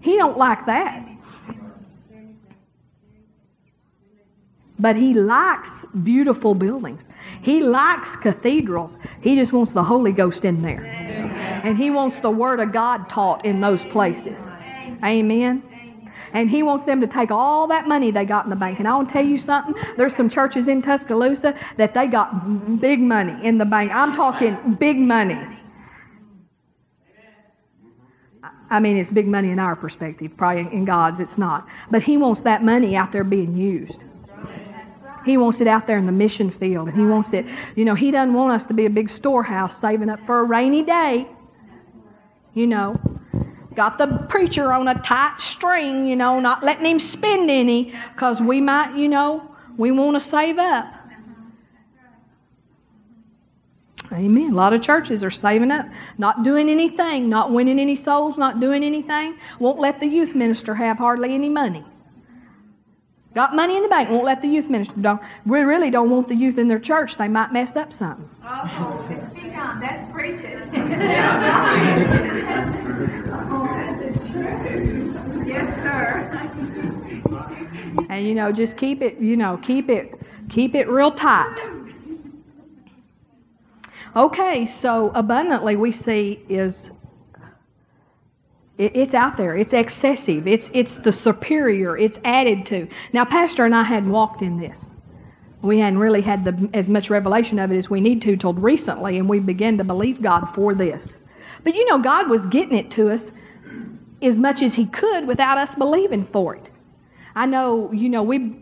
He 0.00 0.16
don't 0.16 0.36
like 0.36 0.66
that. 0.66 1.08
But 4.78 4.96
he 4.96 5.14
likes 5.14 5.70
beautiful 6.02 6.54
buildings. 6.54 7.08
He 7.42 7.60
likes 7.60 8.16
cathedrals. 8.16 8.98
He 9.20 9.36
just 9.36 9.52
wants 9.52 9.72
the 9.72 9.84
Holy 9.84 10.12
Ghost 10.12 10.44
in 10.44 10.62
there. 10.62 10.84
And 10.84 11.78
he 11.78 11.90
wants 11.90 12.18
the 12.20 12.30
Word 12.30 12.58
of 12.60 12.72
God 12.72 13.08
taught 13.08 13.44
in 13.44 13.60
those 13.60 13.84
places. 13.84 14.48
Amen. 15.04 15.62
And 16.32 16.50
he 16.50 16.64
wants 16.64 16.84
them 16.84 17.00
to 17.00 17.06
take 17.06 17.30
all 17.30 17.68
that 17.68 17.86
money 17.86 18.10
they 18.10 18.24
got 18.24 18.44
in 18.44 18.50
the 18.50 18.56
bank. 18.56 18.80
And 18.80 18.88
I 18.88 18.96
want 18.96 19.08
to 19.08 19.12
tell 19.12 19.24
you 19.24 19.38
something. 19.38 19.76
There's 19.96 20.16
some 20.16 20.28
churches 20.28 20.66
in 20.66 20.82
Tuscaloosa 20.82 21.54
that 21.76 21.94
they 21.94 22.08
got 22.08 22.80
big 22.80 22.98
money 23.00 23.36
in 23.46 23.56
the 23.58 23.64
bank. 23.64 23.94
I'm 23.94 24.12
talking 24.12 24.74
big 24.74 24.98
money. 24.98 25.38
I 28.70 28.80
mean, 28.80 28.96
it's 28.96 29.12
big 29.12 29.28
money 29.28 29.50
in 29.50 29.60
our 29.60 29.76
perspective. 29.76 30.36
Probably 30.36 30.62
in 30.72 30.84
God's, 30.84 31.20
it's 31.20 31.38
not. 31.38 31.68
But 31.92 32.02
he 32.02 32.16
wants 32.16 32.42
that 32.42 32.64
money 32.64 32.96
out 32.96 33.12
there 33.12 33.22
being 33.22 33.56
used. 33.56 34.00
He 35.24 35.36
wants 35.36 35.60
it 35.60 35.66
out 35.66 35.86
there 35.86 35.98
in 35.98 36.06
the 36.06 36.12
mission 36.12 36.50
field. 36.50 36.88
And 36.88 36.96
he 36.96 37.06
wants 37.06 37.32
it, 37.32 37.46
you 37.76 37.84
know, 37.84 37.94
he 37.94 38.10
doesn't 38.10 38.34
want 38.34 38.52
us 38.52 38.66
to 38.66 38.74
be 38.74 38.86
a 38.86 38.90
big 38.90 39.08
storehouse 39.08 39.78
saving 39.78 40.10
up 40.10 40.20
for 40.26 40.40
a 40.40 40.44
rainy 40.44 40.82
day. 40.82 41.26
You 42.52 42.66
know, 42.66 43.00
got 43.74 43.98
the 43.98 44.26
preacher 44.28 44.72
on 44.72 44.88
a 44.88 44.94
tight 45.02 45.40
string, 45.40 46.06
you 46.06 46.16
know, 46.16 46.40
not 46.40 46.62
letting 46.62 46.86
him 46.86 47.00
spend 47.00 47.50
any 47.50 47.94
because 48.14 48.40
we 48.40 48.60
might, 48.60 48.96
you 48.96 49.08
know, 49.08 49.50
we 49.76 49.90
want 49.90 50.14
to 50.14 50.20
save 50.20 50.58
up. 50.58 50.86
Amen. 54.12 54.52
A 54.52 54.54
lot 54.54 54.72
of 54.72 54.80
churches 54.80 55.24
are 55.24 55.30
saving 55.30 55.72
up, 55.72 55.86
not 56.18 56.44
doing 56.44 56.68
anything, 56.68 57.28
not 57.28 57.50
winning 57.50 57.80
any 57.80 57.96
souls, 57.96 58.38
not 58.38 58.60
doing 58.60 58.84
anything. 58.84 59.36
Won't 59.58 59.80
let 59.80 59.98
the 59.98 60.06
youth 60.06 60.36
minister 60.36 60.74
have 60.74 60.98
hardly 60.98 61.34
any 61.34 61.48
money. 61.48 61.84
Got 63.34 63.56
money 63.56 63.76
in 63.76 63.82
the 63.82 63.88
bank, 63.88 64.10
won't 64.10 64.24
let 64.24 64.40
the 64.40 64.46
youth 64.46 64.70
minister. 64.70 64.94
Don't, 65.00 65.20
we 65.44 65.62
really 65.62 65.90
don't 65.90 66.08
want 66.08 66.28
the 66.28 66.36
youth 66.36 66.56
in 66.56 66.68
their 66.68 66.78
church. 66.78 67.16
They 67.16 67.26
might 67.26 67.52
mess 67.52 67.74
up 67.74 67.92
something. 67.92 68.28
Oh, 68.44 69.04
speak 69.32 69.56
on. 69.56 69.80
That's 69.80 70.12
preaching. 70.12 70.42
yes, 75.46 75.82
sir. 75.82 76.30
And 78.08 78.24
you 78.24 78.36
know, 78.36 78.52
just 78.52 78.76
keep 78.76 79.02
it, 79.02 79.18
you 79.18 79.36
know, 79.36 79.56
keep 79.56 79.90
it, 79.90 80.20
keep 80.48 80.76
it 80.76 80.88
real 80.88 81.10
tight. 81.10 81.56
Okay, 84.14 84.66
so 84.66 85.10
abundantly 85.16 85.74
we 85.74 85.90
see 85.90 86.40
is 86.48 86.86
it, 86.86 86.93
it's 88.78 89.14
out 89.14 89.36
there. 89.36 89.56
It's 89.56 89.72
excessive. 89.72 90.48
It's 90.48 90.68
it's 90.72 90.96
the 90.96 91.12
superior. 91.12 91.96
It's 91.96 92.18
added 92.24 92.66
to. 92.66 92.88
Now, 93.12 93.24
Pastor 93.24 93.64
and 93.64 93.74
I 93.74 93.84
hadn't 93.84 94.10
walked 94.10 94.42
in 94.42 94.58
this. 94.58 94.80
We 95.62 95.78
hadn't 95.78 95.98
really 95.98 96.20
had 96.20 96.44
the, 96.44 96.68
as 96.74 96.88
much 96.88 97.08
revelation 97.08 97.58
of 97.58 97.72
it 97.72 97.78
as 97.78 97.88
we 97.88 98.00
need 98.00 98.20
to 98.22 98.36
till 98.36 98.52
recently, 98.52 99.18
and 99.18 99.28
we 99.28 99.38
began 99.38 99.78
to 99.78 99.84
believe 99.84 100.20
God 100.20 100.46
for 100.54 100.74
this. 100.74 101.14
But 101.62 101.74
you 101.74 101.88
know, 101.88 101.98
God 101.98 102.28
was 102.28 102.44
getting 102.46 102.76
it 102.76 102.90
to 102.92 103.10
us 103.10 103.32
as 104.20 104.38
much 104.38 104.60
as 104.60 104.74
He 104.74 104.86
could 104.86 105.26
without 105.26 105.56
us 105.56 105.74
believing 105.74 106.26
for 106.26 106.56
it. 106.56 106.68
I 107.36 107.46
know, 107.46 107.90
you 107.92 108.08
know, 108.08 108.22
we 108.22 108.56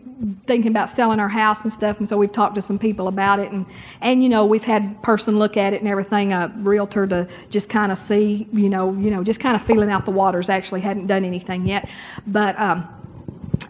thinking 0.47 0.71
about 0.71 0.89
selling 0.89 1.19
our 1.19 1.29
house 1.29 1.63
and 1.63 1.71
stuff, 1.71 1.99
and 1.99 2.07
so 2.07 2.17
we've 2.17 2.31
talked 2.31 2.55
to 2.55 2.61
some 2.61 2.79
people 2.79 3.07
about 3.07 3.39
it, 3.39 3.51
and 3.51 3.65
and 4.01 4.23
you 4.23 4.29
know 4.29 4.45
we've 4.45 4.63
had 4.63 5.01
person 5.01 5.37
look 5.37 5.57
at 5.57 5.73
it 5.73 5.81
and 5.81 5.89
everything, 5.89 6.33
a 6.33 6.51
realtor 6.57 7.07
to 7.07 7.27
just 7.49 7.69
kind 7.69 7.91
of 7.91 7.97
see, 7.97 8.47
you 8.51 8.69
know, 8.69 8.93
you 8.93 9.11
know, 9.11 9.23
just 9.23 9.39
kind 9.39 9.55
of 9.55 9.65
feeling 9.65 9.89
out 9.89 10.05
the 10.05 10.11
waters. 10.11 10.49
Actually, 10.49 10.81
hadn't 10.81 11.07
done 11.07 11.25
anything 11.25 11.65
yet, 11.67 11.89
but 12.27 12.59
um, 12.59 12.87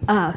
uh, 0.08 0.34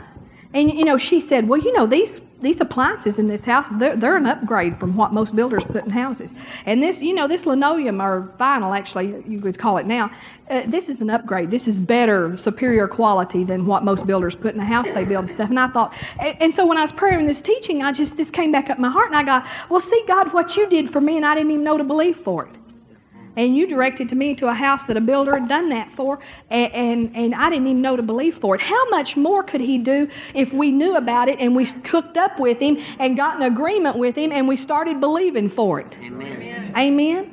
and 0.54 0.72
you 0.72 0.84
know, 0.84 0.98
she 0.98 1.20
said, 1.20 1.48
well, 1.48 1.60
you 1.60 1.72
know, 1.72 1.86
these 1.86 2.20
these 2.42 2.60
appliances 2.60 3.18
in 3.18 3.28
this 3.28 3.44
house, 3.44 3.70
they're, 3.74 3.96
they're 3.96 4.16
an 4.16 4.26
upgrade 4.26 4.78
from 4.78 4.94
what 4.94 5.12
most 5.12 5.34
builders 5.34 5.64
put 5.64 5.84
in 5.84 5.90
houses. 5.90 6.34
And 6.66 6.82
this, 6.82 7.00
you 7.00 7.14
know, 7.14 7.26
this 7.26 7.46
linoleum 7.46 8.02
or 8.02 8.32
vinyl, 8.38 8.76
actually, 8.76 9.22
you 9.26 9.40
could 9.40 9.58
call 9.58 9.78
it 9.78 9.86
now, 9.86 10.10
uh, 10.50 10.62
this 10.66 10.88
is 10.88 11.00
an 11.00 11.08
upgrade. 11.08 11.50
This 11.50 11.66
is 11.66 11.80
better, 11.80 12.36
superior 12.36 12.88
quality 12.88 13.42
than 13.42 13.66
what 13.66 13.84
most 13.84 14.06
builders 14.06 14.34
put 14.34 14.52
in 14.52 14.58
the 14.58 14.64
house 14.64 14.86
they 14.94 15.04
build 15.04 15.24
and 15.24 15.34
stuff. 15.34 15.48
And 15.48 15.58
I 15.58 15.68
thought, 15.68 15.94
and, 16.20 16.36
and 16.40 16.54
so 16.54 16.66
when 16.66 16.76
I 16.76 16.82
was 16.82 16.92
praying 16.92 17.24
this 17.24 17.40
teaching, 17.40 17.82
I 17.82 17.92
just, 17.92 18.16
this 18.16 18.30
came 18.30 18.52
back 18.52 18.68
up 18.68 18.78
my 18.78 18.90
heart 18.90 19.08
and 19.08 19.16
I 19.16 19.22
got, 19.22 19.46
well, 19.70 19.80
see, 19.80 20.04
God, 20.06 20.32
what 20.32 20.56
you 20.56 20.68
did 20.68 20.92
for 20.92 21.00
me, 21.00 21.16
and 21.16 21.24
I 21.24 21.34
didn't 21.34 21.50
even 21.50 21.64
know 21.64 21.78
to 21.78 21.84
believe 21.84 22.18
for 22.18 22.44
it 22.46 22.54
and 23.36 23.56
you 23.56 23.66
directed 23.66 24.08
to 24.08 24.14
me 24.14 24.34
to 24.34 24.48
a 24.48 24.54
house 24.54 24.86
that 24.86 24.96
a 24.96 25.00
builder 25.00 25.38
had 25.38 25.48
done 25.48 25.68
that 25.68 25.94
for, 25.94 26.18
and, 26.50 26.72
and, 26.72 27.16
and, 27.16 27.34
I 27.34 27.50
didn't 27.50 27.66
even 27.66 27.82
know 27.82 27.96
to 27.96 28.02
believe 28.02 28.38
for 28.38 28.54
it. 28.54 28.62
How 28.62 28.88
much 28.88 29.16
more 29.16 29.42
could 29.42 29.60
he 29.60 29.78
do 29.78 30.08
if 30.34 30.52
we 30.52 30.70
knew 30.70 30.96
about 30.96 31.28
it 31.28 31.38
and 31.38 31.54
we 31.54 31.66
cooked 31.66 32.16
up 32.16 32.40
with 32.40 32.58
him 32.58 32.78
and 32.98 33.16
got 33.16 33.36
an 33.36 33.42
agreement 33.42 33.96
with 33.96 34.16
him 34.16 34.32
and 34.32 34.48
we 34.48 34.56
started 34.56 35.00
believing 35.00 35.50
for 35.50 35.80
it? 35.80 35.94
Amen. 36.02 36.72
Amen. 36.76 37.32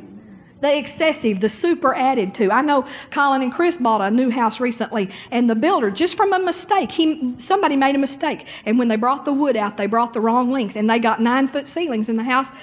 The 0.61 0.77
excessive, 0.77 1.41
the 1.41 1.49
super 1.49 1.93
added 1.93 2.33
to. 2.35 2.49
I 2.49 2.61
know 2.61 2.87
Colin 3.11 3.41
and 3.41 3.51
Chris 3.51 3.75
bought 3.75 3.99
a 3.99 4.09
new 4.09 4.29
house 4.29 4.61
recently, 4.61 5.09
and 5.29 5.49
the 5.49 5.55
builder, 5.55 5.91
just 5.91 6.15
from 6.15 6.31
a 6.31 6.39
mistake, 6.39 6.89
he 6.89 7.33
somebody 7.37 7.75
made 7.75 7.95
a 7.95 7.97
mistake, 7.97 8.45
and 8.65 8.79
when 8.79 8.87
they 8.87 8.95
brought 8.95 9.25
the 9.25 9.33
wood 9.33 9.57
out, 9.57 9.75
they 9.75 9.87
brought 9.87 10.13
the 10.13 10.21
wrong 10.21 10.51
length, 10.51 10.77
and 10.77 10.89
they 10.89 10.99
got 10.99 11.21
nine 11.21 11.49
foot 11.49 11.67
ceilings 11.67 12.07
in 12.07 12.15
the 12.15 12.23
house 12.23 12.53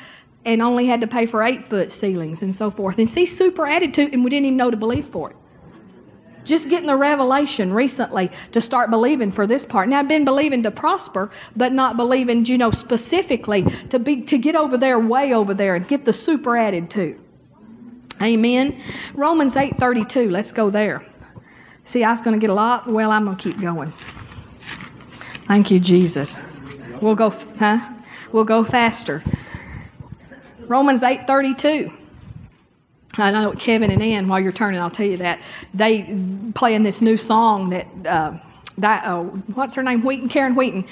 and 0.44 0.62
only 0.62 0.86
had 0.86 1.00
to 1.00 1.06
pay 1.06 1.26
for 1.26 1.42
eight 1.42 1.68
foot 1.68 1.92
ceilings 1.92 2.42
and 2.42 2.54
so 2.54 2.70
forth. 2.70 2.98
And 2.98 3.10
see, 3.10 3.26
super 3.26 3.66
attitude, 3.66 4.12
and 4.14 4.24
we 4.24 4.30
didn't 4.30 4.46
even 4.46 4.56
know 4.56 4.70
to 4.70 4.76
believe 4.76 5.06
for 5.06 5.30
it. 5.30 5.36
Just 6.42 6.70
getting 6.70 6.86
the 6.86 6.96
revelation 6.96 7.72
recently 7.72 8.30
to 8.52 8.60
start 8.62 8.90
believing 8.90 9.30
for 9.30 9.46
this 9.46 9.66
part. 9.66 9.88
Now 9.88 9.98
I've 9.98 10.08
been 10.08 10.24
believing 10.24 10.62
to 10.62 10.70
prosper, 10.70 11.30
but 11.54 11.72
not 11.74 11.98
believing, 11.98 12.46
you 12.46 12.56
know, 12.56 12.70
specifically 12.70 13.66
to 13.90 13.98
be 13.98 14.22
to 14.22 14.38
get 14.38 14.56
over 14.56 14.78
there, 14.78 14.98
way 14.98 15.34
over 15.34 15.52
there, 15.52 15.74
and 15.74 15.86
get 15.86 16.06
the 16.06 16.12
super 16.12 16.56
added 16.56 16.90
to. 16.92 17.20
Amen. 18.22 18.80
Romans 19.14 19.54
eight 19.56 19.78
thirty 19.78 20.02
two. 20.02 20.30
Let's 20.30 20.50
go 20.50 20.70
there. 20.70 21.06
See, 21.84 22.04
I 22.04 22.10
was 22.10 22.22
going 22.22 22.34
to 22.34 22.40
get 22.40 22.50
a 22.50 22.54
lot. 22.54 22.86
Well, 22.86 23.10
I'm 23.10 23.26
going 23.26 23.36
to 23.36 23.42
keep 23.42 23.60
going. 23.60 23.92
Thank 25.46 25.70
you, 25.70 25.78
Jesus. 25.78 26.38
We'll 27.02 27.16
go, 27.16 27.30
huh? 27.58 27.80
We'll 28.32 28.44
go 28.44 28.64
faster. 28.64 29.22
Romans 30.70 31.02
8:32. 31.02 31.92
I 33.14 33.32
know 33.32 33.50
Kevin 33.58 33.90
and 33.90 34.00
Ann, 34.00 34.28
while 34.28 34.38
you're 34.38 34.52
turning, 34.52 34.78
I'll 34.78 34.88
tell 34.88 35.04
you 35.04 35.16
that 35.16 35.40
they 35.74 36.16
playing 36.54 36.84
this 36.84 37.02
new 37.02 37.16
song 37.16 37.70
that 37.70 37.88
uh, 38.06 38.38
that 38.78 39.04
uh, 39.04 39.24
what's 39.54 39.74
her 39.74 39.82
name 39.82 40.02
Wheaton 40.02 40.28
Karen 40.28 40.54
Wheaton 40.54 40.84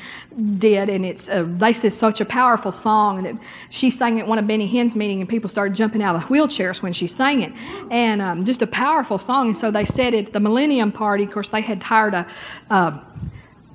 did, 0.59 0.91
and 0.91 1.07
it's 1.07 1.29
uh, 1.29 1.47
they 1.47 1.73
said 1.73 1.93
such 1.93 2.21
a 2.21 2.25
powerful 2.25 2.73
song, 2.73 3.19
and 3.19 3.27
it, 3.29 3.37
she 3.71 3.89
sang 3.89 4.19
it 4.19 4.23
at 4.23 4.27
one 4.27 4.41
of 4.41 4.49
Benny 4.49 4.67
Hinn's 4.67 4.97
meeting, 4.97 5.21
and 5.21 5.29
people 5.29 5.49
started 5.49 5.77
jumping 5.77 6.03
out 6.03 6.17
of 6.17 6.23
wheelchairs 6.23 6.83
when 6.83 6.93
she 6.93 7.07
sang 7.07 7.43
it, 7.43 7.53
and 7.93 8.21
um, 8.21 8.45
just 8.45 8.63
a 8.63 8.67
powerful 8.67 9.17
song. 9.17 9.47
And 9.47 9.57
so 9.57 9.71
they 9.71 9.85
said 9.85 10.13
at 10.13 10.33
the 10.33 10.41
Millennium 10.41 10.91
Party, 10.91 11.23
of 11.23 11.31
course, 11.31 11.51
they 11.51 11.61
had 11.61 11.85
hired 11.85 12.15
a. 12.15 12.27
Uh, 12.69 12.99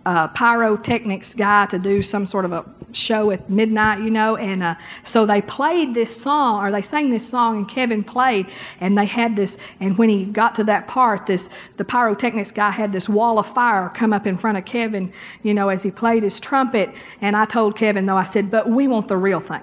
uh, 0.06 0.28
pyrotechnics 0.30 1.34
guy 1.34 1.66
to 1.68 1.80
do 1.80 2.02
some 2.02 2.26
sort 2.26 2.46
of 2.46 2.52
a 2.52 2.66
show 2.92 3.32
at 3.32 3.50
midnight, 3.50 4.00
you 4.00 4.12
know, 4.12 4.36
and 4.38 4.64
uh, 4.64 4.76
so 5.04 5.26
they 5.26 5.42
played 5.42 5.94
this 5.94 6.16
song, 6.16 6.64
or 6.64 6.72
they 6.72 6.82
sang 6.82 7.10
this 7.10 7.28
song, 7.28 7.58
and 7.58 7.70
Kevin 7.70 8.04
played, 8.04 8.48
and 8.82 8.98
they 8.98 9.06
had 9.06 9.36
this, 9.36 9.58
and 9.80 9.98
when 9.98 10.10
he 10.10 10.26
got 10.26 10.54
to 10.56 10.64
that 10.64 10.88
part, 10.88 11.26
this 11.26 11.50
the 11.78 11.86
pyrotechnics 11.86 12.52
guy 12.52 12.70
had 12.70 12.92
this 12.92 13.10
wall 13.10 13.40
of 13.40 13.48
fire 13.54 13.90
come 13.96 14.14
up 14.14 14.28
in 14.28 14.38
front 14.38 14.58
of 14.58 14.66
Kevin, 14.66 15.12
you 15.44 15.54
know, 15.54 15.70
as 15.70 15.82
he 15.84 15.92
played 15.92 16.24
his 16.24 16.40
trumpet, 16.40 16.94
and 17.22 17.36
I 17.36 17.46
told 17.46 17.78
Kevin 17.78 18.06
though, 18.06 18.18
I 18.18 18.26
said, 18.26 18.52
but 18.52 18.70
we 18.70 18.88
want 18.88 19.08
the 19.08 19.18
real 19.18 19.40
thing. 19.40 19.62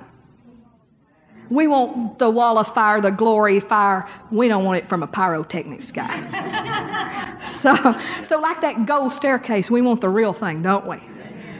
We 1.51 1.67
want 1.67 2.19
the 2.19 2.31
wall 2.31 2.59
of 2.59 2.69
fire, 2.69 3.01
the 3.01 3.11
glory 3.11 3.59
fire. 3.59 4.09
We 4.31 4.47
don't 4.49 4.65
want 4.65 4.79
it 4.79 4.89
from 4.89 5.03
a 5.03 5.07
pyrotechnics 5.07 5.91
guy. 5.91 7.39
so, 7.45 7.75
so 8.23 8.39
like 8.39 8.61
that 8.61 8.87
gold 8.87 9.13
staircase, 9.13 9.71
we 9.71 9.83
want 9.83 10.01
the 10.01 10.09
real 10.09 10.33
thing, 10.33 10.63
don't 10.63 10.87
we? 10.87 10.97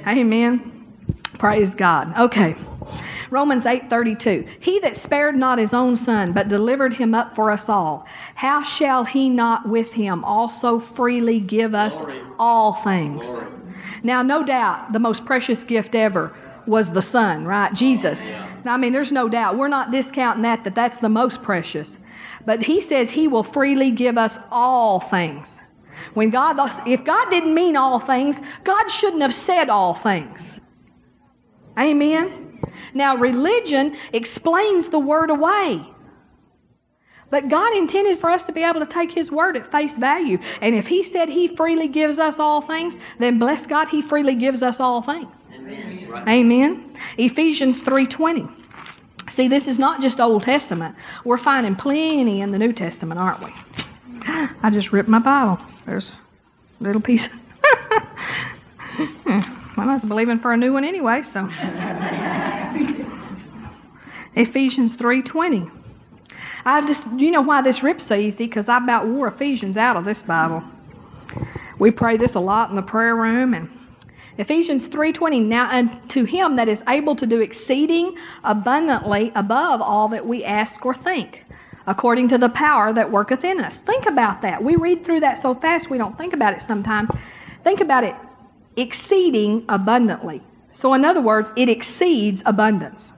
Amen. 0.07 0.87
Praise 1.39 1.75
God. 1.75 2.17
Okay. 2.19 2.57
Romans 3.31 3.65
8:32 3.65 4.47
He 4.59 4.81
that 4.81 4.97
spared 4.97 5.37
not 5.37 5.59
his 5.59 5.73
own 5.73 5.97
son 5.97 6.33
but 6.33 6.49
delivered 6.49 6.93
him 6.93 7.15
up 7.15 7.35
for 7.35 7.51
us 7.51 7.69
all 7.69 8.07
how 8.35 8.63
shall 8.65 9.05
he 9.05 9.31
not 9.31 9.69
with 9.69 9.93
him 9.93 10.25
also 10.25 10.81
freely 10.81 11.39
give 11.39 11.75
us 11.75 12.03
all 12.39 12.73
things 12.73 13.41
Now 14.03 14.23
no 14.23 14.43
doubt 14.43 14.93
the 14.93 14.99
most 14.99 15.25
precious 15.25 15.63
gift 15.63 15.95
ever 15.95 16.35
was 16.71 16.91
the 16.93 17.03
son 17.03 17.45
right? 17.45 17.73
Jesus. 17.75 18.33
I 18.65 18.77
mean 18.77 18.93
there's 18.93 19.13
no 19.13 19.29
doubt. 19.29 19.59
We're 19.59 19.69
not 19.69 19.91
discounting 19.91 20.43
that 20.43 20.65
that 20.65 20.75
that's 20.75 21.01
the 21.01 21.09
most 21.09 21.43
precious. 21.43 21.99
But 22.47 22.63
he 22.63 22.81
says 22.81 23.11
he 23.11 23.29
will 23.29 23.45
freely 23.45 23.91
give 23.91 24.17
us 24.17 24.39
all 24.51 25.01
things. 25.01 25.59
When 26.15 26.31
God 26.31 26.57
if 26.87 27.05
God 27.05 27.29
didn't 27.31 27.53
mean 27.53 27.77
all 27.77 27.99
things 27.99 28.41
God 28.65 28.89
shouldn't 28.89 29.23
have 29.23 29.35
said 29.35 29.69
all 29.69 29.95
things. 29.95 30.55
Amen. 31.79 32.51
Now, 32.95 33.17
religion 33.17 33.97
explains 34.13 34.89
the 34.89 34.99
word 34.99 35.31
away. 35.31 35.85
But 37.31 37.49
God 37.49 37.75
intended 37.77 38.19
for 38.19 38.29
us 38.29 38.45
to 38.47 38.53
be 38.53 38.63
able 38.63 38.81
to 38.81 38.87
take 38.87 39.13
His 39.13 39.31
word 39.31 39.57
at 39.57 39.71
face 39.71 39.97
value. 39.97 40.39
And 40.61 40.75
if 40.75 40.87
He 40.87 41.03
said 41.03 41.29
He 41.29 41.49
freely 41.49 41.89
gives 41.89 42.19
us 42.19 42.39
all 42.39 42.61
things, 42.61 42.99
then 43.19 43.39
bless 43.39 43.67
God, 43.67 43.89
He 43.89 44.03
freely 44.03 44.35
gives 44.35 44.63
us 44.63 44.81
all 44.81 45.01
things. 45.03 45.49
Amen. 45.55 46.29
Amen. 46.29 46.97
Ephesians 47.19 47.81
3.20. 47.81 48.51
See, 49.31 49.47
this 49.47 49.69
is 49.69 49.79
not 49.79 50.01
just 50.01 50.19
Old 50.19 50.43
Testament. 50.43 50.97
We're 51.25 51.39
finding 51.39 51.77
plenty 51.77 52.41
in 52.41 52.51
the 52.51 52.59
New 52.59 52.73
Testament, 52.73 53.21
aren't 53.21 53.41
we? 53.45 53.53
I 54.63 54.71
just 54.71 54.93
ripped 54.93 55.09
my 55.09 55.21
Bible. 55.21 55.59
There's 55.87 56.11
a 56.81 56.83
little 56.83 57.01
piece. 57.01 57.29
I 59.77 59.95
was 59.95 60.03
believing 60.03 60.39
for 60.39 60.53
a 60.53 60.57
new 60.57 60.73
one 60.73 60.85
anyway, 60.85 61.23
so. 61.23 61.45
Ephesians 64.35 64.97
3.20. 64.97 65.80
I 66.65 66.81
just, 66.83 67.07
you 67.17 67.31
know 67.31 67.41
why 67.41 67.63
this 67.63 67.83
rip's 67.83 68.05
so 68.05 68.15
easy? 68.15 68.47
Because 68.47 68.69
I 68.69 68.79
about 68.79 69.07
wore 69.07 69.29
Ephesians 69.29 69.77
out 69.77 69.97
of 69.97 70.05
this 70.05 70.23
Bible. 70.23 70.63
We 71.79 71.91
pray 71.91 72.17
this 72.17 72.35
a 72.35 72.41
lot 72.41 72.71
in 72.71 72.77
the 72.77 72.83
prayer 72.83 73.17
room. 73.17 73.55
And 73.55 73.71
Ephesians 74.37 74.89
3.20, 74.89 75.45
Now 75.47 75.71
unto 75.71 76.25
him 76.25 76.57
that 76.57 76.69
is 76.69 76.83
able 76.89 77.17
to 77.17 77.27
do 77.27 77.41
exceeding 77.41 78.17
abundantly 78.45 79.33
above 79.35 79.81
all 79.81 80.09
that 80.09 80.27
we 80.27 80.45
ask 80.45 80.85
or 80.85 80.95
think, 80.95 81.45
according 81.87 82.29
to 82.29 82.39
the 82.39 82.51
power 82.51 82.93
that 82.93 83.11
worketh 83.11 83.45
in 83.45 83.61
us. 83.61 83.81
Think 83.81 84.07
about 84.07 84.43
that. 84.43 84.63
We 84.63 84.77
read 84.77 85.05
through 85.05 85.21
that 85.21 85.39
so 85.39 85.55
fast 85.55 85.91
we 85.91 85.99
don't 85.99 86.17
think 86.19 86.35
about 86.35 86.55
it 86.55 86.63
sometimes. 86.63 87.11
Think 87.65 87.81
about 87.81 88.05
it 88.05 88.15
exceeding 88.77 89.65
abundantly. 89.69 90.43
So, 90.73 90.95
in 90.95 91.05
other 91.05 91.21
words, 91.21 91.51
it 91.57 91.69
exceeds 91.69 92.43
abundance. 92.47 93.13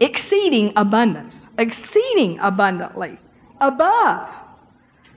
Exceeding 0.00 0.72
abundance. 0.76 1.46
Exceeding 1.58 2.38
abundantly. 2.40 3.18
Above 3.60 4.28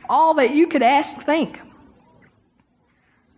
all 0.09 0.33
that 0.35 0.53
you 0.53 0.67
could 0.67 0.83
ask, 0.83 1.21
think. 1.21 1.59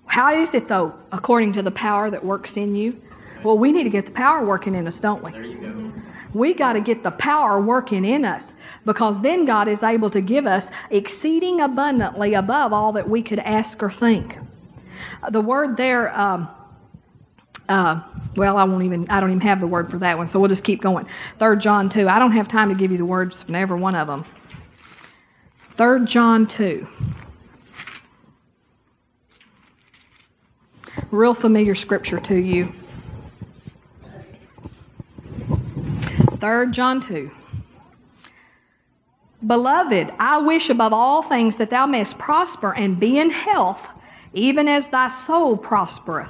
How 0.05 0.33
is 0.33 0.53
it, 0.53 0.67
though, 0.67 0.93
according 1.11 1.53
to 1.53 1.61
the 1.61 1.71
power 1.71 2.09
that 2.09 2.23
works 2.23 2.57
in 2.57 2.75
you? 2.75 2.99
Well, 3.43 3.57
we 3.57 3.71
need 3.71 3.83
to 3.85 3.89
get 3.89 4.05
the 4.05 4.11
power 4.11 4.43
working 4.45 4.75
in 4.75 4.87
us, 4.87 4.99
don't 4.99 5.23
we? 5.23 5.31
There 5.31 5.43
you 5.43 5.57
go. 5.57 5.91
We 6.33 6.53
got 6.53 6.73
to 6.73 6.81
get 6.81 7.03
the 7.03 7.11
power 7.11 7.59
working 7.59 8.05
in 8.05 8.23
us 8.23 8.53
because 8.85 9.21
then 9.21 9.45
God 9.45 9.67
is 9.67 9.81
able 9.81 10.09
to 10.11 10.21
give 10.21 10.45
us 10.45 10.69
exceeding 10.91 11.61
abundantly 11.61 12.35
above 12.35 12.71
all 12.71 12.91
that 12.93 13.09
we 13.09 13.23
could 13.23 13.39
ask 13.39 13.81
or 13.81 13.89
think. 13.89 14.37
The 15.31 15.41
word 15.41 15.75
there, 15.77 16.15
um, 16.19 16.47
uh, 17.69 18.01
well, 18.35 18.57
I 18.57 18.63
won't 18.63 18.83
even, 18.83 19.09
I 19.09 19.19
don't 19.19 19.29
even 19.29 19.41
have 19.41 19.59
the 19.59 19.67
word 19.67 19.89
for 19.89 19.97
that 19.99 20.17
one, 20.17 20.27
so 20.27 20.39
we'll 20.39 20.49
just 20.49 20.63
keep 20.63 20.81
going. 20.81 21.07
3 21.37 21.57
John 21.57 21.87
2. 21.87 22.09
I 22.09 22.19
don't 22.19 22.31
have 22.31 22.47
time 22.47 22.69
to 22.69 22.75
give 22.75 22.91
you 22.91 22.97
the 22.97 23.05
words 23.05 23.43
for 23.43 23.55
every 23.55 23.79
one 23.79 23.95
of 23.95 24.07
them. 24.07 24.25
3 25.77 26.05
John 26.05 26.47
2. 26.47 26.87
Real 31.11 31.33
familiar 31.33 31.75
scripture 31.75 32.19
to 32.19 32.35
you. 32.35 32.73
3 36.39 36.71
John 36.71 37.01
2. 37.01 37.31
Beloved, 39.47 40.13
I 40.19 40.37
wish 40.37 40.69
above 40.69 40.91
all 40.91 41.21
things 41.21 41.57
that 41.57 41.69
thou 41.69 41.85
mayest 41.85 42.17
prosper 42.17 42.75
and 42.75 42.99
be 42.99 43.19
in 43.19 43.29
health 43.29 43.87
even 44.33 44.67
as 44.67 44.87
thy 44.87 45.09
soul 45.09 45.57
prospereth. 45.57 46.29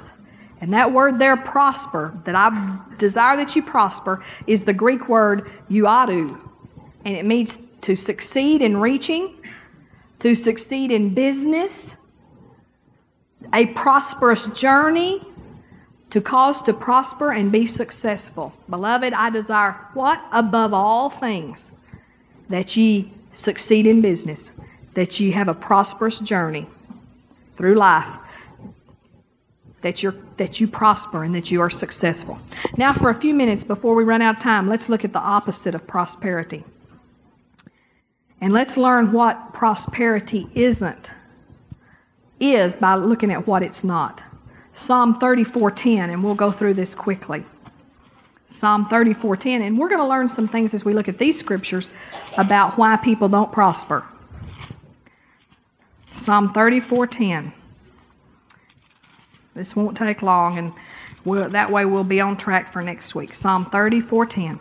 And 0.60 0.72
that 0.74 0.92
word 0.92 1.18
there, 1.18 1.36
prosper, 1.36 2.14
that 2.24 2.34
I 2.34 2.78
desire 2.98 3.36
that 3.38 3.56
you 3.56 3.62
prosper, 3.62 4.22
is 4.46 4.64
the 4.64 4.74
Greek 4.74 5.08
word 5.08 5.50
euadu. 5.70 6.38
And 7.04 7.16
it 7.16 7.24
means 7.24 7.58
to 7.82 7.96
succeed 7.96 8.60
in 8.60 8.76
reaching, 8.76 9.36
to 10.20 10.34
succeed 10.34 10.92
in 10.92 11.14
business, 11.14 11.96
a 13.54 13.66
prosperous 13.66 14.48
journey, 14.48 15.22
to 16.10 16.20
cause 16.20 16.60
to 16.62 16.74
prosper 16.74 17.32
and 17.32 17.50
be 17.50 17.66
successful. 17.66 18.52
Beloved, 18.68 19.14
I 19.14 19.30
desire 19.30 19.72
what? 19.94 20.22
Above 20.32 20.74
all 20.74 21.08
things, 21.08 21.70
that 22.50 22.76
ye 22.76 23.10
succeed 23.32 23.86
in 23.86 24.02
business, 24.02 24.50
that 24.94 25.18
ye 25.20 25.30
have 25.30 25.48
a 25.48 25.54
prosperous 25.54 26.18
journey 26.18 26.66
through 27.56 27.76
life 27.76 28.18
that 29.82 30.02
you're 30.02 30.14
that 30.36 30.60
you 30.60 30.66
prosper 30.66 31.24
and 31.24 31.34
that 31.34 31.50
you 31.50 31.60
are 31.60 31.70
successful. 31.70 32.38
Now 32.76 32.92
for 32.92 33.10
a 33.10 33.14
few 33.14 33.34
minutes 33.34 33.64
before 33.64 33.94
we 33.94 34.04
run 34.04 34.22
out 34.22 34.36
of 34.36 34.42
time, 34.42 34.68
let's 34.68 34.88
look 34.88 35.04
at 35.04 35.12
the 35.12 35.20
opposite 35.20 35.74
of 35.74 35.86
prosperity. 35.86 36.64
And 38.40 38.52
let's 38.52 38.76
learn 38.76 39.12
what 39.12 39.52
prosperity 39.52 40.48
isn't 40.54 41.12
is 42.40 42.76
by 42.76 42.94
looking 42.94 43.30
at 43.30 43.46
what 43.46 43.62
it's 43.62 43.84
not. 43.84 44.22
Psalm 44.72 45.18
34:10 45.18 46.10
and 46.10 46.24
we'll 46.24 46.34
go 46.34 46.50
through 46.50 46.74
this 46.74 46.94
quickly. 46.94 47.44
Psalm 48.48 48.86
34:10 48.86 49.62
and 49.62 49.78
we're 49.78 49.88
going 49.88 50.00
to 50.00 50.06
learn 50.06 50.28
some 50.28 50.48
things 50.48 50.74
as 50.74 50.84
we 50.84 50.94
look 50.94 51.08
at 51.08 51.18
these 51.18 51.38
scriptures 51.38 51.90
about 52.38 52.78
why 52.78 52.96
people 52.96 53.28
don't 53.28 53.52
prosper. 53.52 54.04
Psalm 56.12 56.52
34:10. 56.52 57.52
This 59.54 59.74
won't 59.74 59.96
take 59.96 60.22
long, 60.22 60.58
and 60.58 60.72
we'll, 61.24 61.48
that 61.48 61.70
way 61.70 61.84
we'll 61.84 62.04
be 62.04 62.20
on 62.20 62.36
track 62.36 62.72
for 62.72 62.82
next 62.82 63.14
week. 63.14 63.34
Psalm 63.34 63.66
34:10. 63.66 64.58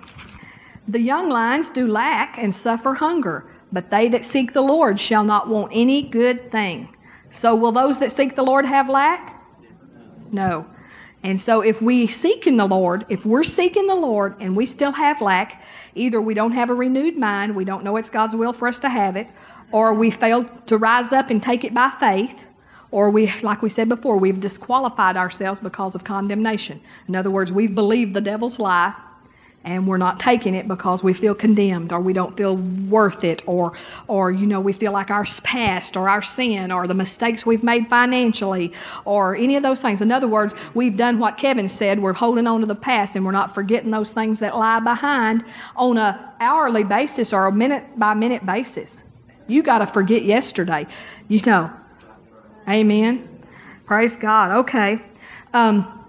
The 0.87 0.99
young 0.99 1.29
lions 1.29 1.69
do 1.69 1.87
lack 1.87 2.37
and 2.39 2.53
suffer 2.53 2.95
hunger, 2.95 3.45
but 3.71 3.91
they 3.91 4.07
that 4.09 4.25
seek 4.25 4.53
the 4.53 4.61
Lord 4.61 4.99
shall 4.99 5.23
not 5.23 5.47
want 5.47 5.71
any 5.73 6.01
good 6.01 6.51
thing. 6.51 6.95
So 7.29 7.53
will 7.53 7.71
those 7.71 7.99
that 7.99 8.11
seek 8.11 8.35
the 8.35 8.43
Lord 8.43 8.65
have 8.65 8.89
lack? 8.89 9.39
No. 10.31 10.65
And 11.21 11.39
so 11.39 11.61
if 11.61 11.81
we 11.81 12.07
seek 12.07 12.47
in 12.47 12.57
the 12.57 12.65
Lord, 12.65 13.05
if 13.09 13.25
we're 13.25 13.43
seeking 13.43 13.85
the 13.87 13.95
Lord 13.95 14.35
and 14.39 14.55
we 14.55 14.65
still 14.65 14.93
have 14.93 15.21
lack, 15.21 15.61
either 15.93 16.21
we 16.21 16.33
don't 16.33 16.53
have 16.53 16.69
a 16.69 16.73
renewed 16.73 17.17
mind, 17.17 17.55
we 17.55 17.65
don't 17.65 17.83
know 17.83 17.97
it's 17.97 18.09
God's 18.09 18.35
will 18.35 18.53
for 18.53 18.67
us 18.67 18.79
to 18.79 18.89
have 18.89 19.15
it, 19.15 19.27
or 19.71 19.93
we 19.93 20.09
fail 20.09 20.45
to 20.45 20.77
rise 20.77 21.11
up 21.11 21.29
and 21.29 21.43
take 21.43 21.63
it 21.65 21.73
by 21.73 21.89
faith, 21.99 22.45
or 22.91 23.09
we, 23.09 23.31
like 23.41 23.61
we 23.61 23.69
said 23.69 23.89
before, 23.89 24.17
we've 24.17 24.39
disqualified 24.39 25.15
ourselves 25.15 25.59
because 25.59 25.95
of 25.95 26.03
condemnation. 26.03 26.81
In 27.07 27.15
other 27.15 27.29
words, 27.29 27.51
we've 27.51 27.75
believed 27.75 28.13
the 28.13 28.21
devil's 28.21 28.59
lie 28.59 28.93
and 29.63 29.85
we're 29.85 29.97
not 29.97 30.19
taking 30.19 30.55
it 30.55 30.67
because 30.67 31.03
we 31.03 31.13
feel 31.13 31.35
condemned 31.35 31.91
or 31.91 31.99
we 31.99 32.13
don't 32.13 32.35
feel 32.37 32.55
worth 32.57 33.23
it 33.23 33.41
or 33.45 33.73
or 34.07 34.31
you 34.31 34.47
know 34.47 34.59
we 34.59 34.71
feel 34.71 34.91
like 34.91 35.11
our 35.11 35.25
past 35.43 35.97
or 35.97 36.07
our 36.07 36.21
sin 36.21 36.71
or 36.71 36.87
the 36.87 36.93
mistakes 36.93 37.45
we've 37.45 37.63
made 37.63 37.87
financially 37.87 38.71
or 39.05 39.35
any 39.35 39.55
of 39.55 39.63
those 39.63 39.81
things. 39.81 40.01
In 40.01 40.11
other 40.11 40.27
words 40.27 40.55
we've 40.73 40.95
done 40.95 41.19
what 41.19 41.37
kevin 41.37 41.67
said 41.67 41.99
we're 41.99 42.13
holding 42.13 42.47
on 42.47 42.61
to 42.61 42.65
the 42.65 42.75
past 42.75 43.15
and 43.15 43.25
we're 43.25 43.31
not 43.31 43.53
forgetting 43.53 43.91
those 43.91 44.11
things 44.11 44.39
that 44.39 44.55
lie 44.55 44.79
behind 44.79 45.43
on 45.75 45.97
a 45.97 46.33
hourly 46.39 46.83
basis 46.83 47.33
or 47.33 47.47
a 47.47 47.51
minute 47.51 47.83
by 47.97 48.13
minute 48.13 48.45
basis. 48.45 49.01
You 49.47 49.63
got 49.63 49.79
to 49.79 49.87
forget 49.87 50.23
yesterday 50.23 50.87
you 51.27 51.41
know 51.41 51.71
amen 52.69 53.27
praise 53.85 54.15
god 54.15 54.51
okay 54.51 55.01
um, 55.53 56.05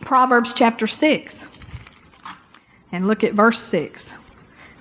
proverbs 0.00 0.52
chapter 0.52 0.86
6 0.86 1.46
and 2.92 3.06
look 3.06 3.24
at 3.24 3.34
verse 3.34 3.60
6. 3.60 4.14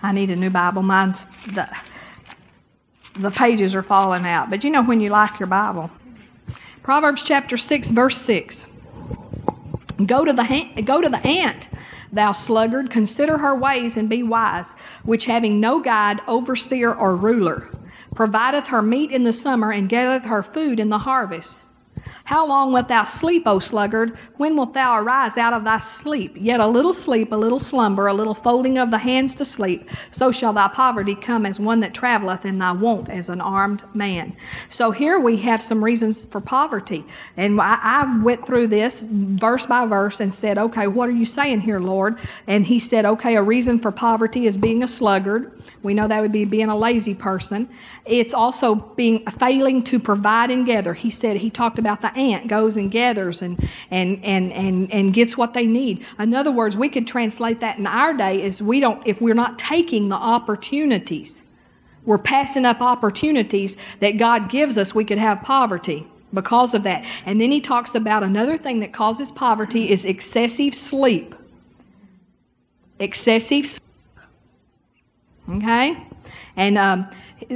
I 0.01 0.11
need 0.11 0.29
a 0.31 0.35
new 0.35 0.49
Bible. 0.49 0.81
Mine's 0.81 1.25
the, 1.53 1.69
the 3.19 3.31
pages 3.31 3.75
are 3.75 3.83
falling 3.83 4.25
out. 4.25 4.49
But 4.49 4.63
you 4.63 4.69
know 4.69 4.83
when 4.83 4.99
you 4.99 5.09
like 5.09 5.39
your 5.39 5.47
Bible. 5.47 5.91
Proverbs 6.83 7.23
chapter 7.23 7.57
6, 7.57 7.89
verse 7.91 8.17
6. 8.17 8.65
Go 10.05 10.23
to 10.23 10.31
the, 10.31 10.83
go 10.85 11.01
to 11.01 11.09
the 11.09 11.19
ant, 11.27 11.67
thou 12.13 12.31
sluggard, 12.31 12.89
consider 12.89 13.37
her 13.37 13.53
ways 13.53 13.97
and 13.97 14.09
be 14.09 14.23
wise, 14.23 14.71
which 15.03 15.25
having 15.25 15.59
no 15.59 15.81
guide, 15.81 16.21
overseer, 16.25 16.93
or 16.93 17.17
ruler, 17.17 17.67
provideth 18.15 18.67
her 18.67 18.81
meat 18.81 19.11
in 19.11 19.23
the 19.23 19.33
summer 19.33 19.71
and 19.71 19.89
gathereth 19.89 20.25
her 20.25 20.43
food 20.43 20.79
in 20.79 20.89
the 20.89 20.97
harvest. 20.97 21.61
How 22.29 22.45
long 22.45 22.71
wilt 22.71 22.89
thou 22.89 23.05
sleep, 23.05 23.43
O 23.47 23.57
sluggard? 23.57 24.15
When 24.37 24.55
wilt 24.55 24.75
thou 24.75 24.99
arise 24.99 25.35
out 25.35 25.51
of 25.51 25.63
thy 25.63 25.79
sleep? 25.79 26.35
Yet 26.39 26.59
a 26.59 26.67
little 26.67 26.93
sleep, 26.93 27.31
a 27.31 27.35
little 27.35 27.57
slumber, 27.57 28.05
a 28.05 28.13
little 28.13 28.35
folding 28.35 28.77
of 28.77 28.91
the 28.91 28.99
hands 28.99 29.33
to 29.35 29.45
sleep, 29.45 29.89
so 30.11 30.31
shall 30.31 30.53
thy 30.53 30.67
poverty 30.67 31.15
come 31.15 31.47
as 31.47 31.59
one 31.59 31.79
that 31.79 31.95
travelleth, 31.95 32.45
and 32.45 32.61
thy 32.61 32.71
want 32.71 33.09
as 33.09 33.29
an 33.29 33.41
armed 33.41 33.81
man. 33.95 34.35
So 34.69 34.91
here 34.91 35.19
we 35.19 35.37
have 35.37 35.63
some 35.63 35.83
reasons 35.83 36.25
for 36.25 36.39
poverty. 36.39 37.03
And 37.37 37.59
I, 37.59 37.79
I 37.81 38.21
went 38.21 38.45
through 38.45 38.67
this 38.67 39.01
verse 39.01 39.65
by 39.65 39.87
verse 39.87 40.19
and 40.19 40.31
said, 40.31 40.59
okay, 40.59 40.85
what 40.85 41.09
are 41.09 41.13
you 41.13 41.25
saying 41.25 41.61
here, 41.61 41.79
Lord? 41.79 42.19
And 42.45 42.63
he 42.63 42.79
said, 42.79 43.05
okay, 43.05 43.37
a 43.37 43.41
reason 43.41 43.79
for 43.79 43.91
poverty 43.91 44.45
is 44.45 44.55
being 44.55 44.83
a 44.83 44.87
sluggard. 44.87 45.63
We 45.81 45.93
know 45.93 46.07
that 46.07 46.19
would 46.19 46.31
be 46.31 46.45
being 46.45 46.69
a 46.69 46.77
lazy 46.77 47.13
person. 47.13 47.69
It's 48.05 48.33
also 48.33 48.75
being 48.75 49.25
failing 49.39 49.83
to 49.85 49.99
provide 49.99 50.51
and 50.51 50.65
gather. 50.65 50.93
He 50.93 51.09
said 51.09 51.37
he 51.37 51.49
talked 51.49 51.79
about 51.79 52.01
the 52.01 52.13
ant 52.17 52.47
goes 52.47 52.75
and 52.75 52.91
gathers 52.91 53.41
and 53.41 53.69
and 53.89 54.23
and 54.23 54.51
and 54.51 54.91
and 54.91 55.13
gets 55.13 55.37
what 55.37 55.53
they 55.53 55.65
need. 55.65 56.05
In 56.19 56.33
other 56.33 56.51
words, 56.51 56.75
we 56.75 56.89
could 56.89 57.07
translate 57.07 57.61
that 57.61 57.77
in 57.77 57.87
our 57.87 58.13
day 58.13 58.41
is 58.41 58.61
we 58.61 58.79
don't 58.79 59.01
if 59.07 59.21
we're 59.21 59.33
not 59.33 59.57
taking 59.57 60.09
the 60.09 60.15
opportunities. 60.15 61.43
We're 62.05 62.17
passing 62.17 62.65
up 62.65 62.81
opportunities 62.81 63.77
that 63.99 64.17
God 64.17 64.49
gives 64.49 64.77
us, 64.77 64.95
we 64.95 65.05
could 65.05 65.17
have 65.17 65.43
poverty 65.43 66.07
because 66.33 66.73
of 66.73 66.83
that. 66.83 67.05
And 67.25 67.39
then 67.39 67.51
he 67.51 67.61
talks 67.61 67.95
about 67.95 68.23
another 68.23 68.57
thing 68.57 68.79
that 68.79 68.93
causes 68.93 69.31
poverty 69.31 69.91
is 69.91 70.05
excessive 70.05 70.75
sleep. 70.75 71.35
Excessive 72.99 73.67
sleep 73.67 73.88
Okay? 75.49 75.97
And 76.55 76.77
um, 76.77 77.09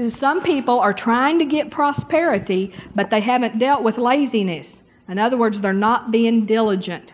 some 0.10 0.41
people 0.41 0.80
are 0.80 0.94
trying 0.94 1.39
to 1.39 1.46
get 1.46 1.70
prosperity, 1.70 2.74
but 2.96 3.10
they 3.10 3.20
haven't 3.20 3.60
dealt 3.60 3.84
with 3.84 3.98
laziness. 3.98 4.82
In 5.10 5.20
other 5.20 5.38
words, 5.38 5.60
they're 5.60 5.74
not 5.74 6.12
being 6.12 6.46
diligent. 6.46 7.14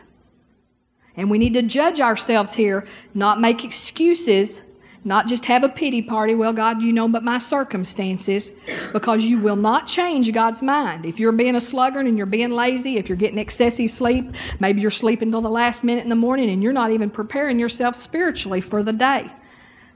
And 1.17 1.29
we 1.29 1.37
need 1.37 1.53
to 1.55 1.61
judge 1.61 1.99
ourselves 1.99 2.53
here, 2.53 2.87
not 3.13 3.41
make 3.41 3.65
excuses, 3.65 4.61
not 5.03 5.27
just 5.27 5.43
have 5.45 5.63
a 5.63 5.69
pity 5.69 6.01
party. 6.01 6.35
Well, 6.35 6.53
God, 6.53 6.81
you 6.81 6.93
know 6.93 7.07
but 7.07 7.23
my 7.23 7.39
circumstances, 7.39 8.51
because 8.93 9.25
you 9.25 9.39
will 9.39 9.55
not 9.55 9.87
change 9.87 10.31
God's 10.31 10.61
mind. 10.61 11.05
If 11.05 11.19
you're 11.19 11.31
being 11.31 11.55
a 11.55 11.61
sluggard 11.61 12.05
and 12.05 12.17
you're 12.17 12.25
being 12.25 12.51
lazy, 12.51 12.97
if 12.97 13.09
you're 13.09 13.17
getting 13.17 13.39
excessive 13.39 13.91
sleep, 13.91 14.33
maybe 14.59 14.81
you're 14.81 14.91
sleeping 14.91 15.31
till 15.31 15.41
the 15.41 15.49
last 15.49 15.83
minute 15.83 16.03
in 16.03 16.09
the 16.09 16.15
morning 16.15 16.49
and 16.49 16.61
you're 16.61 16.73
not 16.73 16.91
even 16.91 17.09
preparing 17.09 17.59
yourself 17.59 17.95
spiritually 17.95 18.61
for 18.61 18.83
the 18.83 18.93
day. 18.93 19.29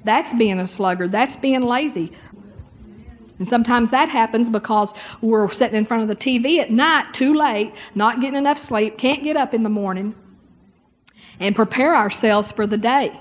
That's 0.04 0.34
being 0.34 0.60
a 0.60 0.68
sluggard. 0.68 1.12
That's 1.12 1.36
being 1.36 1.62
lazy. 1.62 2.12
And 3.40 3.48
sometimes 3.48 3.92
that 3.92 4.10
happens 4.10 4.50
because 4.50 4.94
we're 5.22 5.50
sitting 5.52 5.76
in 5.76 5.86
front 5.86 6.04
of 6.04 6.10
the 6.10 6.16
TV 6.16 6.60
at 6.60 6.72
night 6.72 7.14
too 7.14 7.34
late, 7.34 7.74
not 7.96 8.22
getting 8.22 8.38
enough 8.38 8.60
sleep, 8.60 8.98
can't 8.98 9.24
get 9.24 9.36
up 9.36 9.54
in 9.54 9.64
the 9.64 9.70
morning, 9.70 10.16
and 11.40 11.56
prepare 11.56 11.96
ourselves 11.96 12.52
for 12.52 12.68
the 12.68 12.78
day 12.78 13.20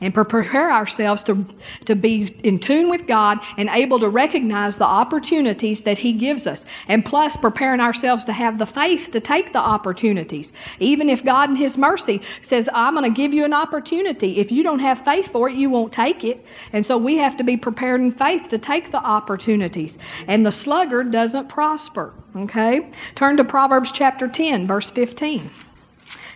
and 0.00 0.12
prepare 0.12 0.70
ourselves 0.70 1.24
to, 1.24 1.44
to 1.86 1.96
be 1.96 2.34
in 2.42 2.58
tune 2.58 2.88
with 2.90 3.06
God 3.06 3.38
and 3.56 3.68
able 3.70 3.98
to 3.98 4.08
recognize 4.08 4.76
the 4.76 4.84
opportunities 4.84 5.82
that 5.84 5.96
He 5.96 6.12
gives 6.12 6.46
us. 6.46 6.66
And 6.88 7.04
plus, 7.04 7.36
preparing 7.36 7.80
ourselves 7.80 8.24
to 8.26 8.32
have 8.32 8.58
the 8.58 8.66
faith 8.66 9.10
to 9.12 9.20
take 9.20 9.52
the 9.52 9.58
opportunities. 9.58 10.52
Even 10.80 11.08
if 11.08 11.24
God 11.24 11.50
in 11.50 11.56
His 11.56 11.78
mercy 11.78 12.20
says, 12.42 12.68
I'm 12.74 12.94
going 12.94 13.10
to 13.10 13.16
give 13.16 13.32
you 13.32 13.44
an 13.44 13.54
opportunity, 13.54 14.38
if 14.38 14.52
you 14.52 14.62
don't 14.62 14.80
have 14.80 15.04
faith 15.04 15.32
for 15.32 15.48
it, 15.48 15.54
you 15.54 15.70
won't 15.70 15.92
take 15.92 16.24
it. 16.24 16.44
And 16.72 16.84
so 16.84 16.98
we 16.98 17.16
have 17.16 17.36
to 17.38 17.44
be 17.44 17.56
prepared 17.56 18.00
in 18.00 18.12
faith 18.12 18.48
to 18.48 18.58
take 18.58 18.92
the 18.92 19.02
opportunities. 19.02 19.98
And 20.26 20.44
the 20.44 20.52
sluggard 20.52 21.10
doesn't 21.10 21.48
prosper. 21.48 22.12
Okay? 22.36 22.90
Turn 23.14 23.36
to 23.38 23.44
Proverbs 23.44 23.92
chapter 23.92 24.28
10, 24.28 24.66
verse 24.66 24.90
15. 24.90 25.50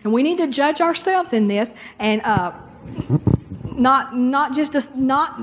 And 0.03 0.13
we 0.13 0.23
need 0.23 0.39
to 0.39 0.47
judge 0.47 0.81
ourselves 0.81 1.35
in 1.35 1.47
this 1.47 1.75
and 1.99 2.23
uh, 2.23 2.53
not 3.81 4.17
not 4.17 4.55
just 4.55 4.75
a, 4.75 4.87
not 4.95 5.41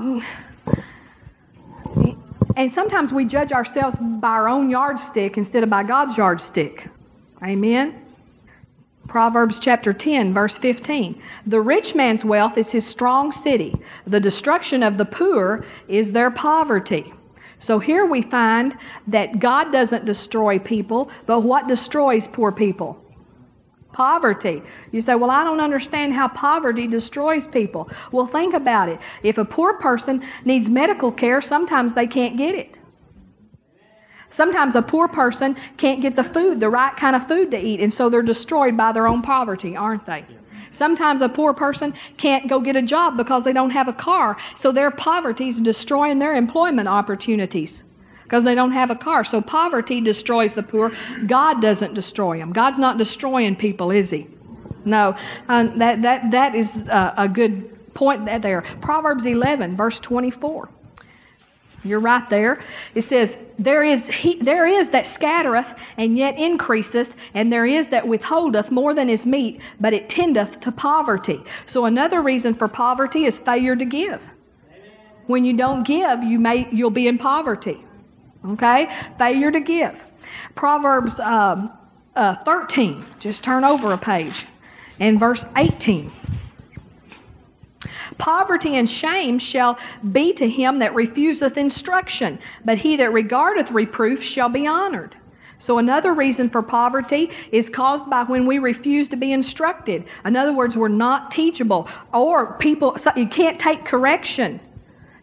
and 2.56 2.70
sometimes 2.70 3.12
we 3.12 3.24
judge 3.24 3.52
ourselves 3.52 3.96
by 4.00 4.30
our 4.30 4.48
own 4.48 4.70
yardstick 4.70 5.36
instead 5.36 5.62
of 5.62 5.70
by 5.70 5.82
God's 5.82 6.16
yardstick. 6.16 6.88
Amen. 7.42 8.04
Proverbs 9.06 9.58
chapter 9.60 9.92
10, 9.92 10.34
verse 10.34 10.58
15. 10.58 11.20
The 11.46 11.60
rich 11.60 11.94
man's 11.94 12.24
wealth 12.24 12.58
is 12.58 12.70
his 12.70 12.86
strong 12.86 13.32
city. 13.32 13.74
The 14.06 14.20
destruction 14.20 14.82
of 14.82 14.98
the 14.98 15.04
poor 15.04 15.64
is 15.86 16.12
their 16.12 16.30
poverty. 16.30 17.12
So 17.60 17.78
here 17.78 18.06
we 18.06 18.22
find 18.22 18.76
that 19.06 19.38
God 19.38 19.72
doesn't 19.72 20.04
destroy 20.04 20.58
people, 20.58 21.10
but 21.26 21.40
what 21.40 21.68
destroys 21.68 22.28
poor 22.28 22.52
people? 22.52 23.02
Poverty. 23.92 24.62
You 24.92 25.00
say, 25.02 25.14
Well, 25.14 25.30
I 25.30 25.44
don't 25.44 25.60
understand 25.60 26.12
how 26.12 26.28
poverty 26.28 26.86
destroys 26.86 27.46
people. 27.46 27.90
Well, 28.12 28.26
think 28.26 28.54
about 28.54 28.88
it. 28.88 28.98
If 29.22 29.38
a 29.38 29.44
poor 29.44 29.74
person 29.74 30.22
needs 30.44 30.68
medical 30.68 31.10
care, 31.10 31.40
sometimes 31.40 31.94
they 31.94 32.06
can't 32.06 32.36
get 32.36 32.54
it. 32.54 32.76
Sometimes 34.30 34.74
a 34.74 34.82
poor 34.82 35.08
person 35.08 35.56
can't 35.78 36.02
get 36.02 36.14
the 36.14 36.24
food, 36.24 36.60
the 36.60 36.68
right 36.68 36.94
kind 36.96 37.16
of 37.16 37.26
food 37.26 37.50
to 37.50 37.58
eat, 37.58 37.80
and 37.80 37.92
so 37.92 38.10
they're 38.10 38.22
destroyed 38.22 38.76
by 38.76 38.92
their 38.92 39.06
own 39.06 39.22
poverty, 39.22 39.74
aren't 39.74 40.04
they? 40.04 40.24
Sometimes 40.70 41.22
a 41.22 41.28
poor 41.30 41.54
person 41.54 41.94
can't 42.18 42.46
go 42.46 42.60
get 42.60 42.76
a 42.76 42.82
job 42.82 43.16
because 43.16 43.44
they 43.44 43.54
don't 43.54 43.70
have 43.70 43.88
a 43.88 43.92
car, 43.92 44.36
so 44.54 44.70
their 44.70 44.90
poverty 44.90 45.48
is 45.48 45.60
destroying 45.60 46.18
their 46.18 46.34
employment 46.34 46.88
opportunities 46.88 47.84
because 48.28 48.44
they 48.44 48.54
don't 48.54 48.72
have 48.72 48.90
a 48.90 48.94
car. 48.94 49.24
So 49.24 49.40
poverty 49.40 50.02
destroys 50.02 50.54
the 50.54 50.62
poor. 50.62 50.92
God 51.26 51.62
doesn't 51.62 51.94
destroy 51.94 52.36
them. 52.38 52.52
God's 52.52 52.78
not 52.78 52.98
destroying 52.98 53.56
people, 53.56 53.90
is 53.90 54.10
He? 54.10 54.26
No. 54.84 55.16
Um, 55.48 55.78
that, 55.78 56.02
that, 56.02 56.30
that 56.30 56.54
is 56.54 56.86
a, 56.88 57.14
a 57.16 57.28
good 57.28 57.94
point 57.94 58.26
there. 58.42 58.62
Proverbs 58.82 59.24
11, 59.24 59.76
verse 59.76 59.98
24. 59.98 60.68
You're 61.84 62.00
right 62.00 62.28
there. 62.28 62.60
It 62.94 63.02
says, 63.02 63.38
there 63.58 63.82
is, 63.82 64.08
he, 64.08 64.34
there 64.42 64.66
is 64.66 64.90
that 64.90 65.06
scattereth 65.06 65.74
and 65.96 66.18
yet 66.18 66.36
increaseth, 66.38 67.14
and 67.32 67.50
there 67.50 67.64
is 67.64 67.88
that 67.88 68.06
withholdeth 68.06 68.70
more 68.70 68.92
than 68.92 69.08
is 69.08 69.24
meet, 69.24 69.62
but 69.80 69.94
it 69.94 70.10
tendeth 70.10 70.60
to 70.60 70.72
poverty. 70.72 71.42
So 71.64 71.86
another 71.86 72.20
reason 72.20 72.52
for 72.52 72.68
poverty 72.68 73.24
is 73.24 73.38
failure 73.38 73.74
to 73.74 73.86
give. 73.86 74.20
When 75.28 75.46
you 75.46 75.54
don't 75.54 75.86
give, 75.86 76.22
you 76.22 76.38
may, 76.38 76.68
you'll 76.70 76.90
be 76.90 77.08
in 77.08 77.16
poverty. 77.16 77.82
Okay? 78.46 78.88
Failure 79.18 79.50
to 79.50 79.60
give. 79.60 79.94
Proverbs 80.54 81.18
um, 81.20 81.72
uh, 82.16 82.36
13, 82.36 83.04
just 83.18 83.42
turn 83.42 83.64
over 83.64 83.92
a 83.92 83.98
page, 83.98 84.46
and 85.00 85.18
verse 85.18 85.46
18. 85.56 86.12
Poverty 88.18 88.76
and 88.76 88.90
shame 88.90 89.38
shall 89.38 89.78
be 90.12 90.32
to 90.32 90.48
him 90.48 90.78
that 90.80 90.94
refuseth 90.94 91.56
instruction, 91.56 92.38
but 92.64 92.78
he 92.78 92.96
that 92.96 93.12
regardeth 93.12 93.70
reproof 93.70 94.22
shall 94.22 94.48
be 94.48 94.66
honored. 94.66 95.14
So, 95.60 95.78
another 95.78 96.14
reason 96.14 96.48
for 96.48 96.62
poverty 96.62 97.30
is 97.50 97.68
caused 97.68 98.08
by 98.08 98.22
when 98.22 98.46
we 98.46 98.58
refuse 98.58 99.08
to 99.08 99.16
be 99.16 99.32
instructed. 99.32 100.04
In 100.24 100.36
other 100.36 100.52
words, 100.52 100.76
we're 100.76 100.88
not 100.88 101.32
teachable, 101.32 101.88
or 102.14 102.54
people, 102.54 102.96
so 102.96 103.10
you 103.16 103.26
can't 103.26 103.58
take 103.58 103.84
correction. 103.84 104.60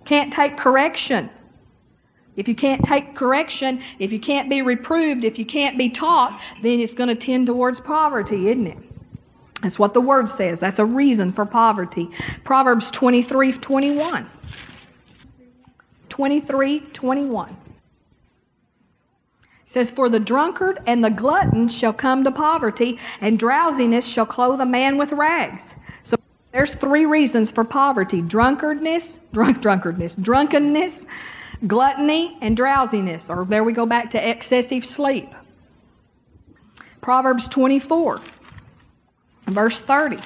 Can't 0.04 0.32
take 0.32 0.58
correction. 0.58 1.30
If 2.36 2.48
you 2.48 2.56
can't 2.56 2.84
take 2.84 3.16
correction, 3.16 3.82
if 4.00 4.12
you 4.12 4.20
can't 4.20 4.50
be 4.50 4.62
reproved, 4.62 5.24
if 5.24 5.40
you 5.40 5.46
can't 5.46 5.78
be 5.78 5.90
taught, 5.90 6.40
then 6.62 6.80
it's 6.80 6.94
going 6.94 7.10
to 7.10 7.16
tend 7.16 7.48
towards 7.48 7.80
poverty, 7.80 8.50
isn't 8.50 8.68
it? 8.68 8.78
That's 9.62 9.80
what 9.80 9.94
the 9.94 10.02
word 10.02 10.30
says. 10.30 10.60
That's 10.60 10.80
a 10.80 10.86
reason 10.86 11.32
for 11.32 11.46
poverty. 11.46 12.10
Proverbs 12.44 12.92
23 12.92 13.54
21. 13.54 14.30
23 16.10 16.80
21 16.80 17.58
says, 19.66 19.92
For 19.92 20.10
the 20.10 20.20
drunkard 20.20 20.80
and 20.86 21.04
the 21.04 21.10
glutton 21.10 21.68
shall 21.68 21.94
come 21.94 22.24
to 22.24 22.32
poverty, 22.32 23.00
and 23.22 23.40
drowsiness 23.40 24.06
shall 24.06 24.26
clothe 24.26 24.62
a 24.62 24.66
man 24.66 24.98
with 24.98 25.12
rags. 25.12 25.76
So 26.04 26.16
there's 26.52 26.76
three 26.76 27.06
reasons 27.06 27.52
for 27.52 27.64
poverty 27.64 28.22
drunkardness, 28.22 29.20
drunk, 29.34 29.62
drunkardness, 29.62 30.16
drunkenness, 30.16 31.06
gluttony, 31.68 32.38
and 32.42 32.56
drowsiness. 32.56 33.30
Or 33.30 33.46
there 33.46 33.64
we 33.64 33.74
go 33.74 33.86
back 33.86 34.10
to 34.12 34.30
excessive 34.30 34.86
sleep. 34.86 35.30
Proverbs 37.02 37.48
24, 37.48 38.22
verse 39.48 39.82
30. 39.82 40.20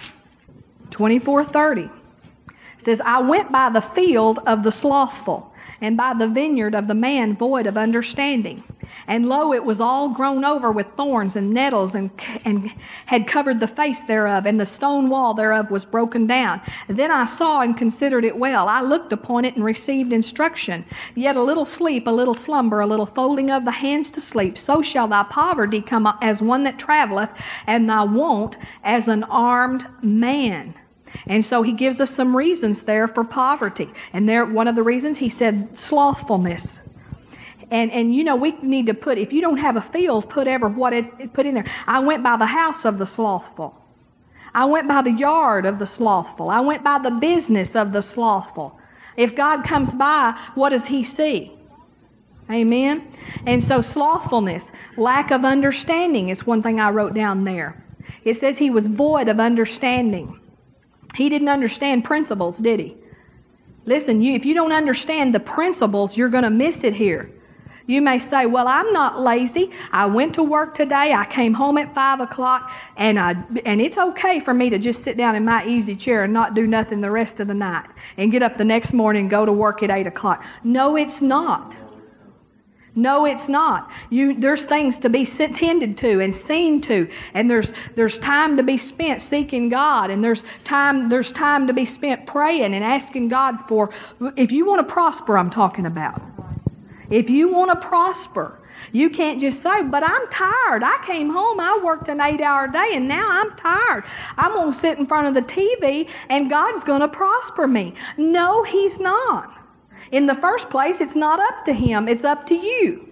24 0.92 1.46
30 1.46 1.90
says, 2.80 3.02
I 3.04 3.20
went 3.20 3.52
by 3.52 3.70
the 3.70 3.82
field 3.82 4.40
of 4.48 4.64
the 4.64 4.72
slothful, 4.72 5.54
and 5.82 5.96
by 5.98 6.14
the 6.14 6.28
vineyard 6.28 6.76
of 6.76 6.88
the 6.88 6.96
man 6.96 7.36
void 7.36 7.68
of 7.68 7.78
understanding. 7.78 8.64
And 9.08 9.28
lo, 9.28 9.54
it 9.54 9.64
was 9.64 9.80
all 9.80 10.10
grown 10.10 10.46
over 10.46 10.72
with 10.72 10.88
thorns 10.96 11.36
and 11.36 11.54
nettles, 11.54 11.96
and, 11.96 12.10
and 12.46 12.72
had 13.06 13.28
covered 13.28 13.60
the 13.60 13.68
face 13.68 14.02
thereof, 14.04 14.46
and 14.46 14.60
the 14.60 14.66
stone 14.66 15.10
wall 15.10 15.34
thereof 15.34 15.72
was 15.72 15.86
broken 15.86 16.28
down. 16.28 16.62
Then 16.88 17.12
I 17.12 17.26
saw 17.26 17.62
and 17.62 17.78
considered 17.78 18.26
it 18.26 18.38
well. 18.38 18.68
I 18.68 18.82
looked 18.82 19.14
upon 19.14 19.46
it 19.46 19.56
and 19.56 19.64
received 19.64 20.14
instruction. 20.14 20.86
Yet 21.16 21.36
a 21.36 21.44
little 21.44 21.66
sleep, 21.66 22.08
a 22.08 22.12
little 22.12 22.36
slumber, 22.36 22.82
a 22.82 22.88
little 22.88 23.06
folding 23.06 23.52
of 23.52 23.66
the 23.66 23.72
hands 23.72 24.12
to 24.12 24.22
sleep, 24.22 24.58
so 24.58 24.82
shall 24.82 25.08
thy 25.08 25.24
poverty 25.24 25.82
come 25.82 26.12
as 26.22 26.42
one 26.42 26.64
that 26.64 26.80
traveleth, 26.80 27.30
and 27.68 27.90
thy 27.90 28.04
want 28.04 28.58
as 28.84 29.08
an 29.08 29.24
armed 29.26 29.86
man. 30.02 30.74
And 31.28 31.44
so 31.44 31.62
he 31.62 31.74
gives 31.74 32.00
us 32.00 32.12
some 32.12 32.36
reasons 32.36 32.84
there 32.84 33.08
for 33.08 33.24
poverty. 33.24 33.90
And 34.14 34.28
there, 34.28 34.46
one 34.46 34.68
of 34.68 34.76
the 34.76 34.84
reasons 34.84 35.18
he 35.18 35.30
said 35.30 35.78
slothfulness. 35.78 36.82
And, 37.72 37.92
and 37.92 38.16
you 38.16 38.24
know, 38.24 38.36
we 38.36 38.52
need 38.62 38.88
to 38.88 38.94
put, 38.94 39.18
if 39.18 39.32
you 39.32 39.42
don't 39.42 39.58
have 39.58 39.76
a 39.76 39.82
field, 39.82 40.30
put 40.30 40.48
ever 40.48 40.68
what 40.68 40.94
it, 40.94 41.34
put 41.34 41.46
in 41.46 41.54
there. 41.54 41.66
I 41.86 42.00
went 42.00 42.24
by 42.24 42.36
the 42.38 42.46
house 42.46 42.86
of 42.86 42.98
the 42.98 43.06
slothful. 43.06 43.76
I 44.54 44.66
went 44.66 44.88
by 44.88 45.04
the 45.04 45.12
yard 45.12 45.66
of 45.66 45.78
the 45.78 45.86
slothful. 45.86 46.50
I 46.50 46.60
went 46.60 46.84
by 46.84 46.98
the 46.98 47.12
business 47.12 47.76
of 47.76 47.92
the 47.92 48.02
slothful. 48.02 48.80
If 49.18 49.36
God 49.36 49.64
comes 49.64 49.94
by, 49.94 50.40
what 50.56 50.70
does 50.70 50.88
he 50.88 51.04
see? 51.04 51.52
Amen? 52.50 53.14
And 53.46 53.64
so 53.64 53.82
slothfulness, 53.82 54.72
lack 54.98 55.30
of 55.30 55.46
understanding 55.46 56.30
is 56.30 56.48
one 56.48 56.64
thing 56.64 56.80
I 56.80 56.90
wrote 56.90 57.14
down 57.14 57.44
there. 57.44 57.84
It 58.24 58.38
says 58.38 58.58
he 58.58 58.72
was 58.72 58.88
void 58.88 59.28
of 59.28 59.40
understanding. 59.40 60.40
He 61.16 61.30
didn't 61.30 61.50
understand 61.50 62.04
principles, 62.04 62.58
did 62.58 62.80
he? 62.80 62.98
Listen, 63.86 64.22
you, 64.22 64.34
if 64.34 64.46
you 64.46 64.56
don't 64.56 64.72
understand 64.72 65.34
the 65.34 65.40
principles, 65.40 66.18
you're 66.18 66.30
going 66.30 66.44
to 66.44 66.50
miss 66.50 66.84
it 66.84 66.96
here. 66.96 67.30
You 67.90 68.04
may 68.04 68.20
say, 68.20 68.46
Well, 68.46 68.68
I'm 68.68 68.94
not 68.94 69.20
lazy. 69.20 69.72
I 69.92 70.06
went 70.06 70.36
to 70.36 70.44
work 70.44 70.76
today. 70.76 71.12
I 71.12 71.26
came 71.26 71.56
home 71.56 71.80
at 71.80 71.96
5 71.96 72.20
o'clock, 72.20 72.72
and, 72.98 73.20
I, 73.20 73.32
and 73.66 73.82
it's 73.82 73.98
okay 73.98 74.40
for 74.40 74.54
me 74.54 74.70
to 74.70 74.78
just 74.78 75.02
sit 75.02 75.18
down 75.18 75.36
in 75.36 75.44
my 75.44 75.66
easy 75.66 75.96
chair 75.96 76.24
and 76.24 76.32
not 76.32 76.54
do 76.54 76.68
nothing 76.68 77.02
the 77.02 77.10
rest 77.10 77.40
of 77.40 77.48
the 77.48 77.56
night 77.56 77.88
and 78.18 78.32
get 78.32 78.44
up 78.44 78.60
the 78.60 78.64
next 78.64 78.94
morning 78.94 79.22
and 79.22 79.32
go 79.32 79.44
to 79.44 79.52
work 79.52 79.82
at 79.82 79.90
8 79.90 80.06
o'clock. 80.06 80.46
No, 80.64 80.98
it's 80.98 81.20
not. 81.20 81.74
No, 82.94 83.26
it's 83.26 83.50
not. 83.50 83.90
You, 84.12 84.40
there's 84.40 84.66
things 84.66 85.00
to 85.00 85.10
be 85.10 85.26
tended 85.26 85.98
to 85.98 86.22
and 86.22 86.36
seen 86.36 86.82
to, 86.82 87.10
and 87.34 87.50
there's 87.50 87.74
there's 87.96 88.20
time 88.20 88.56
to 88.58 88.62
be 88.62 88.78
spent 88.78 89.20
seeking 89.20 89.68
God, 89.68 90.12
and 90.12 90.24
there's 90.24 90.44
time 90.64 91.10
there's 91.10 91.32
time 91.32 91.66
to 91.66 91.74
be 91.74 91.86
spent 91.86 92.28
praying 92.28 92.76
and 92.76 92.84
asking 92.84 93.30
God 93.30 93.58
for. 93.68 93.90
If 94.36 94.52
you 94.52 94.68
want 94.68 94.88
to 94.88 94.94
prosper, 94.94 95.40
I'm 95.40 95.50
talking 95.50 95.88
about. 95.88 96.22
If 97.10 97.30
you 97.30 97.50
want 97.50 97.72
to 97.72 97.88
prosper, 97.88 98.60
you 98.92 99.10
can't 99.10 99.40
just 99.40 99.62
say, 99.62 99.84
but 99.84 100.04
I'm 100.04 100.28
tired. 100.30 100.84
I 100.84 101.04
came 101.06 101.30
home, 101.30 101.60
I 101.60 101.80
worked 101.84 102.08
an 102.08 102.22
eight 102.22 102.42
hour 102.42 102.68
day, 102.68 102.92
and 102.94 103.08
now 103.08 103.28
I'm 103.28 103.56
tired. 103.56 104.04
I'm 104.38 104.54
going 104.54 104.72
to 104.72 104.78
sit 104.78 104.98
in 104.98 105.06
front 105.06 105.28
of 105.28 105.34
the 105.34 105.42
TV 105.42 106.10
and 106.30 106.50
God's 106.50 106.84
going 106.84 107.02
to 107.02 107.08
prosper 107.08 107.68
me. 107.68 107.94
No, 108.18 108.64
He's 108.64 109.00
not. 109.00 109.56
In 110.12 110.26
the 110.26 110.36
first 110.36 110.70
place, 110.70 111.02
it's 111.02 111.16
not 111.16 111.40
up 111.40 111.66
to 111.66 111.74
Him, 111.74 112.08
it's 112.08 112.24
up 112.24 112.48
to 112.48 112.56
you. 112.56 113.06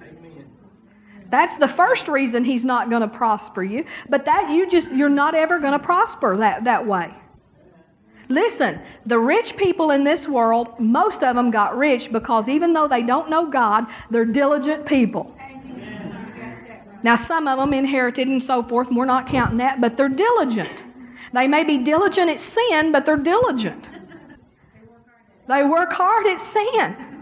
That's 1.29 1.57
the 1.57 1.67
first 1.67 2.07
reason 2.07 2.43
He's 2.43 2.63
not 2.63 2.89
going 2.89 3.01
to 3.01 3.07
prosper 3.07 3.63
you. 3.63 3.85
But 4.09 4.25
that 4.25 4.49
you 4.49 4.69
just, 4.69 4.91
you're 4.91 5.09
not 5.09 5.35
ever 5.35 5.59
going 5.59 5.73
to 5.73 5.79
prosper 5.79 6.37
that, 6.37 6.63
that 6.63 6.85
way. 6.85 7.13
Listen, 8.29 8.79
the 9.05 9.19
rich 9.19 9.55
people 9.55 9.91
in 9.91 10.03
this 10.03 10.27
world, 10.27 10.79
most 10.79 11.23
of 11.23 11.35
them 11.35 11.49
got 11.49 11.77
rich 11.77 12.11
because 12.11 12.49
even 12.49 12.73
though 12.73 12.87
they 12.87 13.01
don't 13.01 13.29
know 13.29 13.49
God, 13.49 13.85
they're 14.11 14.25
diligent 14.25 14.85
people. 14.85 15.33
Now, 17.03 17.15
some 17.15 17.47
of 17.47 17.57
them 17.57 17.73
inherited 17.73 18.27
and 18.27 18.41
so 18.41 18.63
forth, 18.63 18.87
and 18.87 18.97
we're 18.97 19.05
not 19.05 19.27
counting 19.27 19.57
that, 19.59 19.79
but 19.79 19.95
they're 19.95 20.09
diligent. 20.09 20.83
They 21.31 21.47
may 21.47 21.63
be 21.63 21.77
diligent 21.77 22.29
at 22.29 22.39
sin, 22.39 22.91
but 22.91 23.05
they're 23.05 23.17
diligent. 23.17 23.89
They 25.47 25.63
work 25.63 25.93
hard 25.93 26.27
at 26.27 26.39
sin 26.39 27.16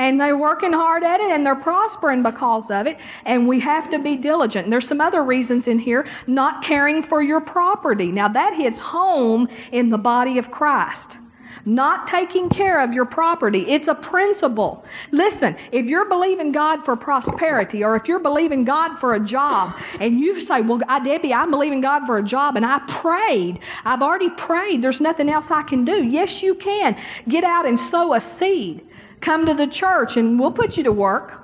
and 0.00 0.18
they're 0.18 0.38
working 0.38 0.72
hard 0.72 1.04
at 1.04 1.20
it 1.20 1.30
and 1.30 1.44
they're 1.44 1.54
prospering 1.54 2.22
because 2.22 2.70
of 2.70 2.86
it. 2.86 2.98
And 3.26 3.46
we 3.46 3.60
have 3.60 3.90
to 3.90 3.98
be 3.98 4.16
diligent. 4.16 4.64
And 4.64 4.72
there's 4.72 4.88
some 4.88 5.00
other 5.00 5.22
reasons 5.22 5.68
in 5.68 5.78
here 5.78 6.06
not 6.26 6.64
caring 6.64 7.02
for 7.02 7.20
your 7.22 7.42
property. 7.42 8.06
Now, 8.06 8.26
that 8.28 8.54
hits 8.54 8.80
home 8.80 9.46
in 9.72 9.90
the 9.90 9.98
body 9.98 10.38
of 10.38 10.50
Christ. 10.50 11.18
Not 11.66 12.06
taking 12.08 12.48
care 12.48 12.82
of 12.82 12.94
your 12.94 13.04
property. 13.04 13.66
It's 13.68 13.88
a 13.88 13.94
principle. 13.94 14.86
Listen, 15.10 15.54
if 15.70 15.84
you're 15.84 16.08
believing 16.08 16.50
God 16.50 16.82
for 16.82 16.96
prosperity 16.96 17.84
or 17.84 17.94
if 17.96 18.08
you're 18.08 18.20
believing 18.20 18.64
God 18.64 18.96
for 18.96 19.14
a 19.16 19.20
job 19.20 19.76
and 20.00 20.18
you 20.18 20.40
say, 20.40 20.62
Well, 20.62 20.80
I, 20.88 21.04
Debbie, 21.04 21.34
I'm 21.34 21.50
believing 21.50 21.82
God 21.82 22.06
for 22.06 22.16
a 22.16 22.22
job 22.22 22.56
and 22.56 22.64
I 22.64 22.78
prayed. 22.88 23.58
I've 23.84 24.00
already 24.00 24.30
prayed. 24.30 24.80
There's 24.80 25.02
nothing 25.02 25.28
else 25.28 25.50
I 25.50 25.62
can 25.62 25.84
do. 25.84 26.02
Yes, 26.02 26.42
you 26.42 26.54
can. 26.54 26.96
Get 27.28 27.44
out 27.44 27.66
and 27.66 27.78
sow 27.78 28.14
a 28.14 28.20
seed. 28.20 28.86
Come 29.20 29.46
to 29.46 29.54
the 29.54 29.66
church 29.66 30.16
and 30.16 30.38
we'll 30.40 30.52
put 30.52 30.76
you 30.76 30.84
to 30.84 30.92
work. 30.92 31.36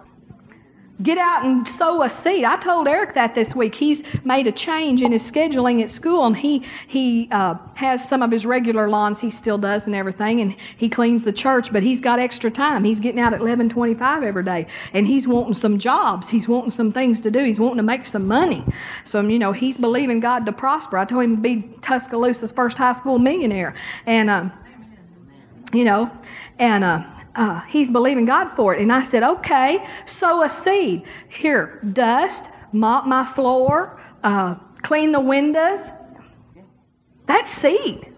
Get 1.02 1.18
out 1.18 1.44
and 1.44 1.68
sow 1.68 2.02
a 2.04 2.08
seed. 2.08 2.44
I 2.44 2.56
told 2.56 2.88
Eric 2.88 3.12
that 3.16 3.34
this 3.34 3.54
week. 3.54 3.74
He's 3.74 4.02
made 4.24 4.46
a 4.46 4.52
change 4.52 5.02
in 5.02 5.12
his 5.12 5.30
scheduling 5.30 5.82
at 5.82 5.90
school, 5.90 6.24
and 6.24 6.34
he 6.34 6.62
he 6.88 7.28
uh, 7.32 7.56
has 7.74 8.08
some 8.08 8.22
of 8.22 8.30
his 8.30 8.46
regular 8.46 8.88
lawns 8.88 9.20
he 9.20 9.28
still 9.28 9.58
does 9.58 9.86
and 9.86 9.94
everything, 9.94 10.40
and 10.40 10.56
he 10.78 10.88
cleans 10.88 11.22
the 11.22 11.34
church. 11.34 11.70
But 11.70 11.82
he's 11.82 12.00
got 12.00 12.18
extra 12.18 12.50
time. 12.50 12.82
He's 12.82 12.98
getting 12.98 13.20
out 13.20 13.34
at 13.34 13.42
eleven 13.42 13.68
twenty-five 13.68 14.22
every 14.22 14.42
day, 14.42 14.66
and 14.94 15.06
he's 15.06 15.28
wanting 15.28 15.52
some 15.52 15.78
jobs. 15.78 16.30
He's 16.30 16.48
wanting 16.48 16.70
some 16.70 16.90
things 16.90 17.20
to 17.20 17.30
do. 17.30 17.44
He's 17.44 17.60
wanting 17.60 17.76
to 17.76 17.82
make 17.82 18.06
some 18.06 18.26
money. 18.26 18.64
So 19.04 19.20
you 19.20 19.38
know 19.38 19.52
he's 19.52 19.76
believing 19.76 20.18
God 20.20 20.46
to 20.46 20.52
prosper. 20.52 20.96
I 20.96 21.04
told 21.04 21.24
him 21.24 21.36
to 21.36 21.42
be 21.42 21.60
Tuscaloosa's 21.82 22.52
first 22.52 22.78
high 22.78 22.94
school 22.94 23.18
millionaire, 23.18 23.74
and 24.06 24.30
uh, 24.30 24.48
you 25.74 25.84
know, 25.84 26.10
and. 26.58 26.84
Uh, 26.84 27.04
uh, 27.36 27.60
he's 27.62 27.90
believing 27.90 28.24
God 28.24 28.54
for 28.56 28.74
it. 28.74 28.80
And 28.80 28.92
I 28.92 29.02
said, 29.02 29.22
okay, 29.22 29.86
sow 30.06 30.42
a 30.42 30.48
seed. 30.48 31.04
Here, 31.28 31.80
dust, 31.92 32.46
mop 32.72 33.06
my 33.06 33.26
floor, 33.26 34.00
uh, 34.24 34.56
clean 34.82 35.12
the 35.12 35.20
windows. 35.20 35.80
That's 37.26 37.50
seed. 37.50 38.12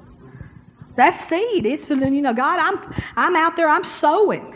That's 0.97 1.29
seed. 1.29 1.67
It's, 1.67 1.89
you 1.91 1.97
know, 1.97 2.33
God, 2.33 2.59
I'm, 2.61 2.95
I'm 3.17 3.37
out 3.37 3.57
there, 3.57 3.69
I'm 3.69 3.85
sowing. 3.85 4.55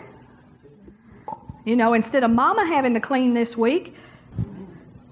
You 1.64 1.76
know, 1.76 1.94
instead 1.94 2.24
of 2.24 2.30
mama 2.30 2.66
having 2.66 2.94
to 2.94 3.00
clean 3.00 3.34
this 3.34 3.56
week, 3.56 3.94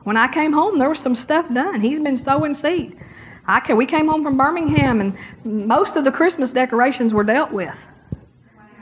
when 0.05 0.17
I 0.17 0.29
came 0.29 0.53
home, 0.53 0.79
there 0.79 0.89
was 0.89 0.99
some 0.99 1.15
stuff 1.15 1.53
done. 1.53 1.81
He's 1.81 1.99
been 1.99 2.17
sowing 2.17 2.55
seed. 2.55 2.99
I 3.47 3.61
can, 3.61 3.77
we 3.77 3.87
came 3.87 4.09
home 4.09 4.23
from 4.23 4.37
Birmingham, 4.37 5.01
and 5.01 5.17
most 5.45 5.97
of 5.97 6.05
the 6.05 6.13
Christmas 6.13 6.53
decorations 6.53 7.13
were 7.13 7.25
dealt 7.25 7.53
with 7.53 7.77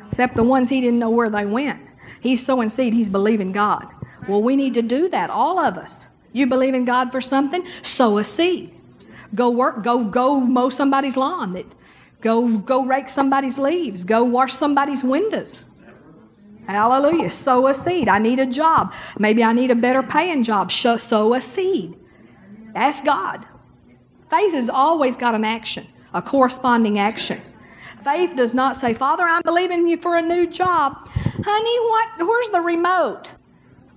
except 0.08 0.34
the 0.34 0.42
ones 0.42 0.68
he 0.68 0.80
didn't 0.80 0.98
know 0.98 1.10
where 1.10 1.30
they 1.30 1.46
went. 1.46 1.80
He's 2.20 2.44
sowing 2.44 2.68
seed, 2.68 2.92
he's 2.92 3.08
believing 3.08 3.52
God. 3.52 3.86
Well, 4.28 4.42
we 4.42 4.56
need 4.56 4.74
to 4.74 4.82
do 4.82 5.08
that, 5.10 5.30
all 5.30 5.58
of 5.58 5.78
us. 5.78 6.08
You 6.32 6.46
believe 6.46 6.74
in 6.74 6.84
God 6.84 7.12
for 7.12 7.20
something, 7.20 7.64
sow 7.82 8.18
a 8.18 8.24
seed. 8.24 8.74
Go 9.34 9.50
work, 9.50 9.84
go 9.84 10.04
go 10.04 10.40
mow 10.40 10.70
somebody's 10.70 11.16
lawn, 11.16 11.52
that 11.52 11.66
go 12.20 12.58
go 12.58 12.84
rake 12.84 13.08
somebody's 13.08 13.58
leaves, 13.58 14.04
go 14.04 14.24
wash 14.24 14.52
somebody's 14.52 15.04
windows. 15.04 15.62
Hallelujah. 16.66 17.30
Sow 17.30 17.66
a 17.68 17.72
seed. 17.74 18.08
I 18.08 18.18
need 18.18 18.38
a 18.38 18.44
job. 18.44 18.92
Maybe 19.18 19.42
I 19.42 19.54
need 19.54 19.70
a 19.70 19.74
better 19.74 20.02
paying 20.02 20.44
job. 20.44 20.70
Sow 20.70 21.34
a 21.34 21.40
seed. 21.40 21.96
Ask 22.74 23.06
God. 23.06 23.46
Faith 24.28 24.52
has 24.52 24.68
always 24.68 25.16
got 25.16 25.34
an 25.34 25.46
action, 25.46 25.86
a 26.12 26.20
corresponding 26.20 26.98
action. 26.98 27.40
Faith 28.10 28.36
does 28.36 28.54
not 28.54 28.74
say, 28.74 28.94
Father, 28.94 29.24
I'm 29.24 29.42
believing 29.44 29.86
you 29.86 29.98
for 29.98 30.16
a 30.16 30.22
new 30.22 30.46
job. 30.46 30.94
Honey, 31.44 31.78
what? 31.90 32.26
Where's 32.26 32.48
the 32.48 32.60
remote? 32.60 33.28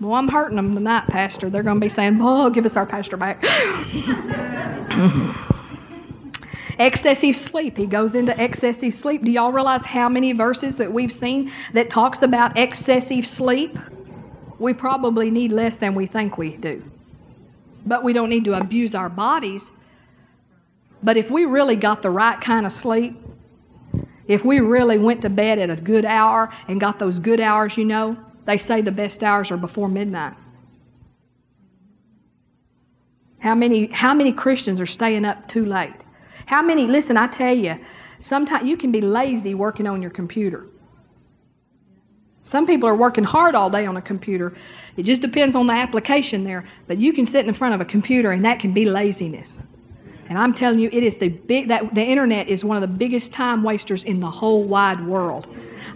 Well, 0.01 0.16
I'm 0.16 0.28
hurting 0.28 0.57
them 0.57 0.76
tonight, 0.76 1.07
Pastor. 1.07 1.49
They're 1.49 1.64
going 1.64 1.78
to 1.78 1.86
be 1.86 1.88
saying, 1.88 2.20
Oh, 2.22 2.49
give 2.49 2.66
us 2.66 2.76
our 2.76 2.86
pastor 2.86 3.16
back. 3.16 3.41
excessive 6.80 7.38
sleep. 7.38 7.78
He 7.78 7.86
goes 7.86 8.14
into 8.14 8.36
excessive 8.43 8.93
sleep. 8.93 9.24
Do 9.24 9.32
y'all 9.32 9.53
realize 9.53 9.86
how 9.86 10.09
many 10.09 10.34
verses 10.34 10.76
that 10.76 10.91
we've 10.91 11.14
seen 11.14 11.49
that 11.72 11.89
talks 11.89 12.22
about 12.22 12.57
excessive 12.57 13.26
sleep? 13.26 13.80
We 14.59 14.74
probably 14.74 15.32
need 15.32 15.53
less 15.53 15.78
than 15.78 15.95
we 15.95 16.05
think 16.05 16.38
we 16.38 16.57
do. 16.57 16.84
But 17.86 18.03
we 18.03 18.12
don't 18.12 18.30
need 18.30 18.43
to 18.43 18.55
abuse 18.55 18.93
our 18.93 19.07
bodies. 19.07 19.72
But 21.01 21.16
if 21.16 21.32
we 21.32 21.45
really 21.45 21.78
got 21.78 22.01
the 22.01 22.09
right 22.09 22.41
kind 22.41 22.66
of 22.66 22.74
sleep, 22.74 23.16
if 24.32 24.46
we 24.46 24.60
really 24.60 24.98
went 24.98 25.22
to 25.24 25.30
bed 25.30 25.60
at 25.60 25.70
a 25.70 25.76
good 25.76 26.06
hour 26.06 26.54
and 26.68 26.80
got 26.80 27.00
those 27.00 27.20
good 27.20 27.40
hours, 27.40 27.76
you 27.76 27.86
know, 27.86 28.18
they 28.46 28.58
say 28.58 28.82
the 28.82 28.92
best 28.92 29.24
hours 29.24 29.52
are 29.52 29.58
before 29.58 29.90
midnight. 29.90 30.34
How 33.40 33.56
many, 33.56 33.88
how 33.88 34.14
many 34.14 34.32
Christians 34.32 34.80
are 34.80 34.86
staying 34.86 35.26
up 35.26 35.48
too 35.50 35.66
late? 35.66 35.94
How 36.46 36.62
many, 36.62 36.88
listen, 36.88 37.18
I 37.18 37.28
tell 37.28 37.56
you, 37.56 37.78
sometimes 38.20 38.70
you 38.70 38.78
can 38.78 38.92
be 38.92 39.02
lazy 39.02 39.54
working 39.54 39.88
on 39.88 40.02
your 40.02 40.12
computer. 40.12 40.68
Some 42.44 42.66
people 42.66 42.88
are 42.88 42.96
working 42.96 43.24
hard 43.24 43.54
all 43.54 43.70
day 43.70 43.86
on 43.86 43.98
a 43.98 44.02
computer. 44.02 44.56
It 44.96 45.04
just 45.04 45.22
depends 45.22 45.56
on 45.56 45.68
the 45.68 45.74
application 45.74 46.44
there. 46.44 46.66
But 46.88 46.98
you 46.98 47.14
can 47.14 47.26
sit 47.26 47.48
in 47.48 47.54
front 47.54 47.76
of 47.76 47.82
a 47.82 47.86
computer 47.86 48.32
and 48.32 48.44
that 48.46 48.60
can 48.60 48.74
be 48.74 48.86
laziness. 48.86 49.60
And 50.32 50.40
I'm 50.40 50.54
telling 50.54 50.80
you, 50.80 50.88
it 50.94 51.04
is 51.04 51.18
the 51.18 51.28
big 51.28 51.68
that 51.68 51.94
the 51.94 52.02
internet 52.02 52.48
is 52.48 52.64
one 52.64 52.82
of 52.82 52.82
the 52.82 52.88
biggest 52.88 53.34
time 53.34 53.64
wasters 53.64 54.06
in 54.06 54.22
the 54.22 54.32
whole 54.32 54.64
wide 54.64 55.06
world. 55.06 55.46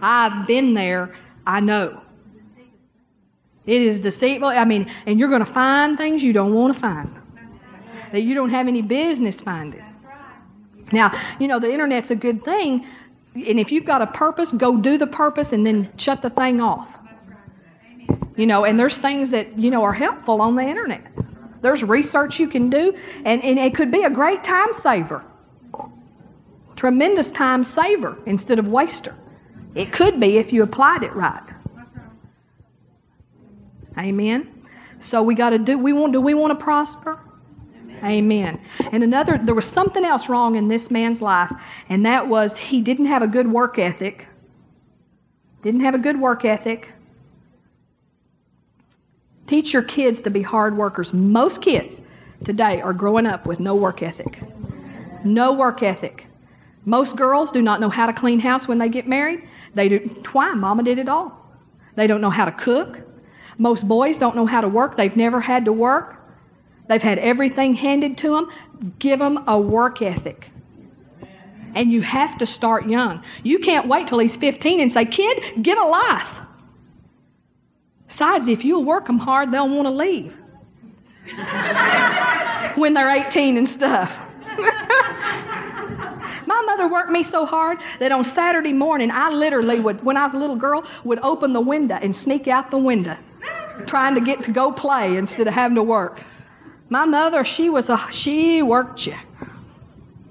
I've 0.01 0.45
been 0.45 0.73
there, 0.73 1.15
I 1.47 1.61
know. 1.61 2.01
It 3.65 3.81
is 3.81 4.01
deceitful. 4.01 4.49
I 4.49 4.65
mean, 4.65 4.91
and 5.05 5.17
you're 5.17 5.29
going 5.29 5.39
to 5.39 5.45
find 5.45 5.97
things 5.97 6.21
you 6.21 6.33
don't 6.33 6.53
want 6.53 6.73
to 6.73 6.79
find. 6.81 7.15
That 8.11 8.23
you 8.23 8.35
don't 8.35 8.49
have 8.49 8.67
any 8.67 8.81
business 8.81 9.39
finding. 9.39 9.85
Now, 10.91 11.17
you 11.39 11.47
know, 11.47 11.57
the 11.57 11.71
internet's 11.71 12.11
a 12.11 12.15
good 12.15 12.43
thing, 12.43 12.85
and 13.35 13.57
if 13.57 13.71
you've 13.71 13.85
got 13.85 14.01
a 14.01 14.07
purpose, 14.07 14.51
go 14.51 14.75
do 14.75 14.97
the 14.97 15.07
purpose 15.07 15.53
and 15.53 15.65
then 15.65 15.89
shut 15.95 16.21
the 16.21 16.29
thing 16.29 16.59
off. 16.59 16.97
You 18.35 18.47
know, 18.47 18.65
and 18.65 18.77
there's 18.77 18.97
things 18.97 19.29
that, 19.29 19.57
you 19.57 19.71
know, 19.71 19.81
are 19.81 19.93
helpful 19.93 20.41
on 20.41 20.57
the 20.57 20.63
internet. 20.63 21.07
There's 21.65 21.83
research 21.83 22.39
you 22.39 22.47
can 22.47 22.69
do, 22.69 22.95
and, 23.25 23.43
and 23.43 23.57
it 23.57 23.73
could 23.73 23.89
be 23.89 24.03
a 24.03 24.09
great 24.11 24.43
time 24.43 24.71
saver. 24.71 25.23
Tremendous 26.75 27.31
time 27.31 27.63
saver 27.63 28.19
instead 28.27 28.59
of 28.59 28.67
waster. 28.67 29.15
It 29.73 29.91
could 29.91 30.19
be 30.19 30.37
if 30.37 30.53
you 30.53 30.61
applied 30.61 31.01
it 31.01 31.11
right. 31.15 31.41
Amen. 33.97 34.63
So 35.01 35.23
we 35.23 35.33
got 35.33 35.49
to 35.49 35.57
do 35.57 35.75
we 35.79 35.91
want 35.91 36.13
do 36.13 36.21
we 36.21 36.35
want 36.35 36.51
to 36.51 36.63
prosper? 36.63 37.19
Amen. 38.03 38.61
And 38.91 39.03
another, 39.03 39.39
there 39.39 39.55
was 39.55 39.65
something 39.65 40.05
else 40.05 40.29
wrong 40.29 40.57
in 40.57 40.67
this 40.67 40.91
man's 40.91 41.19
life, 41.19 41.51
and 41.89 42.05
that 42.05 42.27
was 42.27 42.57
he 42.57 42.79
didn't 42.79 43.07
have 43.07 43.23
a 43.23 43.27
good 43.27 43.51
work 43.51 43.79
ethic. 43.79 44.27
Didn't 45.63 45.81
have 45.81 45.95
a 45.95 45.97
good 45.97 46.21
work 46.21 46.45
ethic. 46.45 46.91
Teach 49.47 49.73
your 49.73 49.83
kids 49.83 50.21
to 50.23 50.29
be 50.29 50.41
hard 50.41 50.75
workers. 50.75 51.13
Most 51.13 51.61
kids 51.61 52.01
today 52.43 52.81
are 52.81 52.93
growing 52.93 53.25
up 53.25 53.45
with 53.45 53.59
no 53.59 53.75
work 53.75 54.01
ethic. 54.01 54.39
No 55.23 55.53
work 55.53 55.83
ethic. 55.83 56.25
Most 56.85 57.15
girls 57.15 57.51
do 57.51 57.61
not 57.61 57.79
know 57.79 57.89
how 57.89 58.05
to 58.05 58.13
clean 58.13 58.39
house 58.39 58.67
when 58.67 58.77
they 58.77 58.89
get 58.89 59.07
married. 59.07 59.47
They 59.73 59.89
do. 59.89 59.97
Why? 60.31 60.53
Mama 60.53 60.83
did 60.83 60.99
it 60.99 61.09
all. 61.09 61.45
They 61.95 62.07
don't 62.07 62.21
know 62.21 62.29
how 62.29 62.45
to 62.45 62.51
cook. 62.51 63.01
Most 63.57 63.87
boys 63.87 64.17
don't 64.17 64.35
know 64.35 64.45
how 64.45 64.61
to 64.61 64.67
work. 64.67 64.97
They've 64.97 65.15
never 65.15 65.39
had 65.39 65.65
to 65.65 65.73
work. 65.73 66.15
They've 66.87 67.01
had 67.01 67.19
everything 67.19 67.73
handed 67.73 68.17
to 68.19 68.35
them. 68.35 68.51
Give 68.99 69.19
them 69.19 69.43
a 69.47 69.59
work 69.59 70.01
ethic. 70.01 70.51
And 71.73 71.91
you 71.91 72.01
have 72.01 72.37
to 72.37 72.45
start 72.45 72.87
young. 72.87 73.23
You 73.43 73.59
can't 73.59 73.87
wait 73.87 74.07
till 74.07 74.19
he's 74.19 74.35
15 74.37 74.79
and 74.79 74.91
say, 74.91 75.05
Kid, 75.05 75.63
get 75.63 75.77
a 75.77 75.85
life. 75.85 76.44
Besides, 78.15 78.47
if 78.47 78.63
you'll 78.63 78.85
work 78.85 79.07
them 79.07 79.19
hard, 79.19 79.51
they'll 79.51 79.67
want 79.67 79.87
to 79.87 79.91
leave 79.91 80.37
when 82.77 82.93
they're 82.93 83.09
18 83.09 83.57
and 83.57 83.67
stuff. 83.67 84.09
My 86.47 86.61
mother 86.65 86.87
worked 86.87 87.11
me 87.11 87.23
so 87.23 87.45
hard 87.45 87.79
that 87.99 88.13
on 88.13 88.23
Saturday 88.23 88.71
morning, 88.71 89.11
I 89.11 89.31
literally 89.31 89.81
would, 89.81 90.01
when 90.01 90.15
I 90.15 90.23
was 90.23 90.33
a 90.33 90.37
little 90.37 90.55
girl, 90.55 90.85
would 91.03 91.19
open 91.23 91.51
the 91.51 91.59
window 91.59 91.95
and 91.95 92.15
sneak 92.15 92.47
out 92.47 92.71
the 92.71 92.77
window, 92.77 93.17
trying 93.85 94.15
to 94.15 94.21
get 94.21 94.45
to 94.45 94.51
go 94.51 94.71
play 94.71 95.17
instead 95.17 95.49
of 95.49 95.53
having 95.53 95.75
to 95.75 95.83
work. 95.83 96.23
My 96.87 97.05
mother, 97.05 97.43
she 97.43 97.69
was 97.69 97.89
a 97.89 97.99
she 98.13 98.61
worked 98.61 99.07
you. 99.07 99.17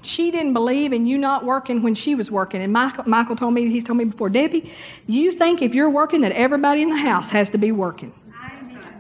She 0.04 0.30
didn't 0.30 0.52
believe 0.52 0.92
in 0.92 1.06
you 1.06 1.16
not 1.16 1.44
working 1.44 1.82
when 1.82 1.94
she 1.94 2.14
was 2.14 2.30
working. 2.30 2.60
And 2.60 2.72
Michael, 2.72 3.04
Michael 3.06 3.36
told 3.36 3.54
me, 3.54 3.68
he's 3.68 3.84
told 3.84 3.98
me 3.98 4.04
before, 4.04 4.28
Debbie, 4.28 4.70
you 5.06 5.32
think 5.32 5.62
if 5.62 5.74
you're 5.74 5.90
working 5.90 6.20
that 6.20 6.32
everybody 6.32 6.82
in 6.82 6.90
the 6.90 6.96
house 6.96 7.28
has 7.30 7.50
to 7.50 7.58
be 7.58 7.72
working. 7.72 8.12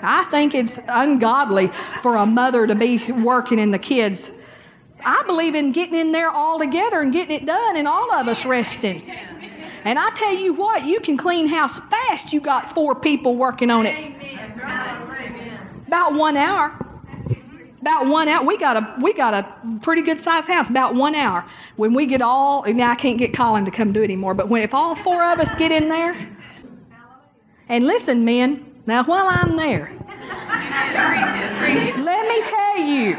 I 0.02 0.24
think 0.24 0.54
it's 0.54 0.78
ungodly 0.88 1.70
for 2.02 2.16
a 2.16 2.26
mother 2.26 2.66
to 2.66 2.74
be 2.74 3.12
working 3.12 3.60
and 3.60 3.72
the 3.72 3.78
kids. 3.78 4.30
I 5.04 5.22
believe 5.26 5.54
in 5.54 5.72
getting 5.72 5.94
in 5.94 6.12
there 6.12 6.30
all 6.30 6.58
together 6.58 7.00
and 7.00 7.12
getting 7.12 7.36
it 7.36 7.46
done 7.46 7.76
and 7.76 7.86
all 7.86 8.12
of 8.12 8.26
us 8.26 8.46
resting. 8.46 9.02
And 9.84 9.98
I 9.98 10.10
tell 10.16 10.34
you 10.34 10.54
what, 10.54 10.84
you 10.84 11.00
can 11.00 11.18
clean 11.18 11.46
house 11.46 11.78
fast. 11.90 12.32
You 12.32 12.40
got 12.40 12.74
four 12.74 12.94
people 12.94 13.36
working 13.36 13.70
on 13.70 13.84
it. 13.84 14.14
About 15.86 16.14
one 16.14 16.38
hour. 16.38 16.74
About 17.84 18.06
one 18.06 18.28
hour. 18.28 18.42
We 18.46 18.56
got 18.56 18.78
a 18.78 18.94
we 18.98 19.12
got 19.12 19.34
a 19.34 19.46
pretty 19.82 20.00
good 20.00 20.18
sized 20.18 20.48
house. 20.48 20.70
About 20.70 20.94
one 20.94 21.14
hour. 21.14 21.44
When 21.76 21.92
we 21.92 22.06
get 22.06 22.22
all 22.22 22.64
now, 22.72 22.92
I 22.92 22.94
can't 22.94 23.18
get 23.18 23.34
Colin 23.34 23.66
to 23.66 23.70
come 23.70 23.92
do 23.92 24.00
it 24.00 24.04
anymore. 24.04 24.32
But 24.32 24.48
when 24.48 24.62
if 24.62 24.72
all 24.72 24.96
four 24.96 25.22
of 25.22 25.38
us 25.38 25.54
get 25.56 25.70
in 25.70 25.90
there, 25.90 26.16
and 27.68 27.86
listen, 27.86 28.24
men. 28.24 28.64
Now 28.86 29.04
while 29.04 29.26
I'm 29.28 29.58
there, 29.58 29.92
let 32.02 32.26
me 32.26 32.42
tell 32.46 32.78
you. 32.78 33.18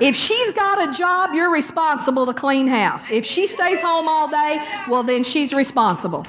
If 0.00 0.16
she's 0.16 0.50
got 0.50 0.88
a 0.88 0.92
job, 0.92 1.30
you're 1.32 1.52
responsible 1.52 2.26
to 2.26 2.34
clean 2.34 2.66
house. 2.66 3.08
If 3.08 3.24
she 3.24 3.46
stays 3.46 3.78
home 3.78 4.08
all 4.08 4.28
day, 4.28 4.58
well, 4.88 5.04
then 5.04 5.22
she's 5.22 5.54
responsible. 5.54 6.26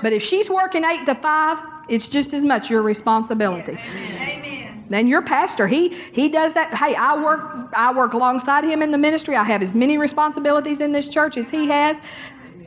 But 0.00 0.12
if 0.12 0.22
she's 0.22 0.48
working 0.48 0.84
eight 0.84 1.06
to 1.06 1.16
five, 1.16 1.58
it's 1.88 2.06
just 2.06 2.34
as 2.34 2.44
much 2.44 2.70
your 2.70 2.82
responsibility. 2.82 3.72
Amen. 3.72 4.71
Then 4.92 5.06
your 5.06 5.22
pastor, 5.22 5.66
he 5.66 5.96
he 6.12 6.28
does 6.28 6.52
that. 6.52 6.74
Hey, 6.74 6.94
I 6.94 7.16
work 7.22 7.40
I 7.74 7.92
work 7.94 8.12
alongside 8.12 8.64
him 8.64 8.82
in 8.82 8.90
the 8.90 8.98
ministry. 8.98 9.36
I 9.36 9.44
have 9.44 9.62
as 9.62 9.74
many 9.74 9.96
responsibilities 9.96 10.80
in 10.80 10.92
this 10.92 11.08
church 11.08 11.38
as 11.38 11.48
he 11.48 11.66
has, 11.68 12.02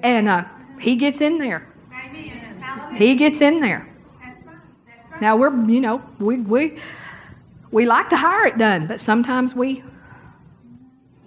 and 0.02 0.28
uh, 0.28 0.44
he 0.80 0.96
gets 0.96 1.22
in 1.22 1.38
there. 1.38 1.68
He 2.96 3.16
gets 3.16 3.42
in 3.42 3.60
there. 3.60 3.88
Now 5.22 5.36
we're 5.36 5.54
you 5.70 5.80
know 5.80 6.02
we 6.20 6.38
we 6.38 6.80
we 7.72 7.86
like 7.86 8.10
to 8.10 8.18
hire 8.18 8.48
it 8.48 8.58
done, 8.58 8.88
but 8.88 9.00
sometimes 9.00 9.54
we 9.54 9.84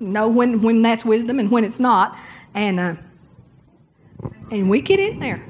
know 0.01 0.27
when 0.27 0.63
when 0.63 0.83
that's 0.83 1.05
wisdom 1.05 1.39
and 1.39 1.49
when 1.49 1.63
it's 1.63 1.79
not, 1.79 2.19
and 2.55 2.81
uh, 2.81 2.95
and 4.51 4.69
we 4.69 4.81
get 4.81 4.99
in 4.99 5.21
there. 5.21 5.45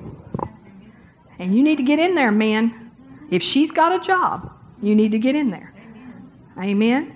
And 1.39 1.55
you 1.55 1.63
need 1.63 1.77
to 1.77 1.85
get 1.85 1.99
in 1.99 2.15
there, 2.15 2.33
man. 2.33 2.91
If 3.31 3.43
she's 3.43 3.71
got 3.71 3.95
a 3.95 3.99
job, 3.99 4.58
you 4.83 4.95
need 4.95 5.13
to 5.13 5.19
get 5.19 5.35
in 5.35 5.51
there. 5.51 5.73
Amen. 6.59 7.15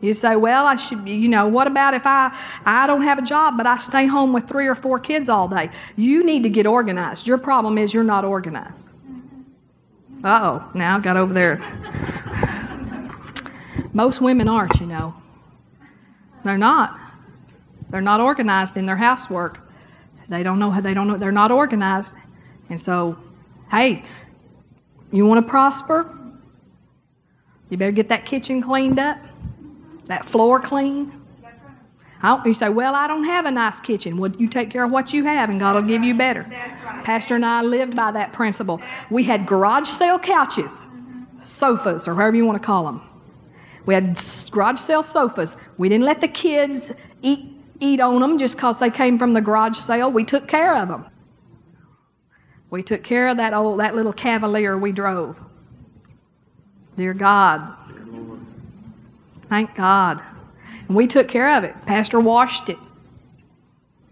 You 0.00 0.14
say, 0.14 0.34
well, 0.34 0.66
I 0.66 0.76
should, 0.76 1.04
be, 1.04 1.12
you 1.12 1.28
know, 1.28 1.46
what 1.46 1.66
about 1.66 1.92
if 1.92 2.06
I, 2.06 2.34
I 2.64 2.86
don't 2.86 3.02
have 3.02 3.18
a 3.18 3.22
job, 3.22 3.58
but 3.58 3.66
I 3.66 3.76
stay 3.78 4.06
home 4.06 4.32
with 4.32 4.48
three 4.48 4.66
or 4.66 4.74
four 4.74 4.98
kids 4.98 5.28
all 5.28 5.46
day? 5.46 5.70
You 5.96 6.24
need 6.24 6.42
to 6.44 6.48
get 6.48 6.66
organized. 6.66 7.26
Your 7.26 7.36
problem 7.36 7.76
is 7.76 7.92
you're 7.92 8.02
not 8.02 8.24
organized. 8.24 8.86
Uh 10.24 10.40
oh, 10.42 10.70
now 10.74 10.96
I 10.96 11.00
got 11.00 11.16
over 11.16 11.34
there. 11.34 11.62
Most 13.92 14.20
women 14.20 14.48
aren't, 14.48 14.78
you 14.80 14.86
know. 14.86 15.14
They're 16.44 16.58
not. 16.58 16.98
They're 17.90 18.00
not 18.00 18.20
organized 18.20 18.76
in 18.76 18.86
their 18.86 18.96
housework. 18.96 19.60
They 20.28 20.42
don't 20.42 20.58
know 20.58 20.70
how 20.70 20.80
they 20.80 20.94
don't 20.94 21.08
know 21.08 21.18
they're 21.18 21.32
not 21.32 21.50
organized. 21.50 22.14
And 22.68 22.80
so, 22.80 23.18
hey, 23.70 24.04
you 25.10 25.26
want 25.26 25.44
to 25.44 25.50
prosper? 25.50 26.16
You 27.70 27.76
better 27.76 27.92
get 27.92 28.08
that 28.08 28.26
kitchen 28.26 28.60
cleaned 28.60 28.98
up, 28.98 29.18
that 30.06 30.26
floor 30.26 30.60
clean. 30.60 31.12
You 32.44 32.52
say, 32.52 32.68
well, 32.68 32.94
I 32.94 33.06
don't 33.06 33.24
have 33.24 33.46
a 33.46 33.50
nice 33.50 33.80
kitchen. 33.80 34.18
Well, 34.18 34.30
you 34.36 34.46
take 34.46 34.68
care 34.68 34.84
of 34.84 34.90
what 34.90 35.12
you 35.14 35.24
have, 35.24 35.48
and 35.48 35.58
God 35.58 35.74
will 35.74 35.82
give 35.82 36.04
you 36.04 36.14
better. 36.14 36.42
Right. 36.50 37.04
Pastor 37.04 37.36
and 37.36 37.46
I 37.46 37.62
lived 37.62 37.96
by 37.96 38.10
that 38.10 38.34
principle. 38.34 38.82
We 39.08 39.22
had 39.24 39.46
garage 39.46 39.88
sale 39.88 40.18
couches, 40.18 40.86
sofas, 41.42 42.06
or 42.06 42.14
whatever 42.14 42.36
you 42.36 42.44
want 42.44 42.60
to 42.60 42.66
call 42.66 42.84
them. 42.84 43.00
We 43.86 43.94
had 43.94 44.22
garage 44.50 44.78
sale 44.78 45.02
sofas. 45.02 45.56
We 45.78 45.88
didn't 45.88 46.04
let 46.04 46.20
the 46.20 46.28
kids 46.28 46.92
eat 47.22 47.46
eat 47.82 48.00
on 48.00 48.20
them 48.20 48.36
just 48.36 48.56
because 48.56 48.78
they 48.78 48.90
came 48.90 49.18
from 49.18 49.32
the 49.32 49.40
garage 49.40 49.78
sale. 49.78 50.10
We 50.10 50.22
took 50.22 50.46
care 50.46 50.76
of 50.76 50.88
them. 50.88 51.06
We 52.68 52.82
took 52.82 53.02
care 53.02 53.28
of 53.28 53.38
that 53.38 53.54
old 53.54 53.80
that 53.80 53.96
little 53.96 54.12
Cavalier 54.12 54.76
we 54.76 54.92
drove. 54.92 55.40
Dear 57.00 57.14
God, 57.14 57.66
thank 59.48 59.74
God, 59.74 60.20
and 60.86 60.94
we 60.94 61.06
took 61.06 61.28
care 61.28 61.56
of 61.56 61.64
it. 61.64 61.74
Pastor 61.86 62.20
washed 62.20 62.68
it. 62.68 62.76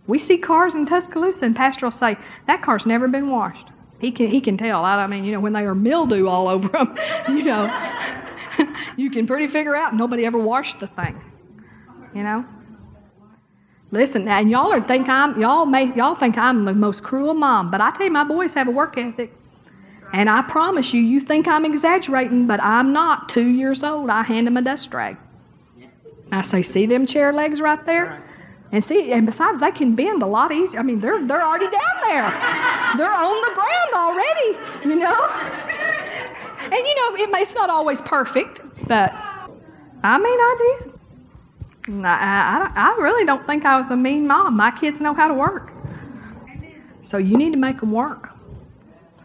We 0.06 0.18
see 0.18 0.38
cars 0.38 0.74
in 0.74 0.86
Tuscaloosa, 0.86 1.44
and 1.44 1.54
Pastor 1.54 1.84
will 1.84 1.90
say, 1.90 2.16
That 2.46 2.62
car's 2.62 2.86
never 2.86 3.06
been 3.06 3.28
washed. 3.28 3.66
He 3.98 4.10
can, 4.10 4.30
he 4.30 4.40
can 4.40 4.56
tell. 4.56 4.86
I, 4.86 5.06
mean, 5.06 5.22
you 5.22 5.32
know, 5.32 5.40
when 5.40 5.52
they 5.52 5.66
are 5.66 5.74
mildew 5.74 6.28
all 6.28 6.48
over 6.48 6.68
them, 6.68 6.96
you 7.28 7.42
know, 7.42 7.70
you 8.96 9.10
can 9.10 9.26
pretty 9.26 9.48
figure 9.48 9.76
out 9.76 9.94
nobody 9.94 10.24
ever 10.24 10.38
washed 10.38 10.80
the 10.80 10.86
thing. 10.86 11.20
You 12.14 12.22
know? 12.22 12.42
Listen, 13.90 14.24
now, 14.24 14.38
and 14.38 14.50
y'all 14.50 14.72
are 14.72 14.80
think 14.80 15.10
I'm 15.10 15.38
y'all 15.38 15.66
may 15.66 15.94
y'all 15.94 16.14
think 16.14 16.38
I'm 16.38 16.64
the 16.64 16.72
most 16.72 17.02
cruel 17.02 17.34
mom, 17.34 17.70
but 17.70 17.82
I 17.82 17.90
tell 17.90 18.06
you, 18.06 18.12
my 18.12 18.24
boys 18.24 18.54
have 18.54 18.66
a 18.66 18.70
work 18.70 18.96
ethic. 18.96 19.30
And 20.12 20.30
I 20.30 20.42
promise 20.42 20.94
you, 20.94 21.00
you 21.02 21.20
think 21.20 21.46
I'm 21.46 21.64
exaggerating, 21.64 22.46
but 22.46 22.62
I'm 22.62 22.92
not. 22.92 23.28
Two 23.28 23.46
years 23.46 23.82
old, 23.82 24.10
I 24.10 24.22
hand 24.22 24.46
them 24.46 24.56
a 24.56 24.62
dust 24.62 24.92
rag. 24.94 25.16
I 26.32 26.42
say, 26.42 26.62
see 26.62 26.86
them 26.86 27.06
chair 27.06 27.32
legs 27.32 27.60
right 27.60 27.84
there? 27.86 28.22
And 28.72 28.84
see, 28.84 29.12
and 29.12 29.24
besides, 29.26 29.60
they 29.60 29.70
can 29.70 29.94
bend 29.94 30.22
a 30.22 30.26
lot 30.26 30.52
easier. 30.52 30.80
I 30.80 30.82
mean, 30.82 31.00
they're 31.00 31.26
they're 31.26 31.42
already 31.42 31.70
down 31.70 31.96
there. 32.02 32.30
They're 32.98 33.14
on 33.14 33.40
the 33.48 33.54
ground 33.54 33.92
already, 33.94 34.88
you 34.88 34.96
know. 34.96 35.28
And 36.60 36.72
you 36.74 36.94
know, 36.96 37.14
it, 37.24 37.30
may- 37.30 37.40
it's 37.40 37.54
not 37.54 37.70
always 37.70 38.02
perfect, 38.02 38.60
but 38.86 39.12
I 40.04 40.18
mean, 40.18 40.26
I 40.38 40.82
did. 40.84 40.94
I, 42.04 42.70
I, 42.70 42.72
I 42.76 43.02
really 43.02 43.24
don't 43.24 43.46
think 43.46 43.64
I 43.64 43.78
was 43.78 43.90
a 43.90 43.96
mean 43.96 44.26
mom. 44.26 44.56
My 44.56 44.70
kids 44.70 45.00
know 45.00 45.14
how 45.14 45.28
to 45.28 45.34
work, 45.34 45.72
so 47.02 47.16
you 47.16 47.36
need 47.38 47.52
to 47.52 47.58
make 47.58 47.80
them 47.80 47.92
work. 47.92 48.27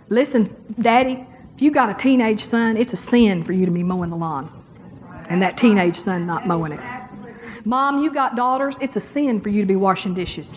Listen, 0.10 0.56
Daddy, 0.80 1.26
if 1.56 1.62
you 1.62 1.72
got 1.72 1.90
a 1.90 1.94
teenage 1.94 2.44
son, 2.44 2.78
it's 2.78 2.94
a 2.94 2.98
sin 2.98 3.44
for 3.44 3.54
you 3.54 3.66
to 3.66 3.72
be 3.72 3.84
mowing 3.84 4.10
the 4.10 4.16
lawn, 4.16 4.52
and 5.30 5.42
that 5.42 5.58
teenage 5.58 6.00
son 6.00 6.26
not 6.26 6.48
mowing 6.48 6.72
it. 6.74 6.80
Mom, 7.66 8.04
you 8.04 8.14
got 8.14 8.36
daughters, 8.36 8.78
it's 8.82 8.96
a 8.96 9.00
sin 9.00 9.40
for 9.40 9.50
you 9.50 9.62
to 9.62 9.68
be 9.68 9.76
washing 9.76 10.14
dishes. 10.14 10.56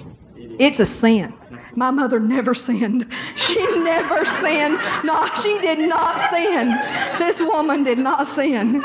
It's 0.59 0.81
a 0.81 0.87
sin. 0.87 1.33
My 1.75 1.91
mother 1.91 2.19
never 2.19 2.55
sinned. 2.55 3.13
She 3.37 3.61
never 3.81 4.25
sinned. 4.25 4.81
No, 5.05 5.29
she 5.43 5.59
did 5.61 5.79
not 5.79 6.19
sin. 6.31 6.77
This 7.19 7.39
woman 7.39 7.85
did 7.85 7.99
not 7.99 8.27
sin. 8.27 8.83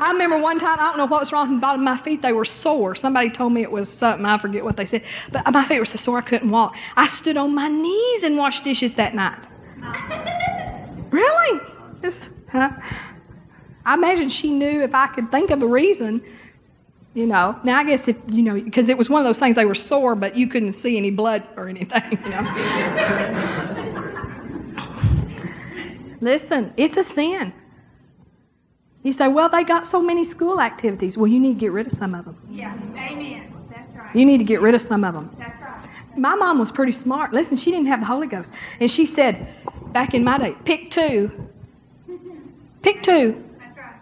I 0.00 0.12
remember 0.12 0.38
one 0.38 0.58
time, 0.58 0.78
I 0.78 0.88
don't 0.88 0.98
know 0.98 1.06
what 1.06 1.20
was 1.20 1.32
wrong 1.32 1.48
with 1.50 1.58
the 1.58 1.60
bottom 1.60 1.80
of 1.80 1.84
my 1.84 1.96
feet. 1.98 2.22
They 2.22 2.32
were 2.32 2.44
sore. 2.44 2.94
Somebody 2.94 3.30
told 3.30 3.52
me 3.52 3.62
it 3.62 3.70
was 3.70 3.92
something. 3.92 4.24
I 4.24 4.38
forget 4.38 4.64
what 4.64 4.76
they 4.76 4.86
said. 4.86 5.02
But 5.32 5.50
my 5.52 5.64
feet 5.64 5.78
were 5.80 5.86
so 5.86 5.96
sore 5.96 6.18
I 6.18 6.22
couldn't 6.22 6.50
walk. 6.50 6.74
I 6.96 7.08
stood 7.08 7.36
on 7.36 7.54
my 7.54 7.68
knees 7.68 8.22
and 8.22 8.36
washed 8.36 8.64
dishes 8.64 8.94
that 8.94 9.14
night. 9.14 9.38
Really? 11.10 11.60
Huh? 12.50 12.70
I 13.86 13.94
imagine 13.94 14.28
she 14.28 14.50
knew 14.50 14.82
if 14.82 14.94
I 14.94 15.06
could 15.06 15.30
think 15.30 15.50
of 15.50 15.62
a 15.62 15.66
reason, 15.66 16.20
you 17.14 17.26
know. 17.26 17.58
Now, 17.64 17.78
I 17.78 17.84
guess 17.84 18.08
if, 18.08 18.16
you 18.28 18.42
know, 18.42 18.60
because 18.60 18.88
it 18.88 18.98
was 18.98 19.08
one 19.08 19.20
of 19.20 19.24
those 19.24 19.38
things, 19.38 19.56
they 19.56 19.64
were 19.64 19.74
sore, 19.74 20.14
but 20.14 20.36
you 20.36 20.48
couldn't 20.48 20.72
see 20.72 20.96
any 20.96 21.10
blood 21.10 21.44
or 21.56 21.68
anything, 21.68 22.18
you 22.24 22.30
know. 22.30 22.42
Listen, 26.20 26.72
it's 26.76 26.96
a 26.96 27.04
sin. 27.04 27.52
You 29.06 29.12
say, 29.12 29.28
well, 29.28 29.48
they 29.48 29.62
got 29.62 29.86
so 29.86 30.02
many 30.02 30.24
school 30.24 30.60
activities. 30.60 31.16
Well, 31.16 31.28
you 31.28 31.38
need 31.38 31.54
to 31.54 31.60
get 31.60 31.70
rid 31.70 31.86
of 31.86 31.92
some 31.92 32.12
of 32.12 32.24
them. 32.24 32.36
Yeah, 32.50 32.74
amen. 32.74 33.54
That's 33.70 33.96
right. 33.96 34.16
You 34.16 34.26
need 34.26 34.38
to 34.38 34.44
get 34.44 34.60
rid 34.60 34.74
of 34.74 34.82
some 34.82 35.04
of 35.04 35.14
them. 35.14 35.30
That's 35.38 35.62
right. 35.62 36.18
My 36.18 36.34
mom 36.34 36.58
was 36.58 36.72
pretty 36.72 36.90
smart. 36.90 37.32
Listen, 37.32 37.56
she 37.56 37.70
didn't 37.70 37.86
have 37.86 38.00
the 38.00 38.06
Holy 38.06 38.26
Ghost. 38.26 38.52
And 38.80 38.90
she 38.90 39.06
said, 39.06 39.46
back 39.92 40.14
in 40.14 40.24
my 40.24 40.38
day, 40.38 40.56
pick 40.64 40.90
two. 40.90 41.30
Pick 42.82 43.04
two. 43.04 43.44
That's 43.60 43.78
right. 43.78 43.94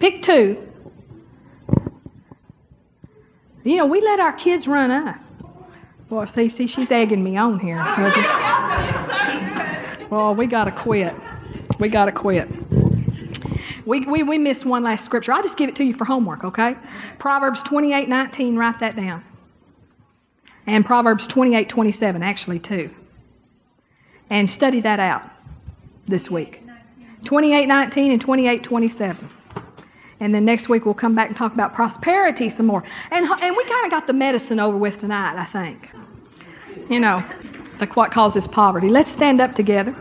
Pick 0.00 0.20
two. 0.20 0.68
You 3.62 3.76
know, 3.76 3.86
we 3.86 4.00
let 4.00 4.18
our 4.18 4.32
kids 4.32 4.66
run 4.66 4.90
us. 4.90 5.32
Boy, 6.08 6.24
see, 6.24 6.48
see, 6.48 6.66
she's 6.66 6.90
egging 6.90 7.22
me 7.22 7.36
on 7.36 7.60
here. 7.60 7.86
So 7.94 8.02
well, 10.10 10.34
we 10.34 10.48
got 10.48 10.64
to 10.64 10.72
quit. 10.72 11.14
We 11.78 11.88
got 11.88 12.06
to 12.06 12.12
quit. 12.12 12.48
We, 13.86 14.00
we, 14.00 14.22
we 14.22 14.38
missed 14.38 14.64
one 14.64 14.82
last 14.82 15.04
scripture. 15.04 15.32
I'll 15.32 15.42
just 15.42 15.56
give 15.56 15.68
it 15.68 15.76
to 15.76 15.84
you 15.84 15.94
for 15.94 16.04
homework, 16.04 16.44
okay? 16.44 16.76
Proverbs 17.18 17.62
28 17.62 18.08
19, 18.08 18.56
write 18.56 18.80
that 18.80 18.96
down. 18.96 19.24
And 20.66 20.84
Proverbs 20.84 21.26
28 21.26 21.68
27, 21.68 22.22
actually, 22.22 22.58
too. 22.58 22.90
And 24.30 24.48
study 24.48 24.80
that 24.80 25.00
out 25.00 25.22
this 26.08 26.30
week. 26.30 26.62
28 27.24 27.66
19 27.66 28.12
and 28.12 28.20
28 28.20 28.62
27. 28.62 29.30
And 30.20 30.34
then 30.34 30.44
next 30.44 30.68
week 30.68 30.84
we'll 30.84 30.94
come 30.94 31.14
back 31.14 31.28
and 31.28 31.36
talk 31.36 31.52
about 31.52 31.74
prosperity 31.74 32.48
some 32.48 32.66
more. 32.66 32.84
And, 33.10 33.26
and 33.26 33.56
we 33.56 33.64
kind 33.64 33.84
of 33.84 33.90
got 33.90 34.06
the 34.06 34.12
medicine 34.12 34.60
over 34.60 34.76
with 34.76 34.98
tonight, 34.98 35.36
I 35.36 35.44
think. 35.44 35.90
You 36.88 37.00
know, 37.00 37.24
like 37.80 37.96
what 37.96 38.10
causes 38.10 38.46
poverty. 38.46 38.88
Let's 38.88 39.10
stand 39.10 39.40
up 39.40 39.54
together. 39.54 39.94